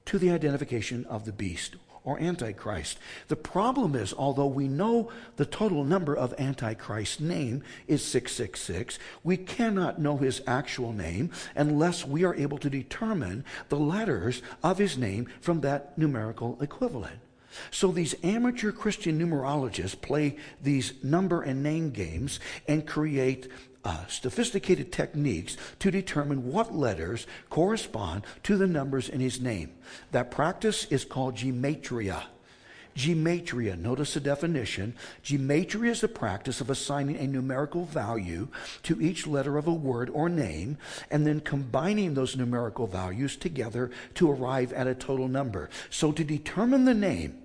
to 0.05 0.17
the 0.17 0.31
identification 0.31 1.05
of 1.05 1.25
the 1.25 1.31
beast 1.31 1.75
or 2.03 2.19
Antichrist. 2.19 2.97
The 3.27 3.35
problem 3.35 3.95
is, 3.95 4.13
although 4.13 4.47
we 4.47 4.67
know 4.67 5.11
the 5.35 5.45
total 5.45 5.83
number 5.83 6.15
of 6.15 6.33
Antichrist's 6.39 7.19
name 7.19 7.61
is 7.87 8.03
666, 8.03 8.97
we 9.23 9.37
cannot 9.37 9.99
know 9.99 10.17
his 10.17 10.41
actual 10.47 10.93
name 10.93 11.29
unless 11.55 12.05
we 12.05 12.23
are 12.23 12.35
able 12.35 12.57
to 12.59 12.69
determine 12.69 13.43
the 13.69 13.77
letters 13.77 14.41
of 14.63 14.77
his 14.77 14.97
name 14.97 15.27
from 15.41 15.61
that 15.61 15.97
numerical 15.97 16.57
equivalent. 16.61 17.19
So 17.71 17.91
these 17.91 18.15
amateur 18.23 18.71
Christian 18.71 19.19
numerologists 19.19 19.99
play 19.99 20.37
these 20.61 20.93
number 21.03 21.41
and 21.41 21.63
name 21.63 21.91
games 21.91 22.39
and 22.67 22.87
create 22.87 23.47
uh, 23.84 24.05
sophisticated 24.07 24.91
techniques 24.91 25.57
to 25.80 25.91
determine 25.91 26.51
what 26.51 26.75
letters 26.75 27.25
correspond 27.49 28.23
to 28.43 28.57
the 28.57 28.67
numbers 28.67 29.09
in 29.09 29.19
his 29.19 29.39
name. 29.39 29.71
That 30.11 30.32
practice 30.32 30.86
is 30.86 31.05
called 31.05 31.36
gematria. 31.36 32.23
Gematria, 32.95 33.80
notice 33.80 34.15
the 34.15 34.19
definition. 34.19 34.93
Gematria 35.23 35.91
is 35.91 36.01
the 36.01 36.09
practice 36.09 36.59
of 36.59 36.69
assigning 36.69 37.15
a 37.15 37.27
numerical 37.27 37.86
value 37.86 38.49
to 38.84 38.99
each 38.99 39.25
letter 39.25 39.57
of 39.57 39.67
a 39.67 39.73
word 39.73 40.09
or 40.09 40.27
name 40.27 40.77
and 41.09 41.25
then 41.25 41.39
combining 41.39 42.13
those 42.13 42.36
numerical 42.36 42.88
values 42.88 43.38
together 43.38 43.89
to 44.15 44.30
arrive 44.30 44.73
at 44.73 44.88
a 44.88 44.95
total 44.95 45.30
number. 45.30 45.69
So 45.89 46.11
to 46.11 46.23
determine 46.25 46.84
the 46.84 46.93
name 46.93 47.38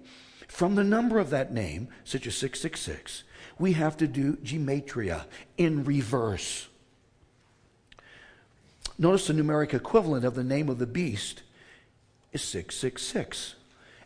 from 0.48 0.74
the 0.74 0.84
number 0.84 1.18
of 1.18 1.30
that 1.30 1.52
name, 1.52 1.88
such 2.04 2.26
as 2.26 2.36
666, 2.36 3.22
we 3.58 3.72
have 3.72 3.96
to 3.98 4.06
do 4.06 4.36
gematria 4.36 5.24
in 5.56 5.84
reverse. 5.84 6.68
Notice 8.98 9.26
the 9.26 9.32
numeric 9.32 9.74
equivalent 9.74 10.24
of 10.24 10.34
the 10.34 10.44
name 10.44 10.68
of 10.68 10.78
the 10.78 10.86
beast 10.86 11.42
is 12.32 12.42
666. 12.42 13.54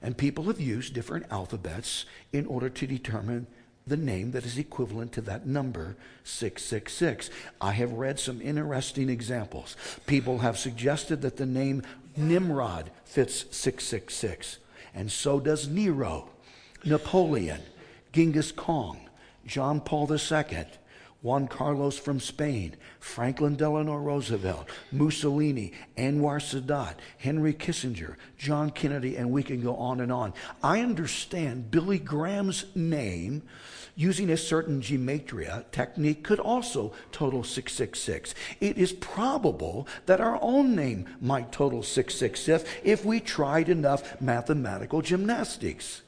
And 0.01 0.17
people 0.17 0.45
have 0.45 0.61
used 0.61 0.95
different 0.95 1.27
alphabets 1.31 2.05
in 2.33 2.47
order 2.47 2.69
to 2.69 2.87
determine 2.87 3.47
the 3.87 3.97
name 3.97 4.31
that 4.33 4.45
is 4.45 4.59
equivalent 4.59 5.13
to 5.13 5.21
that 5.23 5.47
number, 5.47 5.97
666. 6.25 7.31
I 7.61 7.73
have 7.73 7.93
read 7.93 8.21
some 8.21 8.41
interesting 8.41 9.09
examples. 9.09 9.77
People 10.07 10.39
have 10.39 10.59
suggested 10.59 11.23
that 11.23 11.37
the 11.37 11.47
name 11.47 11.83
Nimrod 12.17 12.91
fits 13.05 13.47
666, 13.51 14.59
and 14.95 15.11
so 15.11 15.41
does 15.41 15.69
Nero, 15.69 16.29
Napoleon, 16.85 17.63
Genghis 18.13 18.53
Khan, 18.53 18.99
John 19.49 19.81
Paul 19.81 20.13
II, 20.13 20.67
Juan 21.21 21.49
Carlos 21.49 21.99
from 21.99 22.21
Spain, 22.21 22.77
Franklin 23.01 23.57
Delano 23.57 23.97
Roosevelt, 23.97 24.69
Mussolini, 24.93 25.73
Anwar 25.97 26.39
Sadat, 26.39 26.95
Henry 27.17 27.53
Kissinger, 27.53 28.15
John 28.37 28.71
Kennedy, 28.71 29.17
and 29.17 29.33
we 29.33 29.43
can 29.43 29.61
go 29.61 29.75
on 29.75 30.01
and 30.01 30.13
on. 30.13 30.33
I 30.63 30.81
understand 30.81 31.73
Billy 31.73 31.99
Graham's 31.99 32.67
name 32.77 33.43
using 33.97 34.31
a 34.31 34.37
certain 34.37 34.81
gematria 34.81 35.65
technique 35.73 36.23
could 36.23 36.39
also 36.39 36.93
total 37.11 37.43
666. 37.43 38.35
It 38.61 38.79
is 38.79 38.93
probable 38.93 39.89
that 40.07 40.21
our 40.21 40.39
own 40.41 40.77
name 40.77 41.07
might 41.21 41.51
total 41.51 41.83
666 41.83 42.65
if 42.85 43.05
we 43.05 43.19
tried 43.19 43.69
enough 43.69 44.21
mathematical 44.21 45.03
gymnastics. 45.03 46.03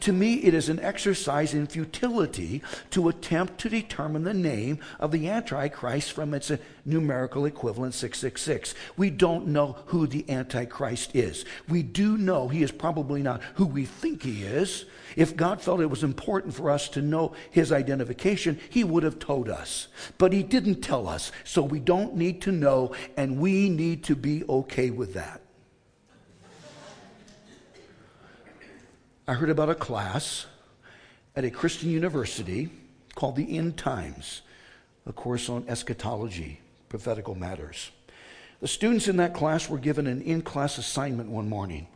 To 0.00 0.12
me, 0.12 0.34
it 0.34 0.54
is 0.54 0.68
an 0.68 0.80
exercise 0.80 1.54
in 1.54 1.66
futility 1.66 2.62
to 2.90 3.08
attempt 3.08 3.58
to 3.60 3.68
determine 3.68 4.24
the 4.24 4.34
name 4.34 4.78
of 4.98 5.10
the 5.10 5.28
Antichrist 5.28 6.12
from 6.12 6.34
its 6.34 6.50
numerical 6.84 7.46
equivalent 7.46 7.94
666. 7.94 8.74
We 8.96 9.10
don't 9.10 9.48
know 9.48 9.76
who 9.86 10.06
the 10.06 10.28
Antichrist 10.30 11.14
is. 11.14 11.44
We 11.68 11.82
do 11.82 12.16
know 12.18 12.48
he 12.48 12.62
is 12.62 12.72
probably 12.72 13.22
not 13.22 13.42
who 13.54 13.66
we 13.66 13.84
think 13.84 14.22
he 14.22 14.44
is. 14.44 14.84
If 15.16 15.36
God 15.36 15.60
felt 15.60 15.80
it 15.80 15.90
was 15.90 16.02
important 16.02 16.54
for 16.54 16.70
us 16.70 16.88
to 16.90 17.02
know 17.02 17.34
his 17.50 17.72
identification, 17.72 18.58
he 18.68 18.84
would 18.84 19.02
have 19.02 19.18
told 19.18 19.48
us. 19.48 19.88
But 20.18 20.32
he 20.32 20.42
didn't 20.42 20.82
tell 20.82 21.08
us, 21.08 21.30
so 21.44 21.62
we 21.62 21.80
don't 21.80 22.16
need 22.16 22.42
to 22.42 22.52
know, 22.52 22.94
and 23.16 23.38
we 23.38 23.68
need 23.68 24.04
to 24.04 24.16
be 24.16 24.44
okay 24.48 24.90
with 24.90 25.14
that. 25.14 25.40
I 29.26 29.32
heard 29.32 29.48
about 29.48 29.70
a 29.70 29.74
class 29.74 30.44
at 31.34 31.46
a 31.46 31.50
Christian 31.50 31.88
university 31.88 32.68
called 33.14 33.36
the 33.36 33.56
End 33.56 33.78
Times, 33.78 34.42
a 35.06 35.14
course 35.14 35.48
on 35.48 35.64
eschatology, 35.66 36.60
prophetical 36.90 37.34
matters. 37.34 37.90
The 38.60 38.68
students 38.68 39.08
in 39.08 39.16
that 39.16 39.32
class 39.32 39.70
were 39.70 39.78
given 39.78 40.06
an 40.06 40.20
in 40.20 40.42
class 40.42 40.76
assignment 40.76 41.30
one 41.30 41.48
morning. 41.48 41.86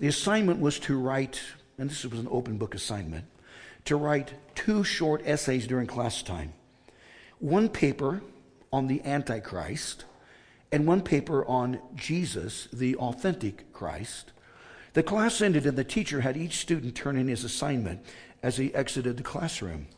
The 0.00 0.08
assignment 0.08 0.60
was 0.60 0.78
to 0.80 1.00
write, 1.00 1.40
and 1.78 1.88
this 1.88 2.04
was 2.04 2.20
an 2.20 2.28
open 2.30 2.58
book 2.58 2.74
assignment, 2.74 3.24
to 3.86 3.96
write 3.96 4.34
two 4.54 4.84
short 4.84 5.22
essays 5.24 5.66
during 5.66 5.86
class 5.86 6.22
time. 6.22 6.52
One 7.38 7.70
paper 7.70 8.20
on 8.70 8.86
the 8.86 9.02
Antichrist, 9.02 10.04
and 10.70 10.86
one 10.86 11.00
paper 11.00 11.42
on 11.46 11.80
Jesus, 11.94 12.68
the 12.70 12.96
authentic 12.96 13.72
Christ, 13.72 14.32
the 14.94 15.02
class 15.02 15.40
ended, 15.40 15.66
and 15.66 15.76
the 15.76 15.84
teacher 15.84 16.22
had 16.22 16.36
each 16.36 16.58
student 16.58 16.94
turn 16.94 17.16
in 17.16 17.28
his 17.28 17.44
assignment 17.44 18.00
as 18.42 18.56
he 18.56 18.74
exited 18.74 19.16
the 19.16 19.22
classroom. 19.22 19.88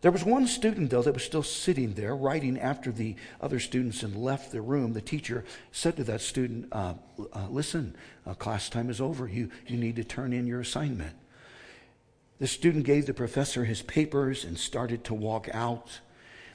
There 0.00 0.12
was 0.12 0.24
one 0.24 0.46
student, 0.46 0.90
though, 0.90 1.02
that 1.02 1.14
was 1.14 1.24
still 1.24 1.42
sitting 1.42 1.94
there 1.94 2.14
writing 2.14 2.58
after 2.58 2.92
the 2.92 3.16
other 3.40 3.58
students 3.58 4.02
and 4.02 4.14
left 4.14 4.52
the 4.52 4.60
room. 4.60 4.92
The 4.92 5.00
teacher 5.00 5.44
said 5.72 5.96
to 5.96 6.04
that 6.04 6.20
student, 6.20 6.68
uh, 6.70 6.94
uh, 7.32 7.48
Listen, 7.50 7.96
uh, 8.24 8.34
class 8.34 8.68
time 8.68 8.90
is 8.90 9.00
over. 9.00 9.26
You, 9.26 9.50
you 9.66 9.76
need 9.76 9.96
to 9.96 10.04
turn 10.04 10.32
in 10.32 10.46
your 10.46 10.60
assignment. 10.60 11.16
The 12.38 12.46
student 12.46 12.84
gave 12.84 13.06
the 13.06 13.14
professor 13.14 13.64
his 13.64 13.82
papers 13.82 14.44
and 14.44 14.56
started 14.56 15.02
to 15.04 15.14
walk 15.14 15.48
out. 15.52 16.00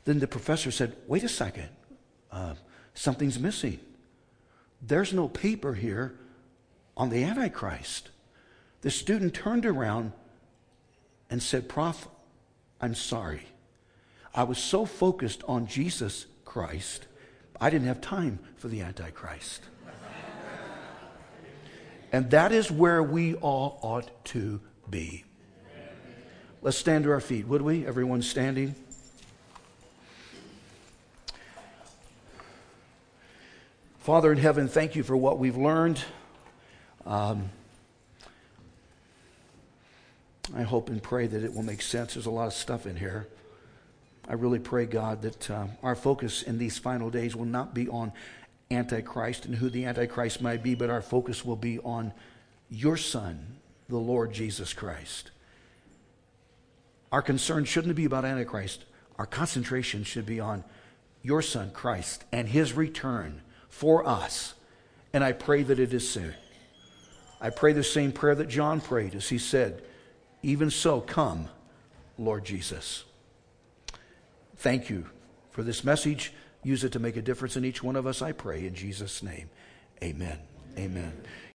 Then 0.05 0.19
the 0.19 0.27
professor 0.27 0.71
said, 0.71 0.95
Wait 1.07 1.23
a 1.23 1.29
second, 1.29 1.69
uh, 2.31 2.53
something's 2.93 3.39
missing. 3.39 3.79
There's 4.81 5.11
no 5.11 5.27
paper 5.27 5.73
here 5.73 6.15
on 6.95 7.09
the 7.09 7.23
Antichrist. 7.23 8.09
The 8.81 8.91
student 8.91 9.33
turned 9.33 9.65
around 9.65 10.11
and 11.29 11.41
said, 11.41 11.69
Prof, 11.69 12.07
I'm 12.81 12.95
sorry. 12.95 13.47
I 14.35 14.43
was 14.43 14.57
so 14.57 14.85
focused 14.85 15.43
on 15.47 15.67
Jesus 15.67 16.25
Christ, 16.43 17.07
I 17.59 17.69
didn't 17.69 17.87
have 17.87 18.01
time 18.01 18.39
for 18.57 18.67
the 18.67 18.81
Antichrist. 18.81 19.61
and 22.11 22.29
that 22.31 22.51
is 22.51 22.69
where 22.69 23.01
we 23.01 23.35
all 23.35 23.79
ought 23.81 24.25
to 24.25 24.59
be. 24.89 25.23
Let's 26.61 26.77
stand 26.77 27.05
to 27.05 27.11
our 27.11 27.19
feet, 27.19 27.47
would 27.47 27.61
we? 27.61 27.85
Everyone 27.85 28.21
standing. 28.21 28.75
Father 33.99 34.31
in 34.31 34.37
heaven, 34.37 34.67
thank 34.67 34.95
you 34.95 35.03
for 35.03 35.15
what 35.17 35.39
we've 35.39 35.57
learned. 35.57 36.03
Um, 37.05 37.49
I 40.55 40.63
hope 40.63 40.89
and 40.89 41.01
pray 41.01 41.27
that 41.27 41.43
it 41.43 41.53
will 41.53 41.63
make 41.63 41.81
sense. 41.81 42.13
There's 42.13 42.25
a 42.25 42.31
lot 42.31 42.47
of 42.47 42.53
stuff 42.53 42.85
in 42.85 42.95
here. 42.95 43.27
I 44.27 44.33
really 44.33 44.59
pray, 44.59 44.85
God, 44.85 45.21
that 45.23 45.49
uh, 45.49 45.67
our 45.81 45.95
focus 45.95 46.43
in 46.43 46.57
these 46.57 46.77
final 46.77 47.09
days 47.09 47.35
will 47.35 47.45
not 47.45 47.73
be 47.73 47.89
on 47.89 48.13
Antichrist 48.71 49.45
and 49.45 49.55
who 49.55 49.69
the 49.69 49.85
Antichrist 49.85 50.41
might 50.41 50.63
be, 50.63 50.75
but 50.75 50.89
our 50.89 51.01
focus 51.01 51.43
will 51.43 51.55
be 51.55 51.79
on 51.79 52.13
your 52.69 52.97
Son, 52.97 53.57
the 53.89 53.97
Lord 53.97 54.33
Jesus 54.33 54.73
Christ. 54.73 55.31
Our 57.11 57.21
concern 57.21 57.65
shouldn't 57.65 57.95
be 57.95 58.05
about 58.05 58.25
Antichrist. 58.25 58.85
Our 59.19 59.25
concentration 59.25 60.03
should 60.03 60.25
be 60.25 60.39
on 60.39 60.63
your 61.21 61.41
Son, 61.41 61.71
Christ, 61.71 62.23
and 62.31 62.47
his 62.49 62.73
return 62.73 63.41
for 63.69 64.07
us. 64.07 64.55
And 65.13 65.23
I 65.23 65.31
pray 65.31 65.63
that 65.63 65.79
it 65.79 65.93
is 65.93 66.09
soon. 66.09 66.33
I 67.43 67.49
pray 67.49 67.73
the 67.73 67.83
same 67.83 68.13
prayer 68.13 68.35
that 68.35 68.47
John 68.47 68.79
prayed 68.79 69.15
as 69.15 69.27
he 69.27 69.37
said, 69.37 69.83
Even 70.41 70.71
so, 70.71 71.01
come, 71.01 71.49
Lord 72.17 72.45
Jesus. 72.45 73.03
Thank 74.55 74.89
you 74.89 75.07
for 75.51 75.61
this 75.61 75.83
message. 75.83 76.31
Use 76.63 76.85
it 76.85 76.93
to 76.93 76.99
make 76.99 77.17
a 77.17 77.21
difference 77.21 77.57
in 77.57 77.65
each 77.65 77.83
one 77.83 77.97
of 77.97 78.07
us, 78.07 78.21
I 78.21 78.31
pray, 78.31 78.65
in 78.65 78.73
Jesus' 78.73 79.21
name. 79.21 79.49
Amen. 80.01 80.39
Amen. 80.77 81.11